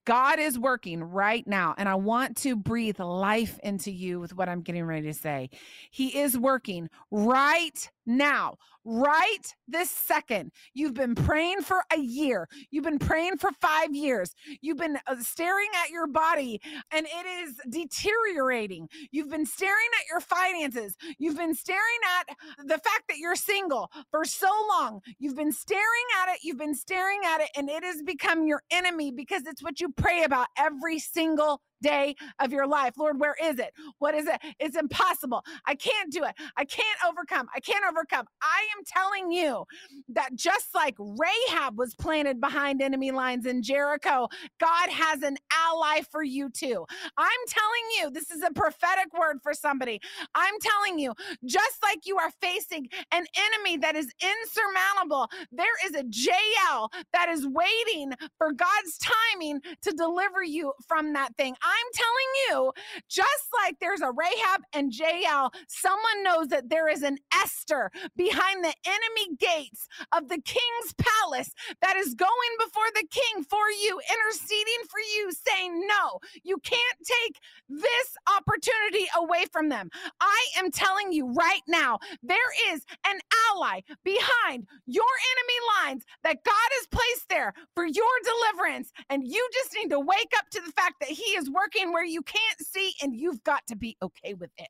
God 0.05 0.39
is 0.39 0.59
working 0.59 1.03
right 1.03 1.47
now, 1.47 1.75
and 1.79 1.89
I 1.89 1.95
want 1.95 2.37
to 2.39 2.57
breathe 2.57 2.99
life 2.99 3.59
into 3.63 3.91
you 3.91 4.21
with 4.21 4.37
what 4.37 4.49
I'm 4.49 4.61
getting 4.61 4.85
ready 4.85 5.07
to 5.07 5.15
say. 5.15 5.51
He 5.91 6.19
is 6.19 6.37
working 6.37 6.91
right 7.11 7.91
now, 8.05 8.59
right 8.85 9.55
this 9.67 9.91
second. 9.91 10.53
You've 10.75 10.95
been 10.95 11.15
praying 11.15 11.63
for 11.63 11.83
a 11.93 11.99
year. 11.99 12.49
You've 12.71 12.85
been 12.85 12.99
praying 12.99 13.39
for 13.39 13.51
five 13.61 13.95
years. 13.95 14.35
You've 14.61 14.77
been 14.77 14.99
uh, 15.07 15.17
staring 15.21 15.71
at 15.83 15.91
your 15.91 16.07
body 16.07 16.61
and 16.93 17.07
it 17.07 17.27
is 17.27 17.55
deteriorating. 17.71 18.89
You've 19.11 19.31
been 19.31 19.47
staring 19.47 19.75
at 20.01 20.09
your 20.09 20.21
finances. 20.21 20.97
You've 21.19 21.37
been 21.37 21.55
staring 21.55 21.81
at 22.21 22.37
the 22.67 22.79
fact 22.79 23.05
that 23.09 23.19
you're 23.19 23.37
single 23.37 23.91
for 24.11 24.25
so 24.25 24.51
long. 24.71 25.01
You've 25.19 25.37
been 25.37 25.53
staring 25.53 25.83
at 26.23 26.35
it. 26.35 26.41
You've 26.43 26.59
been 26.59 26.75
staring 26.75 27.21
at 27.25 27.41
it 27.41 27.51
and 27.57 27.69
it 27.69 27.85
has 27.85 28.03
become 28.03 28.47
your 28.47 28.63
enemy 28.71 29.11
because 29.11 29.43
it's 29.47 29.63
what 29.63 29.81
you 29.81 29.91
pray 29.97 30.25
about 30.25 30.49
every 30.59 30.99
single 30.99 31.61
day 31.85 32.17
of 32.41 32.53
your 32.53 32.69
life. 32.69 32.95
Lord, 32.99 33.21
where 33.21 33.37
is 33.43 33.61
it? 33.61 33.73
What 34.01 34.17
is 34.17 34.29
it? 34.29 34.41
It's 34.61 34.77
impossible. 34.77 35.45
I 35.67 35.77
can't 35.77 36.13
do 36.13 36.25
it. 36.25 36.35
I 36.59 36.67
can't 36.67 36.99
overcome. 37.09 37.49
I 37.57 37.61
can't 37.61 37.85
overcome. 37.89 38.27
I 38.43 38.67
am 38.79 38.85
telling 38.87 39.33
you 39.33 39.67
that 40.11 40.37
just 40.37 40.75
like 40.75 40.97
Rahab 40.99 41.79
was 41.79 41.95
planted 41.97 42.41
behind 42.41 42.83
enemy 42.83 43.13
lines 43.13 43.47
in 43.47 43.63
Jericho, 43.63 44.29
God 44.61 44.91
has 44.91 45.23
an 45.23 45.39
ally 45.53 46.03
for 46.13 46.25
you 46.25 46.51
too. 46.51 46.87
I'm 47.19 47.43
telling 47.49 47.87
you, 48.01 48.11
this 48.13 48.31
is 48.33 48.43
a 48.45 48.53
prophetic 48.53 49.09
word 49.19 49.39
for 49.45 49.55
somebody. 49.55 50.01
I'm 50.37 50.55
telling 50.61 51.01
you, 51.01 51.15
just 51.47 51.83
like 51.85 52.01
you 52.07 52.19
are 52.19 52.33
facing 52.43 52.89
an 53.13 53.27
enemy 53.37 53.79
that 53.79 53.97
is 53.97 54.09
insurmountable, 54.23 55.29
there 55.53 55.67
is 55.87 55.97
a 55.97 56.05
Jael 56.11 56.91
that 57.15 57.31
is 57.31 57.47
waiting 57.47 58.13
for 58.39 58.53
God's 58.53 58.99
timing 58.99 59.61
to 59.83 59.93
deliver 59.93 60.45
you 60.45 60.75
from 60.89 61.15
that 61.15 61.37
thing. 61.39 61.57
I'm 61.75 61.91
telling 61.95 62.31
you, 62.49 62.73
just 63.09 63.47
like 63.65 63.77
there's 63.81 64.03
a 64.03 64.13
Rahab 64.13 64.63
and 64.75 64.93
Jael, 64.95 65.53
someone 65.69 66.23
knows 66.25 66.49
that 66.49 66.71
there 66.71 66.89
is 66.89 67.03
an 67.03 67.19
Esther 67.35 67.91
behind 68.17 68.65
the 68.65 68.75
enemy 68.87 69.37
gates 69.39 69.89
of 70.17 70.29
the 70.29 70.41
king's 70.43 70.95
palace 70.99 71.53
that 71.83 71.97
is 71.97 72.15
going 72.15 72.55
before 72.59 72.89
the 72.95 73.07
king 73.11 73.45
for 73.45 73.71
you, 73.83 74.01
interceding 74.13 74.85
for 74.91 75.01
you, 75.17 75.33
saying, 75.49 75.87
No, 75.87 76.21
you 76.45 76.59
can't 76.59 76.99
take 77.05 77.39
this 77.69 78.17
opportunity 78.37 79.07
away 79.17 79.47
from 79.53 79.69
them. 79.69 79.91
I 80.21 80.47
am 80.59 80.71
telling 80.71 81.13
you 81.13 81.33
right 81.33 81.63
now, 81.69 81.99
there 82.23 82.39
is 82.75 82.85
an 83.07 83.19
ally 83.53 83.81
behind 84.05 84.67
your 84.87 85.05
enemy 85.33 85.59
lines 85.85 86.05
that 86.25 86.45
God 86.45 86.71
has 86.73 86.87
placed 86.89 87.29
there 87.29 87.55
for 87.75 87.87
your 87.87 88.07
deliverance. 88.25 88.93
And 89.11 89.27
you 89.27 89.49
just 89.55 89.75
need 89.75 89.91
to 89.91 90.01
wake 90.01 90.33
up 90.39 90.49
to 90.53 90.61
the 90.65 90.73
fact 90.73 90.97
that 91.01 91.11
He 91.11 91.23
is 91.37 91.51
working 91.51 91.64
where 91.93 92.05
you 92.05 92.23
can't 92.23 92.61
see, 92.61 92.95
and 93.03 93.15
you've 93.15 93.43
got 93.45 93.67
to 93.69 93.77
be 93.77 93.97
okay 94.03 94.35
with 94.35 94.51
it. 94.59 94.69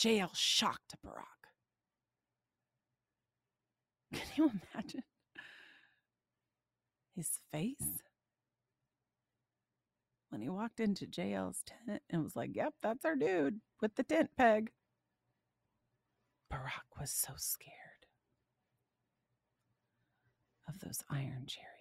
Jael 0.00 0.30
shocked 0.34 0.94
Barak. 1.02 1.26
Can 4.12 4.22
you 4.36 4.50
imagine 4.74 5.02
his 7.16 7.40
face 7.52 8.02
when 10.30 10.40
he 10.40 10.48
walked 10.48 10.78
into 10.78 11.06
Jael's 11.06 11.62
tent 11.66 12.02
and 12.10 12.22
was 12.22 12.36
like, 12.36 12.54
Yep, 12.54 12.74
that's 12.82 13.04
our 13.04 13.16
dude 13.16 13.60
with 13.80 13.96
the 13.96 14.04
tent 14.04 14.30
peg? 14.36 14.70
Barak 16.48 16.98
was 16.98 17.10
so 17.10 17.32
scared 17.36 17.74
of 20.68 20.78
those 20.80 21.02
iron 21.10 21.44
chariots. 21.46 21.77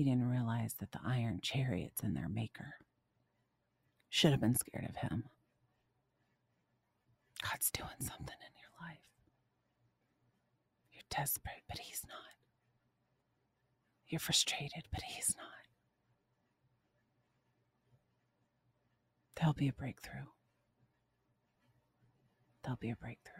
He 0.00 0.04
didn't 0.04 0.30
realize 0.30 0.76
that 0.80 0.92
the 0.92 1.00
iron 1.04 1.40
chariots 1.42 2.02
and 2.02 2.16
their 2.16 2.30
maker 2.30 2.76
should 4.08 4.30
have 4.30 4.40
been 4.40 4.54
scared 4.54 4.88
of 4.88 4.96
him. 4.96 5.24
God's 7.42 7.70
doing 7.70 7.90
something 7.98 8.16
in 8.40 8.54
your 8.56 8.88
life. 8.88 9.10
You're 10.90 11.02
desperate, 11.10 11.64
but 11.68 11.80
He's 11.80 12.02
not. 12.08 12.32
You're 14.08 14.20
frustrated, 14.20 14.84
but 14.90 15.02
He's 15.02 15.34
not. 15.36 15.68
There'll 19.36 19.52
be 19.52 19.68
a 19.68 19.74
breakthrough. 19.74 20.30
There'll 22.62 22.78
be 22.78 22.88
a 22.88 22.96
breakthrough. 22.96 23.34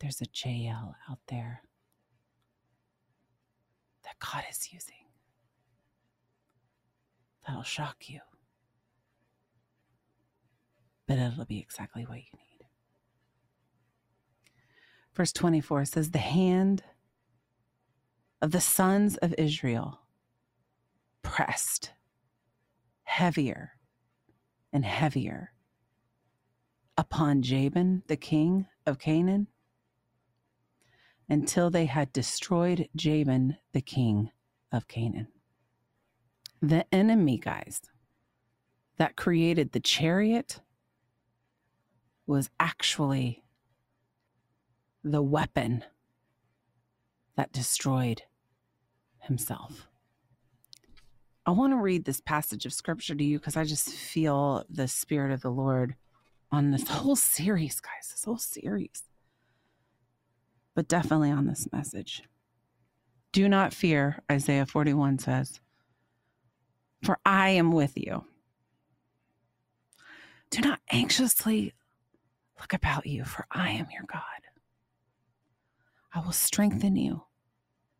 There's 0.00 0.20
a 0.20 0.26
Jael 0.34 0.96
out 1.08 1.20
there 1.28 1.62
God 4.20 4.44
is 4.50 4.72
using 4.72 4.94
that'll 7.46 7.62
shock 7.62 8.08
you 8.08 8.20
but 11.10 11.18
it'll 11.18 11.44
be 11.44 11.58
exactly 11.58 12.04
what 12.04 12.18
you 12.18 12.38
need. 12.38 12.66
Verse 15.12 15.32
24 15.32 15.84
says, 15.86 16.12
The 16.12 16.18
hand 16.18 16.84
of 18.40 18.52
the 18.52 18.60
sons 18.60 19.16
of 19.16 19.34
Israel 19.36 20.02
pressed 21.24 21.90
heavier 23.02 23.72
and 24.72 24.84
heavier 24.84 25.50
upon 26.96 27.42
Jabin, 27.42 28.04
the 28.06 28.16
king 28.16 28.68
of 28.86 29.00
Canaan, 29.00 29.48
until 31.30 31.70
they 31.70 31.86
had 31.86 32.12
destroyed 32.12 32.88
Jabin, 32.96 33.56
the 33.72 33.80
king 33.80 34.30
of 34.72 34.88
Canaan. 34.88 35.28
The 36.60 36.84
enemy, 36.92 37.38
guys, 37.38 37.80
that 38.98 39.16
created 39.16 39.72
the 39.72 39.80
chariot 39.80 40.60
was 42.26 42.50
actually 42.58 43.44
the 45.02 45.22
weapon 45.22 45.84
that 47.36 47.52
destroyed 47.52 48.22
himself. 49.20 49.86
I 51.46 51.52
want 51.52 51.72
to 51.72 51.76
read 51.76 52.04
this 52.04 52.20
passage 52.20 52.66
of 52.66 52.72
scripture 52.72 53.14
to 53.14 53.24
you 53.24 53.38
because 53.38 53.56
I 53.56 53.64
just 53.64 53.88
feel 53.88 54.64
the 54.68 54.88
Spirit 54.88 55.32
of 55.32 55.40
the 55.40 55.50
Lord 55.50 55.94
on 56.52 56.70
this 56.72 56.88
whole 56.88 57.16
series, 57.16 57.80
guys, 57.80 58.10
this 58.10 58.24
whole 58.24 58.36
series, 58.36 59.04
but 60.80 60.88
definitely 60.88 61.30
on 61.30 61.44
this 61.44 61.68
message. 61.70 62.22
Do 63.32 63.50
not 63.50 63.74
fear, 63.74 64.22
Isaiah 64.32 64.64
41 64.64 65.18
says, 65.18 65.60
for 67.04 67.18
I 67.22 67.50
am 67.50 67.70
with 67.70 67.98
you. 67.98 68.24
Do 70.48 70.62
not 70.62 70.80
anxiously 70.90 71.74
Look 72.58 72.72
about 72.72 73.04
you, 73.04 73.24
for 73.24 73.44
I 73.50 73.72
am 73.72 73.88
your 73.92 74.04
God. 74.10 74.22
I 76.14 76.20
will 76.20 76.32
strengthen 76.32 76.96
you. 76.96 77.24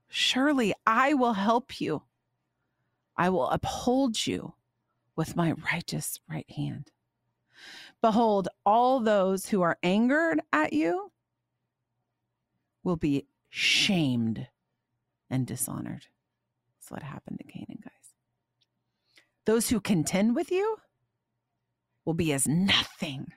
Surely 0.09 0.73
I 0.87 1.13
will 1.13 1.35
help 1.35 1.83
you. 1.83 2.05
I 3.15 3.29
will 3.29 3.51
uphold 3.51 4.27
you 4.27 4.55
with 5.17 5.37
my 5.37 5.53
righteous 5.71 6.19
right 6.31 6.51
hand. 6.51 6.93
Behold, 8.01 8.49
all 8.65 9.01
those 9.01 9.51
who 9.51 9.61
are 9.61 9.77
angered 9.83 10.41
at 10.51 10.73
you 10.73 11.13
will 12.83 12.97
be 12.97 13.27
shamed 13.49 14.47
and 15.29 15.47
dishonored. 15.47 16.07
That's 16.77 16.91
what 16.91 17.03
happened 17.03 17.39
to 17.39 17.45
Canaan, 17.45 17.81
guys. 17.83 17.93
Those 19.45 19.69
who 19.69 19.81
contend 19.81 20.35
with 20.35 20.51
you 20.51 20.77
will 22.05 22.15
be 22.15 22.33
as 22.33 22.47
nothing 22.47 23.33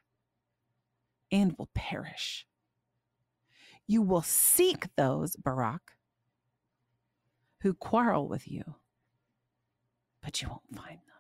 and 1.32 1.56
will 1.58 1.70
perish. 1.74 2.46
You 3.88 4.02
will 4.02 4.22
seek 4.22 4.88
those, 4.96 5.36
Barak, 5.36 5.94
who 7.62 7.74
quarrel 7.74 8.28
with 8.28 8.50
you, 8.50 8.76
but 10.22 10.42
you 10.42 10.48
won't 10.50 10.76
find 10.76 11.00
them. 11.00 11.14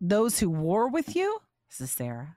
Those 0.00 0.38
who 0.38 0.50
war 0.50 0.88
with 0.88 1.16
you, 1.16 1.40
Sisera, 1.68 2.36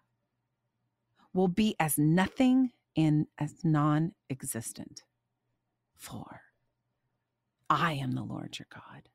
will 1.33 1.47
be 1.47 1.75
as 1.79 1.97
nothing 1.97 2.71
and 2.99 3.27
as 3.37 3.63
non 3.63 4.11
existent. 4.29 5.03
For 5.95 6.41
I 7.69 7.93
am 7.93 8.11
the 8.11 8.23
Lord 8.23 8.59
your 8.59 8.67
God, 8.73 9.07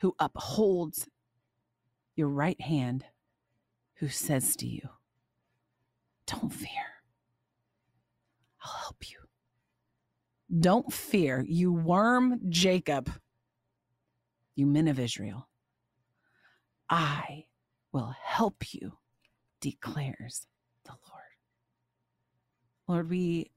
who 0.00 0.14
upholds 0.18 1.08
your 2.14 2.28
right 2.28 2.60
hand, 2.60 3.06
who 3.96 4.08
says 4.08 4.54
to 4.56 4.66
you, 4.66 4.86
don't 6.26 6.52
fear. 6.52 6.68
I'll 8.62 8.80
help 8.82 9.10
you. 9.10 9.18
Don't 10.60 10.92
fear, 10.92 11.42
you 11.48 11.72
worm 11.72 12.38
Jacob, 12.50 13.10
you 14.54 14.66
men 14.66 14.88
of 14.88 14.98
Israel. 14.98 15.48
I 16.90 17.46
will 17.92 18.14
help 18.22 18.74
you, 18.74 18.98
declares. 19.62 20.46
Lord, 22.92 23.08
we 23.08 23.50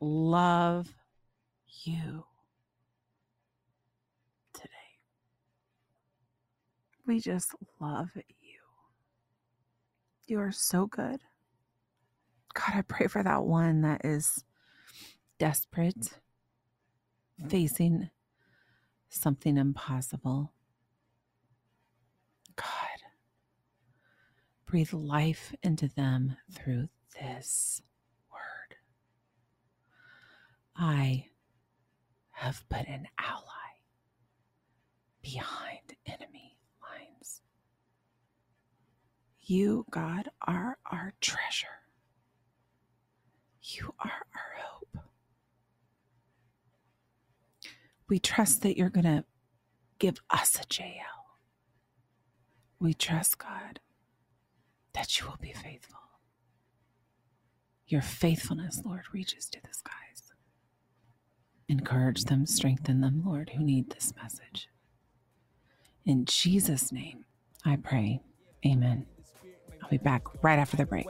love 0.00 0.92
you 1.84 2.24
today. 4.52 4.68
We 7.06 7.20
just 7.20 7.54
love 7.78 8.10
you. 8.16 8.58
You 10.26 10.40
are 10.40 10.50
so 10.50 10.88
good. 10.88 11.20
God, 12.52 12.72
I 12.74 12.82
pray 12.82 13.06
for 13.06 13.22
that 13.22 13.44
one 13.44 13.82
that 13.82 14.00
is 14.04 14.42
desperate, 15.38 16.18
facing 17.48 18.10
something 19.08 19.56
impossible. 19.56 20.52
God, 22.56 22.66
breathe 24.66 24.92
life 24.92 25.54
into 25.62 25.86
them 25.86 26.36
through 26.50 26.88
this. 27.20 27.80
I 30.76 31.26
have 32.32 32.64
put 32.68 32.86
an 32.88 33.06
ally 33.18 33.40
behind 35.22 35.94
enemy 36.06 36.58
lines. 36.82 37.40
You, 39.40 39.86
God, 39.90 40.28
are 40.46 40.78
our 40.90 41.14
treasure. 41.20 41.66
You 43.62 43.94
are 43.98 44.26
our 44.34 44.52
hope. 44.62 44.98
We 48.08 48.18
trust 48.18 48.62
that 48.62 48.76
you're 48.76 48.90
going 48.90 49.04
to 49.04 49.24
give 49.98 50.20
us 50.30 50.56
a 50.56 50.64
Jael. 50.70 51.38
We 52.78 52.92
trust, 52.94 53.38
God, 53.38 53.80
that 54.92 55.18
you 55.18 55.26
will 55.26 55.38
be 55.40 55.52
faithful. 55.52 55.98
Your 57.86 58.02
faithfulness, 58.02 58.82
Lord, 58.84 59.02
reaches 59.12 59.46
to 59.50 59.60
the 59.62 59.72
skies. 59.72 60.03
Encourage 61.68 62.24
them, 62.24 62.44
strengthen 62.44 63.00
them, 63.00 63.22
Lord, 63.24 63.50
who 63.50 63.64
need 63.64 63.90
this 63.90 64.12
message. 64.22 64.68
In 66.04 66.26
Jesus' 66.26 66.92
name, 66.92 67.24
I 67.64 67.76
pray. 67.76 68.20
Amen. 68.66 69.06
I'll 69.82 69.88
be 69.88 69.96
back 69.96 70.22
right 70.42 70.58
after 70.58 70.76
the 70.76 70.84
break. 70.84 71.06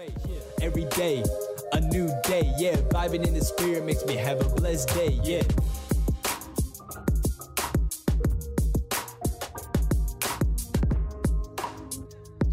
Every 0.62 0.84
day, 0.84 1.24
a 1.72 1.80
new 1.80 2.08
day, 2.22 2.52
yeah. 2.56 2.76
Vibing 2.76 3.26
in 3.26 3.34
the 3.34 3.40
spirit 3.40 3.84
makes 3.84 4.04
me 4.06 4.14
have 4.14 4.40
a 4.40 4.48
blessed 4.48 4.88
day, 4.90 5.18
yeah. 5.24 5.42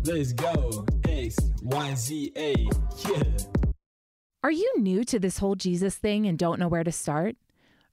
Let's 0.04 0.34
go. 0.34 0.86
X, 1.08 1.36
Y, 1.62 1.95
Z, 1.95 2.32
A, 2.36 2.56
yeah. 3.08 3.24
Are 4.43 4.52
you 4.52 4.74
new 4.80 5.04
to 5.04 5.20
this 5.20 5.38
whole 5.38 5.54
Jesus 5.54 5.95
thing 5.95 6.26
and 6.26 6.38
don't 6.39 6.60
know 6.60 6.68
where 6.68 6.84
to 6.84 6.91
start? 6.91 7.36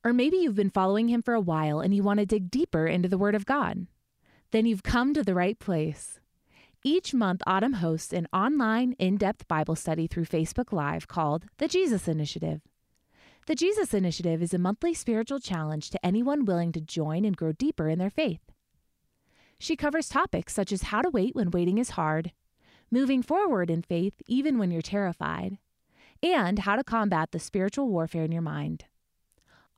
Or 0.04 0.12
maybe 0.12 0.36
you've 0.36 0.54
been 0.54 0.70
following 0.70 1.08
him 1.08 1.22
for 1.22 1.34
a 1.34 1.40
while 1.40 1.80
and 1.80 1.94
you 1.94 2.02
want 2.02 2.20
to 2.20 2.26
dig 2.26 2.50
deeper 2.50 2.86
into 2.86 3.08
the 3.08 3.18
Word 3.18 3.34
of 3.34 3.46
God? 3.46 3.86
Then 4.50 4.64
you've 4.64 4.82
come 4.82 5.12
to 5.14 5.22
the 5.22 5.34
right 5.34 5.58
place. 5.58 6.20
Each 6.84 7.12
month, 7.12 7.42
Autumn 7.46 7.74
hosts 7.74 8.12
an 8.12 8.28
online, 8.32 8.94
in 8.98 9.16
depth 9.16 9.48
Bible 9.48 9.74
study 9.74 10.06
through 10.06 10.26
Facebook 10.26 10.72
Live 10.72 11.08
called 11.08 11.46
The 11.58 11.66
Jesus 11.66 12.06
Initiative. 12.06 12.60
The 13.48 13.56
Jesus 13.56 13.92
Initiative 13.92 14.40
is 14.42 14.54
a 14.54 14.58
monthly 14.58 14.94
spiritual 14.94 15.40
challenge 15.40 15.90
to 15.90 16.06
anyone 16.06 16.44
willing 16.44 16.70
to 16.72 16.80
join 16.80 17.24
and 17.24 17.36
grow 17.36 17.52
deeper 17.52 17.88
in 17.88 17.98
their 17.98 18.10
faith. 18.10 18.42
She 19.58 19.74
covers 19.74 20.08
topics 20.08 20.54
such 20.54 20.70
as 20.70 20.82
how 20.82 21.02
to 21.02 21.10
wait 21.10 21.34
when 21.34 21.50
waiting 21.50 21.78
is 21.78 21.90
hard, 21.90 22.32
moving 22.90 23.22
forward 23.22 23.70
in 23.70 23.82
faith 23.82 24.14
even 24.28 24.56
when 24.56 24.70
you're 24.70 24.80
terrified, 24.80 25.58
and 26.22 26.60
how 26.60 26.76
to 26.76 26.84
combat 26.84 27.32
the 27.32 27.40
spiritual 27.40 27.88
warfare 27.88 28.24
in 28.24 28.32
your 28.32 28.42
mind. 28.42 28.84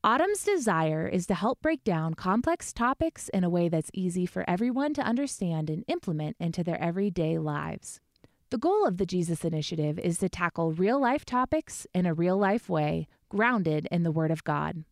Autumn's 0.03 0.43
desire 0.43 1.07
is 1.07 1.27
to 1.27 1.35
help 1.35 1.61
break 1.61 1.85
down 1.85 2.15
complex 2.15 2.73
topics 2.73 3.29
in 3.35 3.45
a 3.45 3.51
way 3.51 3.69
that's 3.69 3.91
easy 3.93 4.25
for 4.25 4.49
everyone 4.49 4.95
to 4.95 5.03
understand 5.03 5.69
and 5.69 5.85
implement 5.89 6.37
into 6.41 6.65
their 6.65 6.81
everyday 6.81 7.37
lives. 7.37 8.01
The 8.49 8.57
goal 8.57 8.87
of 8.87 8.97
the 8.97 9.05
Jesus 9.05 9.45
Initiative 9.45 9.99
is 9.99 10.17
to 10.19 10.31
tackle 10.31 10.73
real 10.73 10.99
life 10.99 11.27
topics 11.27 11.87
in 11.95 12.07
a 12.07 12.15
real 12.15 12.39
life 12.39 12.67
way, 12.67 13.09
grounded 13.29 13.87
in 13.91 14.03
the 14.03 14.11
Word 14.11 14.31
of 14.31 14.43
God. 14.43 14.85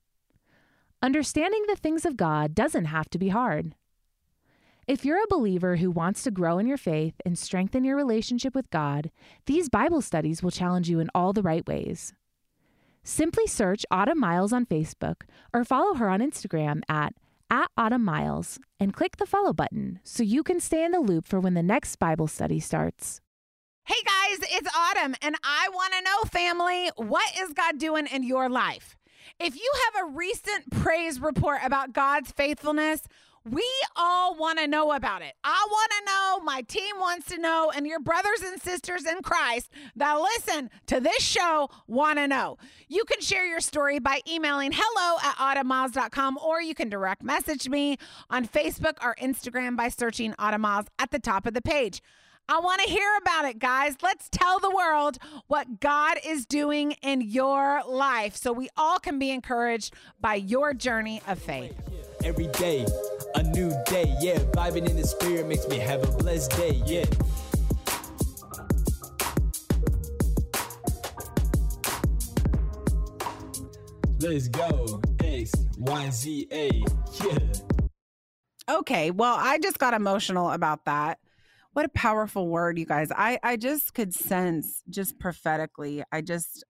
Understanding 1.01 1.65
the 1.67 1.77
things 1.77 2.05
of 2.05 2.19
God 2.19 2.55
doesn't 2.55 2.85
have 2.85 3.09
to 3.09 3.19
be 3.19 3.31
hard. 3.31 3.75
If 4.87 5.07
you're 5.07 5.25
a 5.25 5.31
believer 5.31 5.77
who 5.77 5.91
wants 5.91 6.23
to 6.25 6.31
grow 6.31 6.59
in 6.59 6.67
your 6.67 6.77
faith 6.77 7.15
and 7.25 7.39
strengthen 7.39 7.83
your 7.83 7.97
relationship 7.97 8.55
with 8.55 8.69
God, 8.69 9.11
these 9.47 9.71
Bible 9.71 10.03
studies 10.03 10.43
will 10.43 10.51
challenge 10.51 10.91
you 10.91 11.01
in 11.01 11.09
all 11.15 11.33
the 11.33 11.43
right 11.43 11.67
ways. 11.67 12.13
Simply 13.11 13.47
search 13.47 13.87
Autumn 13.91 14.21
Miles 14.21 14.53
on 14.53 14.67
Facebook 14.67 15.23
or 15.55 15.65
follow 15.65 15.95
her 15.95 16.11
on 16.11 16.21
Instagram 16.21 16.83
at, 16.91 17.15
at 17.49 17.71
Autumn 17.75 18.05
Miles 18.05 18.59
and 18.79 18.93
click 18.93 19.17
the 19.17 19.25
follow 19.25 19.55
button 19.55 19.99
so 20.05 20.23
you 20.23 20.43
can 20.43 20.61
stay 20.61 20.85
in 20.85 20.93
the 20.93 21.01
loop 21.01 21.27
for 21.27 21.41
when 21.41 21.55
the 21.55 21.63
next 21.63 21.97
Bible 21.97 22.27
study 22.27 22.61
starts. 22.61 23.23
Hey 23.87 23.95
guys, 24.05 24.51
it's 24.51 24.69
Autumn, 24.77 25.15
and 25.23 25.37
I 25.43 25.71
want 25.71 25.95
to 25.95 26.03
know, 26.03 26.23
family, 26.31 26.91
what 26.97 27.33
is 27.41 27.55
God 27.55 27.79
doing 27.79 28.07
in 28.09 28.25
your 28.25 28.51
life? 28.51 28.95
If 29.41 29.57
you 29.57 29.73
have 29.87 30.05
a 30.05 30.11
recent 30.13 30.71
praise 30.71 31.19
report 31.19 31.61
about 31.65 31.95
God's 31.95 32.31
faithfulness, 32.31 33.09
we 33.51 33.67
all 33.97 34.37
want 34.37 34.59
to 34.59 34.67
know 34.67 34.93
about 34.93 35.23
it. 35.23 35.35
I 35.45 35.67
want 35.71 35.93
to 35.93 36.05
know, 36.05 36.45
my 36.45 36.63
team 36.63 36.99
wants 36.99 37.27
to 37.29 37.39
know, 37.39 37.73
and 37.75 37.87
your 37.87 38.01
brothers 38.01 38.43
and 38.43 38.61
sisters 38.61 39.07
in 39.07 39.23
Christ 39.23 39.71
that 39.97 40.15
listen 40.15 40.71
to 40.87 41.01
this 41.01 41.23
show 41.23 41.71
want 41.87 42.19
to 42.19 42.29
know. 42.29 42.59
You 42.89 43.05
can 43.05 43.21
share 43.21 43.47
your 43.47 43.61
story 43.61 43.99
by 43.99 44.21
emailing 44.29 44.73
hello 44.75 45.19
at 45.23 45.37
autumnmiles.com 45.37 46.39
or 46.39 46.61
you 46.61 46.75
can 46.75 46.89
direct 46.89 47.23
message 47.23 47.69
me 47.69 47.99
on 48.31 48.47
Facebook 48.47 48.97
or 49.03 49.15
Instagram 49.21 49.77
by 49.77 49.89
searching 49.89 50.35
Autumn 50.39 50.63
Miles 50.63 50.87
at 50.99 51.11
the 51.11 51.19
top 51.19 51.47
of 51.47 51.55
the 51.55 51.63
page. 51.63 52.03
I 52.51 52.61
want 52.61 52.81
to 52.81 52.89
hear 52.89 53.11
about 53.21 53.45
it, 53.45 53.59
guys. 53.59 53.97
Let's 54.03 54.31
tell 54.31 54.59
the 54.59 54.71
world 54.71 55.19
what 55.49 55.81
God 55.81 56.17
is 56.25 56.47
doing 56.47 56.93
in 57.03 57.21
your 57.21 57.83
life 57.87 58.37
so 58.37 58.53
we 58.55 58.71
all 58.75 58.99
can 58.99 59.19
be 59.19 59.31
encouraged 59.31 59.93
by 60.19 60.37
your 60.37 60.73
journey 60.73 61.21
of 61.27 61.39
faith. 61.39 61.75
Every 62.25 62.49
day, 62.49 62.87
a 63.35 63.43
new 63.43 63.71
day, 63.87 64.15
yeah. 64.21 64.39
Vibing 64.53 64.89
in 64.89 64.97
the 64.97 65.07
spirit 65.07 65.47
makes 65.47 65.67
me 65.69 65.79
have 65.79 66.03
a 66.03 66.13
blessed 66.13 66.51
day, 66.53 66.83
yeah. 66.85 67.05
Let's 74.21 74.49
go. 74.49 75.01
X, 75.21 75.53
Y, 75.79 76.11
Z, 76.11 76.49
A, 76.53 76.71
yeah. 77.25 77.39
Okay, 78.69 79.11
well, 79.11 79.37
I 79.39 79.59
just 79.59 79.79
got 79.79 79.95
emotional 79.95 80.51
about 80.51 80.85
that. 80.85 81.19
What 81.73 81.87
a 81.87 81.91
powerful 81.91 82.49
word, 82.49 82.79
you 82.79 82.85
guys. 82.85 83.11
I 83.15 83.39
I 83.43 83.57
just 83.57 83.95
could 83.95 84.13
sense 84.13 84.83
just 84.91 85.19
prophetically. 85.19 86.03
I 86.11 86.21
just 86.21 86.65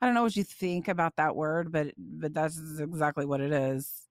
I 0.00 0.06
don't 0.06 0.14
know 0.14 0.22
what 0.22 0.36
you 0.36 0.44
think 0.44 0.88
about 0.88 1.16
that 1.16 1.34
word, 1.34 1.72
but 1.72 1.88
but 1.98 2.32
that's 2.32 2.58
exactly 2.78 3.26
what 3.26 3.40
it 3.40 3.52
is. 3.52 4.07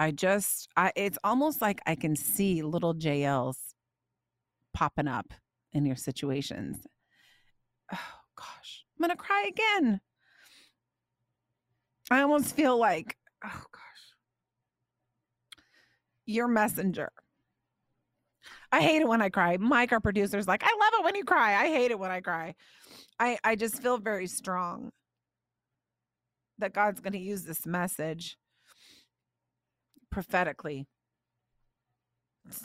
I 0.00 0.12
just 0.12 0.70
I 0.78 0.92
it's 0.96 1.18
almost 1.22 1.60
like 1.60 1.82
I 1.86 1.94
can 1.94 2.16
see 2.16 2.62
little 2.62 2.94
Jaels 2.94 3.74
popping 4.72 5.06
up 5.06 5.34
in 5.74 5.84
your 5.84 5.94
situations. 5.94 6.78
Oh 7.92 7.98
gosh. 8.34 8.84
I'm 8.98 9.06
going 9.06 9.16
to 9.16 9.22
cry 9.22 9.44
again. 9.46 10.00
I 12.10 12.22
almost 12.22 12.56
feel 12.56 12.78
like 12.78 13.18
oh 13.44 13.62
gosh. 13.72 14.14
Your 16.24 16.48
messenger. 16.48 17.12
I 18.72 18.80
hate 18.80 19.02
it 19.02 19.08
when 19.08 19.20
I 19.20 19.28
cry. 19.28 19.58
Mike, 19.58 19.92
our 19.92 20.00
producer's 20.00 20.48
like, 20.48 20.62
I 20.64 20.74
love 20.80 21.00
it 21.00 21.04
when 21.04 21.14
you 21.14 21.24
cry. 21.24 21.60
I 21.62 21.66
hate 21.66 21.90
it 21.90 21.98
when 21.98 22.10
I 22.10 22.20
cry. 22.20 22.54
I, 23.18 23.36
I 23.44 23.54
just 23.54 23.82
feel 23.82 23.98
very 23.98 24.28
strong 24.28 24.92
that 26.58 26.72
God's 26.72 27.00
going 27.00 27.12
to 27.12 27.18
use 27.18 27.42
this 27.42 27.66
message 27.66 28.38
prophetically 30.10 30.86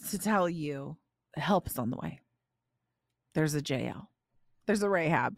to 0.09 0.17
tell 0.17 0.49
you 0.49 0.97
help 1.35 1.67
is 1.67 1.77
on 1.77 1.89
the 1.89 1.97
way. 1.97 2.19
There's 3.33 3.55
a 3.55 3.61
Jael. 3.61 4.09
There's 4.65 4.83
a 4.83 4.89
Rahab. 4.89 5.37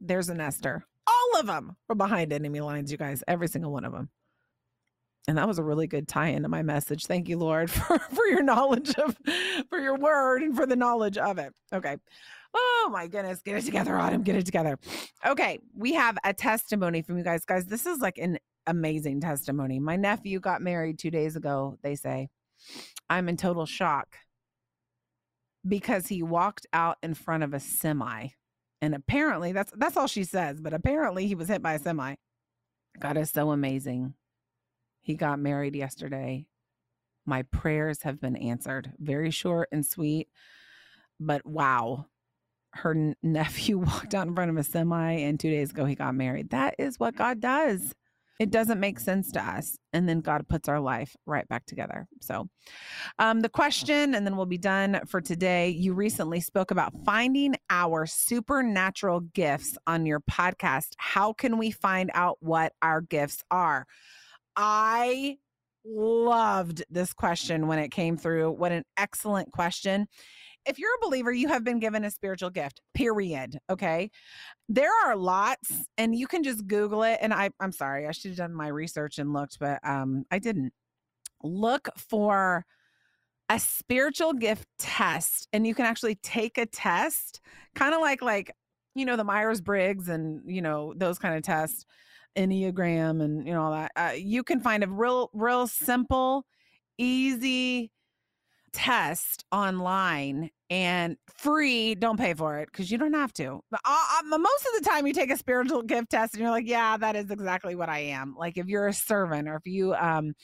There's 0.00 0.28
an 0.28 0.40
Esther. 0.40 0.84
All 1.06 1.40
of 1.40 1.46
them 1.46 1.76
are 1.88 1.94
behind 1.94 2.32
enemy 2.32 2.60
lines, 2.60 2.90
you 2.90 2.98
guys. 2.98 3.22
Every 3.28 3.48
single 3.48 3.72
one 3.72 3.84
of 3.84 3.92
them. 3.92 4.08
And 5.28 5.36
that 5.36 5.46
was 5.46 5.58
a 5.58 5.62
really 5.62 5.86
good 5.86 6.08
tie 6.08 6.28
into 6.28 6.48
my 6.48 6.62
message. 6.62 7.06
Thank 7.06 7.28
you, 7.28 7.38
Lord, 7.38 7.70
for, 7.70 7.98
for 7.98 8.26
your 8.26 8.42
knowledge 8.42 8.94
of, 8.94 9.16
for 9.68 9.78
your 9.78 9.96
word 9.96 10.42
and 10.42 10.56
for 10.56 10.66
the 10.66 10.76
knowledge 10.76 11.18
of 11.18 11.38
it. 11.38 11.52
Okay. 11.72 11.96
Oh 12.54 12.88
my 12.90 13.06
goodness. 13.06 13.42
Get 13.42 13.58
it 13.58 13.64
together, 13.64 13.96
Autumn. 13.96 14.22
Get 14.22 14.36
it 14.36 14.46
together. 14.46 14.78
Okay. 15.24 15.58
We 15.76 15.92
have 15.94 16.16
a 16.24 16.32
testimony 16.32 17.02
from 17.02 17.18
you 17.18 17.24
guys. 17.24 17.44
Guys, 17.44 17.66
this 17.66 17.86
is 17.86 17.98
like 17.98 18.18
an 18.18 18.38
amazing 18.70 19.20
testimony. 19.20 19.80
My 19.80 19.96
nephew 19.96 20.40
got 20.40 20.62
married 20.62 20.98
two 20.98 21.10
days 21.10 21.36
ago, 21.36 21.78
they 21.82 21.96
say. 21.96 22.28
I'm 23.10 23.28
in 23.28 23.36
total 23.36 23.66
shock 23.66 24.16
because 25.68 26.08
he 26.08 26.22
walked 26.22 26.66
out 26.72 26.98
in 27.02 27.14
front 27.14 27.44
of 27.44 27.54
a 27.54 27.60
semi. 27.60 28.28
And 28.82 28.94
apparently 28.94 29.52
that's 29.52 29.72
that's 29.76 29.96
all 29.98 30.08
she 30.08 30.24
says, 30.24 30.60
but 30.60 30.74
apparently 30.74 31.26
he 31.26 31.34
was 31.36 31.48
hit 31.48 31.62
by 31.62 31.74
a 31.74 31.80
semi. 31.80 32.16
God 33.00 33.18
is 33.18 33.30
so 33.30 33.52
amazing. 33.52 34.14
He 35.02 35.14
got 35.14 35.38
married 35.40 35.76
yesterday. 35.76 36.46
My 37.26 37.42
prayers 37.44 38.02
have 38.02 38.20
been 38.20 38.36
answered. 38.36 38.92
Very 38.98 39.30
short 39.30 39.68
and 39.72 39.86
sweet. 39.86 40.28
but 41.20 41.46
wow, 41.46 42.06
her 42.74 43.14
nephew 43.22 43.78
walked 43.80 44.14
out 44.14 44.28
in 44.28 44.34
front 44.34 44.50
of 44.50 44.56
a 44.56 44.64
semi, 44.64 45.12
and 45.12 45.40
two 45.40 45.50
days 45.50 45.70
ago 45.70 45.84
he 45.86 45.94
got 45.94 46.14
married. 46.14 46.50
That 46.50 46.76
is 46.78 47.00
what 47.00 47.16
God 47.16 47.40
does. 47.40 47.94
It 48.40 48.50
doesn't 48.50 48.80
make 48.80 48.98
sense 48.98 49.30
to 49.32 49.40
us. 49.40 49.76
And 49.92 50.08
then 50.08 50.20
God 50.20 50.48
puts 50.48 50.66
our 50.66 50.80
life 50.80 51.14
right 51.26 51.46
back 51.48 51.66
together. 51.66 52.08
So, 52.22 52.48
um, 53.18 53.40
the 53.40 53.50
question, 53.50 54.14
and 54.14 54.26
then 54.26 54.34
we'll 54.34 54.46
be 54.46 54.56
done 54.56 55.02
for 55.06 55.20
today. 55.20 55.68
You 55.68 55.92
recently 55.92 56.40
spoke 56.40 56.70
about 56.70 56.94
finding 57.04 57.56
our 57.68 58.06
supernatural 58.06 59.20
gifts 59.20 59.76
on 59.86 60.06
your 60.06 60.20
podcast. 60.20 60.94
How 60.96 61.34
can 61.34 61.58
we 61.58 61.70
find 61.70 62.10
out 62.14 62.38
what 62.40 62.72
our 62.80 63.02
gifts 63.02 63.44
are? 63.50 63.86
I 64.56 65.36
loved 65.84 66.82
this 66.88 67.12
question 67.12 67.66
when 67.66 67.78
it 67.78 67.90
came 67.90 68.16
through. 68.16 68.52
What 68.52 68.72
an 68.72 68.84
excellent 68.96 69.52
question 69.52 70.08
if 70.66 70.78
you're 70.78 70.94
a 70.94 71.06
believer, 71.06 71.32
you 71.32 71.48
have 71.48 71.64
been 71.64 71.78
given 71.78 72.04
a 72.04 72.10
spiritual 72.10 72.50
gift, 72.50 72.80
period. 72.94 73.58
Okay. 73.68 74.10
There 74.68 74.92
are 75.04 75.16
lots, 75.16 75.72
and 75.98 76.14
you 76.14 76.26
can 76.26 76.42
just 76.42 76.66
Google 76.66 77.02
it. 77.02 77.18
And 77.20 77.32
I, 77.32 77.50
I'm 77.60 77.72
sorry, 77.72 78.06
I 78.06 78.12
should 78.12 78.30
have 78.30 78.38
done 78.38 78.54
my 78.54 78.68
research 78.68 79.18
and 79.18 79.32
looked, 79.32 79.58
but 79.58 79.80
um, 79.84 80.24
I 80.30 80.38
didn't. 80.38 80.72
Look 81.42 81.88
for 81.96 82.66
a 83.48 83.58
spiritual 83.58 84.34
gift 84.34 84.66
test, 84.78 85.48
and 85.54 85.66
you 85.66 85.74
can 85.74 85.86
actually 85.86 86.16
take 86.16 86.58
a 86.58 86.66
test, 86.66 87.40
kind 87.74 87.94
of 87.94 88.02
like 88.02 88.20
like 88.20 88.54
you 88.94 89.06
know 89.06 89.16
the 89.16 89.24
Myers 89.24 89.62
Briggs 89.62 90.10
and 90.10 90.42
you 90.44 90.60
know 90.60 90.92
those 90.96 91.18
kind 91.18 91.34
of 91.34 91.42
tests, 91.42 91.86
Enneagram, 92.36 93.22
and 93.22 93.46
you 93.46 93.54
know 93.54 93.62
all 93.62 93.72
that. 93.72 93.92
Uh, 93.96 94.12
you 94.14 94.44
can 94.44 94.60
find 94.60 94.84
a 94.84 94.88
real, 94.88 95.30
real 95.32 95.66
simple, 95.66 96.44
easy 96.98 97.90
test 98.72 99.44
online 99.52 100.50
and 100.68 101.16
free. 101.36 101.94
Don't 101.94 102.18
pay 102.18 102.34
for 102.34 102.58
it 102.58 102.68
because 102.70 102.90
you 102.90 102.98
don't 102.98 103.14
have 103.14 103.32
to. 103.34 103.60
But 103.70 103.80
uh, 103.84 104.04
uh 104.18 104.38
most 104.38 104.66
of 104.66 104.82
the 104.82 104.88
time, 104.88 105.06
you 105.06 105.12
take 105.12 105.30
a 105.30 105.36
spiritual 105.36 105.82
gift 105.82 106.10
test 106.10 106.34
and 106.34 106.42
you're 106.42 106.50
like, 106.50 106.68
yeah, 106.68 106.96
that 106.96 107.16
is 107.16 107.30
exactly 107.30 107.74
what 107.74 107.88
I 107.88 107.98
am. 108.00 108.34
Like 108.38 108.56
if 108.56 108.66
you're 108.66 108.88
a 108.88 108.92
servant 108.92 109.48
or 109.48 109.56
if 109.56 109.66
you 109.66 109.94
um 109.94 110.34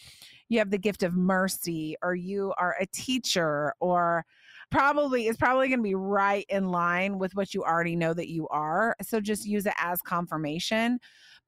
you 0.48 0.58
have 0.58 0.70
the 0.70 0.78
gift 0.78 1.02
of 1.02 1.14
mercy 1.14 1.96
or 2.02 2.14
you 2.14 2.52
are 2.58 2.76
a 2.80 2.86
teacher 2.86 3.74
or 3.80 4.24
probably 4.70 5.26
it's 5.26 5.38
probably 5.38 5.68
going 5.68 5.78
to 5.78 5.84
be 5.84 5.94
right 5.94 6.44
in 6.48 6.68
line 6.68 7.18
with 7.18 7.34
what 7.34 7.54
you 7.54 7.62
already 7.62 7.96
know 7.96 8.12
that 8.12 8.28
you 8.28 8.48
are. 8.48 8.96
So 9.02 9.20
just 9.20 9.46
use 9.46 9.66
it 9.66 9.74
as 9.78 10.02
confirmation. 10.02 10.98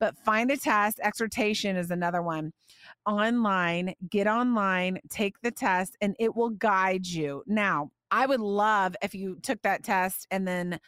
But 0.01 0.16
find 0.18 0.51
a 0.51 0.57
test. 0.57 1.01
Exhortation 1.03 1.76
is 1.76 1.90
another 1.90 2.22
one 2.22 2.53
online, 3.07 3.94
get 4.09 4.26
online, 4.26 4.99
take 5.11 5.40
the 5.42 5.51
test, 5.51 5.96
and 6.01 6.14
it 6.18 6.36
will 6.36 6.51
guide 6.51 7.07
you. 7.07 7.42
Now, 7.46 7.90
I 8.11 8.26
would 8.26 8.40
love 8.40 8.96
if 9.03 9.14
you 9.14 9.38
took 9.42 9.61
that 9.62 9.82
test 9.82 10.26
and 10.30 10.46
then 10.46 10.80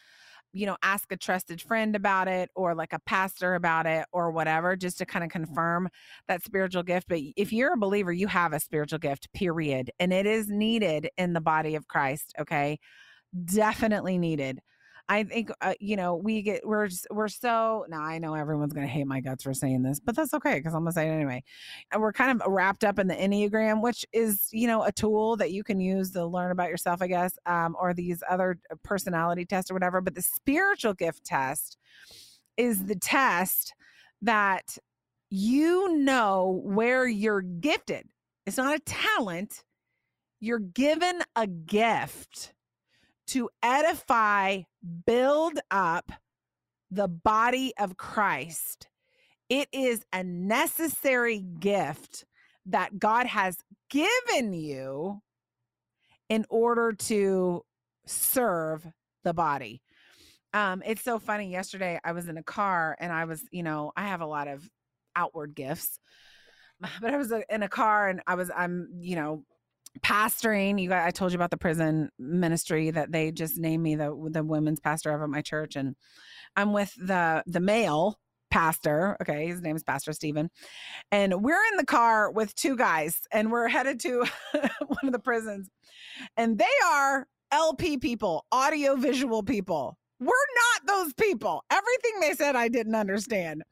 you 0.52 0.66
know, 0.66 0.76
ask 0.82 1.12
a 1.12 1.16
trusted 1.16 1.62
friend 1.62 1.94
about 1.94 2.26
it 2.26 2.50
or 2.54 2.74
like 2.74 2.92
a 2.92 2.98
pastor 3.00 3.54
about 3.54 3.86
it 3.86 4.06
or 4.12 4.30
whatever, 4.30 4.76
just 4.76 4.98
to 4.98 5.06
kind 5.06 5.24
of 5.24 5.30
mm-hmm. 5.30 5.44
confirm 5.44 5.88
that 6.28 6.42
spiritual 6.42 6.82
gift. 6.82 7.06
But 7.08 7.20
if 7.36 7.52
you're 7.52 7.74
a 7.74 7.78
believer, 7.78 8.12
you 8.12 8.26
have 8.26 8.52
a 8.52 8.60
spiritual 8.60 8.98
gift, 8.98 9.32
period. 9.32 9.90
And 9.98 10.12
it 10.12 10.26
is 10.26 10.48
needed 10.48 11.08
in 11.16 11.32
the 11.32 11.40
body 11.40 11.76
of 11.76 11.86
Christ. 11.86 12.34
Okay. 12.38 12.78
Definitely 13.44 14.18
needed. 14.18 14.60
I 15.10 15.24
think 15.24 15.50
uh, 15.60 15.74
you 15.80 15.96
know 15.96 16.14
we 16.14 16.40
get 16.40 16.64
we're 16.64 16.88
we're 17.10 17.26
so 17.26 17.84
now 17.88 18.00
I 18.00 18.18
know 18.18 18.34
everyone's 18.34 18.72
gonna 18.72 18.86
hate 18.86 19.08
my 19.08 19.18
guts 19.18 19.42
for 19.42 19.52
saying 19.52 19.82
this, 19.82 19.98
but 19.98 20.14
that's 20.14 20.32
okay 20.34 20.54
because 20.54 20.72
I'm 20.72 20.82
gonna 20.82 20.92
say 20.92 21.08
it 21.08 21.12
anyway. 21.12 21.42
And 21.90 22.00
we're 22.00 22.12
kind 22.12 22.40
of 22.40 22.46
wrapped 22.46 22.84
up 22.84 23.00
in 23.00 23.08
the 23.08 23.16
Enneagram, 23.16 23.82
which 23.82 24.06
is 24.12 24.48
you 24.52 24.68
know 24.68 24.84
a 24.84 24.92
tool 24.92 25.36
that 25.38 25.50
you 25.50 25.64
can 25.64 25.80
use 25.80 26.12
to 26.12 26.24
learn 26.24 26.52
about 26.52 26.68
yourself, 26.68 27.02
I 27.02 27.08
guess, 27.08 27.36
um, 27.44 27.76
or 27.80 27.92
these 27.92 28.22
other 28.30 28.60
uh, 28.70 28.76
personality 28.84 29.44
tests 29.44 29.68
or 29.68 29.74
whatever. 29.74 30.00
But 30.00 30.14
the 30.14 30.22
spiritual 30.22 30.94
gift 30.94 31.24
test 31.24 31.76
is 32.56 32.86
the 32.86 32.94
test 32.94 33.74
that 34.22 34.78
you 35.28 35.96
know 35.98 36.60
where 36.64 37.08
you're 37.08 37.42
gifted. 37.42 38.06
It's 38.46 38.58
not 38.58 38.76
a 38.76 38.80
talent. 38.80 39.64
You're 40.38 40.60
given 40.60 41.22
a 41.34 41.48
gift 41.48 42.54
to 43.30 43.48
edify, 43.62 44.62
build 45.06 45.60
up 45.70 46.10
the 46.90 47.08
body 47.08 47.72
of 47.78 47.96
Christ. 47.96 48.88
It 49.48 49.68
is 49.72 50.04
a 50.12 50.24
necessary 50.24 51.38
gift 51.38 52.24
that 52.66 52.98
God 52.98 53.26
has 53.26 53.58
given 53.88 54.52
you 54.52 55.20
in 56.28 56.44
order 56.48 56.92
to 56.92 57.62
serve 58.06 58.86
the 59.24 59.34
body. 59.34 59.82
Um, 60.52 60.82
it's 60.84 61.02
so 61.02 61.18
funny. 61.18 61.50
Yesterday, 61.50 62.00
I 62.04 62.12
was 62.12 62.28
in 62.28 62.36
a 62.36 62.42
car 62.42 62.96
and 62.98 63.12
I 63.12 63.24
was, 63.24 63.44
you 63.52 63.62
know, 63.62 63.92
I 63.96 64.08
have 64.08 64.20
a 64.20 64.26
lot 64.26 64.48
of 64.48 64.68
outward 65.14 65.54
gifts, 65.54 65.98
but 67.00 67.12
I 67.14 67.16
was 67.16 67.30
uh, 67.30 67.42
in 67.48 67.62
a 67.62 67.68
car 67.68 68.08
and 68.08 68.22
I 68.26 68.34
was, 68.34 68.50
I'm, 68.56 68.88
you 69.00 69.14
know, 69.14 69.44
pastoring 70.00 70.80
you 70.80 70.88
guys 70.88 71.04
i 71.06 71.10
told 71.10 71.32
you 71.32 71.36
about 71.36 71.50
the 71.50 71.56
prison 71.56 72.08
ministry 72.18 72.90
that 72.90 73.10
they 73.10 73.32
just 73.32 73.58
named 73.58 73.82
me 73.82 73.96
the 73.96 74.14
the 74.30 74.42
women's 74.42 74.80
pastor 74.80 75.10
of 75.10 75.20
at 75.20 75.28
my 75.28 75.42
church 75.42 75.74
and 75.76 75.96
i'm 76.56 76.72
with 76.72 76.94
the 76.94 77.42
the 77.46 77.60
male 77.60 78.18
pastor 78.50 79.16
okay 79.20 79.46
his 79.46 79.60
name 79.60 79.76
is 79.76 79.82
pastor 79.82 80.12
stephen 80.12 80.48
and 81.10 81.42
we're 81.42 81.62
in 81.72 81.76
the 81.76 81.84
car 81.84 82.30
with 82.30 82.54
two 82.54 82.76
guys 82.76 83.20
and 83.32 83.50
we're 83.50 83.68
headed 83.68 83.98
to 84.00 84.24
one 84.86 85.04
of 85.04 85.12
the 85.12 85.18
prisons 85.18 85.68
and 86.36 86.56
they 86.56 86.64
are 86.86 87.26
lp 87.52 87.98
people 87.98 88.46
audio 88.52 88.94
visual 88.96 89.42
people 89.42 89.96
we're 90.20 90.26
not 90.26 90.86
those 90.86 91.14
people. 91.14 91.64
Everything 91.70 92.20
they 92.20 92.34
said, 92.34 92.54
I 92.54 92.68
didn't 92.68 92.94
understand. 92.94 93.62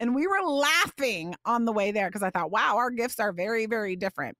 And 0.00 0.14
we 0.14 0.26
were 0.26 0.42
laughing 0.42 1.34
on 1.44 1.66
the 1.66 1.72
way 1.72 1.92
there 1.92 2.08
because 2.08 2.22
I 2.22 2.30
thought, 2.30 2.50
wow, 2.50 2.76
our 2.78 2.90
gifts 2.90 3.20
are 3.20 3.34
very, 3.34 3.66
very 3.66 3.96
different 3.96 4.36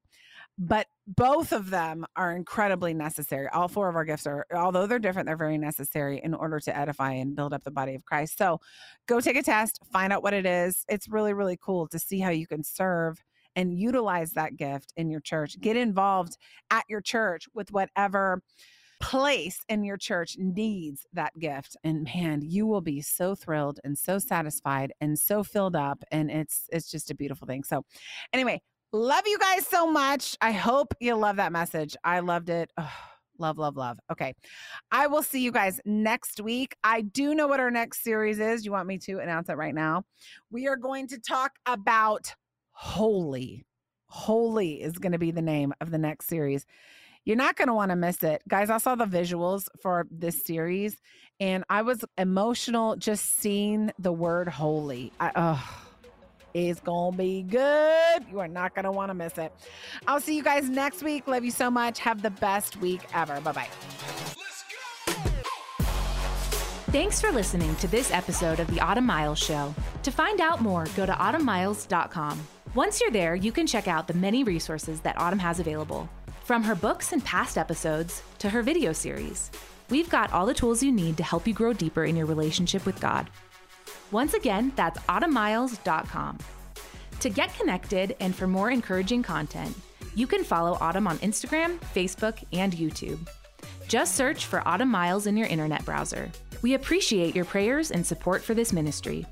but 0.61 0.87
both 1.07 1.53
of 1.53 1.71
them 1.71 2.05
are 2.17 2.37
incredibly 2.37 2.93
necessary. 2.93 3.49
All 3.49 3.67
four 3.67 3.89
of 3.89 3.97
our 3.97 4.05
gifts 4.05 4.27
are, 4.27 4.47
although 4.55 4.87
they're 4.87 4.99
different, 4.99 5.27
they're 5.27 5.37
very 5.37 5.57
necessary 5.57 6.21
in 6.23 6.35
order 6.35 6.61
to 6.61 6.77
edify 6.77 7.13
and 7.13 7.35
build 7.35 7.55
up 7.55 7.65
the 7.65 7.71
body 7.71 7.95
of 7.95 8.05
Christ. 8.05 8.37
So 8.37 8.61
go 9.07 9.21
take 9.21 9.37
a 9.37 9.43
test, 9.43 9.81
find 9.91 10.13
out 10.13 10.23
what 10.23 10.35
it 10.35 10.45
is. 10.45 10.85
It's 10.87 11.09
really, 11.09 11.33
really 11.33 11.59
cool 11.61 11.89
to 11.89 11.99
see 11.99 12.21
how 12.21 12.29
you 12.29 12.47
can 12.47 12.63
serve 12.63 13.23
and 13.57 13.73
utilize 13.73 14.33
that 14.33 14.57
gift 14.57 14.93
in 14.97 15.11
your 15.11 15.21
church. 15.21 15.59
Get 15.61 15.79
involved 15.79 16.37
at 16.71 16.85
your 16.91 17.01
church 17.01 17.47
with 17.55 17.73
whatever 17.73 18.43
place 19.01 19.65
in 19.71 19.83
your 19.83 19.97
church 19.97 20.37
needs 20.39 21.07
that 21.15 21.33
gift 21.39 21.75
and 21.83 22.05
man 22.15 22.43
you 22.43 22.67
will 22.67 22.83
be 22.83 23.01
so 23.01 23.35
thrilled 23.35 23.81
and 23.83 23.97
so 23.97 24.19
satisfied 24.19 24.93
and 25.01 25.19
so 25.19 25.43
filled 25.43 25.75
up 25.75 26.05
and 26.13 26.31
it's 26.31 26.69
it's 26.71 26.91
just 26.91 27.11
a 27.11 27.15
beautiful 27.15 27.47
thing 27.47 27.65
so 27.65 27.83
anyway 28.35 28.61
Love 28.93 29.23
you 29.27 29.39
guys 29.39 29.67
so 29.67 29.91
much. 29.91 30.37
I 30.41 30.51
hope 30.51 30.95
you 30.99 31.15
love 31.15 31.37
that 31.37 31.53
message. 31.53 31.97
I 32.03 32.21
loved 32.21 32.51
it. 32.51 32.73
Love, 33.39 33.57
love, 33.57 33.75
love. 33.75 33.99
Okay. 34.13 34.35
I 34.93 35.07
will 35.07 35.23
see 35.23 35.41
you 35.41 35.51
guys 35.51 35.81
next 35.87 36.43
week. 36.43 36.77
I 36.85 37.01
do 37.01 37.35
know 37.35 37.47
what 37.47 37.59
our 37.59 37.71
next 37.71 38.05
series 38.05 38.39
is. 38.39 38.67
You 38.67 38.73
want 38.73 38.87
me 38.87 38.99
to 38.99 39.19
announce 39.19 39.49
it 39.49 39.57
right 39.57 39.75
now? 39.75 40.05
We 40.51 40.69
are 40.69 40.77
going 40.77 41.07
to 41.07 41.19
talk 41.19 41.53
about 41.65 42.35
holy. 42.73 43.65
Holy 44.09 44.83
is 44.83 44.99
going 44.99 45.13
to 45.13 45.19
be 45.19 45.31
the 45.31 45.41
name 45.41 45.73
of 45.81 45.91
the 45.91 45.97
next 45.97 46.27
series. 46.27 46.67
You're 47.25 47.39
not 47.39 47.57
going 47.57 47.69
to 47.69 47.75
want 47.75 47.93
to 47.93 47.97
miss 47.97 48.23
it. 48.23 48.43
Guys, 48.47 48.69
I 48.69 48.77
saw 48.77 48.95
the 48.95 49.07
visuals 49.07 49.69
for 49.81 50.07
this 50.11 50.43
series 50.43 51.01
and 51.41 51.65
I 51.71 51.81
was 51.81 52.05
emotional 52.19 52.97
just 52.97 53.39
seeing 53.39 53.91
the 53.99 54.13
word 54.13 54.49
holy. 54.49 55.13
I, 55.19 55.33
oh, 55.35 55.90
is 56.55 56.81
going 56.81 57.13
to 57.13 57.19
be 57.19 57.43
good. 57.43 58.25
You 58.31 58.41
are 58.41 58.49
not 58.49 58.75
going 58.75 58.85
to 58.85 58.93
want 58.93 59.11
to 59.11 59.15
miss 59.15 59.39
it. 59.39 59.53
I'll 60.07 60.21
see 60.21 60.37
you 60.37 60.43
guys 60.43 60.69
next 60.69 61.03
week. 61.03 61.27
Love 61.27 61.45
you 61.45 61.51
so 61.51 61.71
much. 61.71 61.99
Have 62.01 62.23
the 62.23 62.31
best 62.31 62.77
week 62.79 63.03
ever. 63.15 63.41
Bye 63.41 63.53
bye. 63.53 63.69
Thanks 66.91 67.21
for 67.21 67.31
listening 67.31 67.77
to 67.77 67.87
this 67.87 68.11
episode 68.11 68.59
of 68.59 68.67
the 68.69 68.81
Autumn 68.81 69.07
Miles 69.07 69.39
Show. 69.39 69.73
To 70.03 70.11
find 70.11 70.41
out 70.41 70.61
more, 70.61 70.87
go 70.97 71.07
to 71.07 71.13
autumnmiles.com. 71.13 72.41
Once 72.75 73.01
you're 73.01 73.13
there, 73.13 73.37
you 73.37 73.53
can 73.53 73.67
check 73.67 73.87
out 73.87 74.09
the 74.09 74.15
many 74.15 74.43
resources 74.43 75.01
that 75.03 75.17
Autumn 75.17 75.39
has 75.39 75.61
available. 75.61 76.09
From 76.43 76.65
her 76.65 76.75
books 76.75 77.13
and 77.13 77.25
past 77.25 77.57
episodes 77.57 78.25
to 78.39 78.51
her 78.51 78.61
video 78.61 78.93
series, 78.93 79.53
we've 79.89 80.11
got 80.11 80.33
all 80.33 80.47
the 80.47 80.55
tools 80.55 80.83
you 80.83 80.91
need 80.91 81.17
to 81.19 81.23
help 81.23 81.47
you 81.47 81.55
grow 81.55 81.73
deeper 81.73 82.05
in 82.05 82.17
your 82.17 82.27
relationship 82.27 82.85
with 82.85 83.01
God. 83.01 83.31
Once 84.11 84.35
again, 84.35 84.73
that's 84.77 84.99
autumnmiles.com. 85.01 86.39
To 87.21 87.29
get 87.29 87.55
connected 87.57 88.17
and 88.21 88.35
for 88.35 88.47
more 88.47 88.71
encouraging 88.71 89.23
content, 89.23 89.77
you 90.15 90.27
can 90.27 90.43
follow 90.43 90.77
Autumn 90.81 91.07
on 91.07 91.19
Instagram, 91.19 91.79
Facebook, 91.95 92.43
and 92.53 92.73
YouTube. 92.73 93.29
Just 93.87 94.17
search 94.17 94.47
for 94.47 94.67
Autumn 94.67 94.89
Miles 94.89 95.27
in 95.27 95.37
your 95.37 95.47
internet 95.47 95.85
browser. 95.85 96.31
We 96.63 96.75
appreciate 96.75 97.37
your 97.37 97.45
prayers 97.45 97.91
and 97.91 98.05
support 98.05 98.43
for 98.43 98.55
this 98.55 98.73
ministry. 98.73 99.27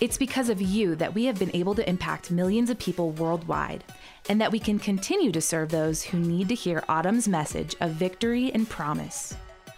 It's 0.00 0.16
because 0.16 0.48
of 0.48 0.60
you 0.60 0.96
that 0.96 1.14
we 1.14 1.24
have 1.26 1.38
been 1.38 1.54
able 1.54 1.74
to 1.74 1.88
impact 1.88 2.30
millions 2.30 2.70
of 2.70 2.78
people 2.78 3.10
worldwide, 3.12 3.84
and 4.28 4.40
that 4.40 4.50
we 4.50 4.58
can 4.58 4.78
continue 4.78 5.30
to 5.32 5.40
serve 5.40 5.68
those 5.68 6.02
who 6.02 6.18
need 6.18 6.48
to 6.48 6.54
hear 6.54 6.82
Autumn's 6.88 7.28
message 7.28 7.76
of 7.80 7.92
victory 7.92 8.52
and 8.52 8.68
promise. 8.68 9.34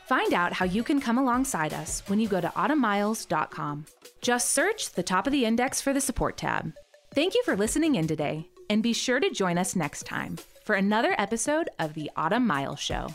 Find 0.07 0.33
out 0.35 0.53
how 0.53 0.67
you 0.67 0.85
can 0.85 1.01
come 1.01 1.19
alongside 1.19 1.75
us 1.75 2.05
when 2.07 2.21
you 2.21 2.29
go 2.29 2.41
to 2.41 2.47
autumnmiles.com. 2.49 3.87
Just 4.21 4.53
search 4.53 4.93
the 4.93 5.03
top 5.03 5.27
of 5.27 5.33
the 5.33 5.45
index 5.45 5.81
for 5.81 5.93
the 5.93 6.01
support 6.01 6.37
tab. 6.37 6.73
Thank 7.13 7.35
you 7.35 7.43
for 7.45 7.57
listening 7.57 7.97
in 7.97 8.07
today, 8.07 8.49
and 8.71 8.85
be 8.85 8.93
sure 8.93 9.19
to 9.19 9.31
join 9.31 9.59
us 9.59 9.75
next 9.75 10.05
time 10.05 10.39
for 10.65 10.77
another 10.77 11.17
episode 11.19 11.71
of 11.81 11.95
the 11.95 12.09
Autumn 12.17 12.47
Miles 12.47 12.79
Show. 12.79 13.09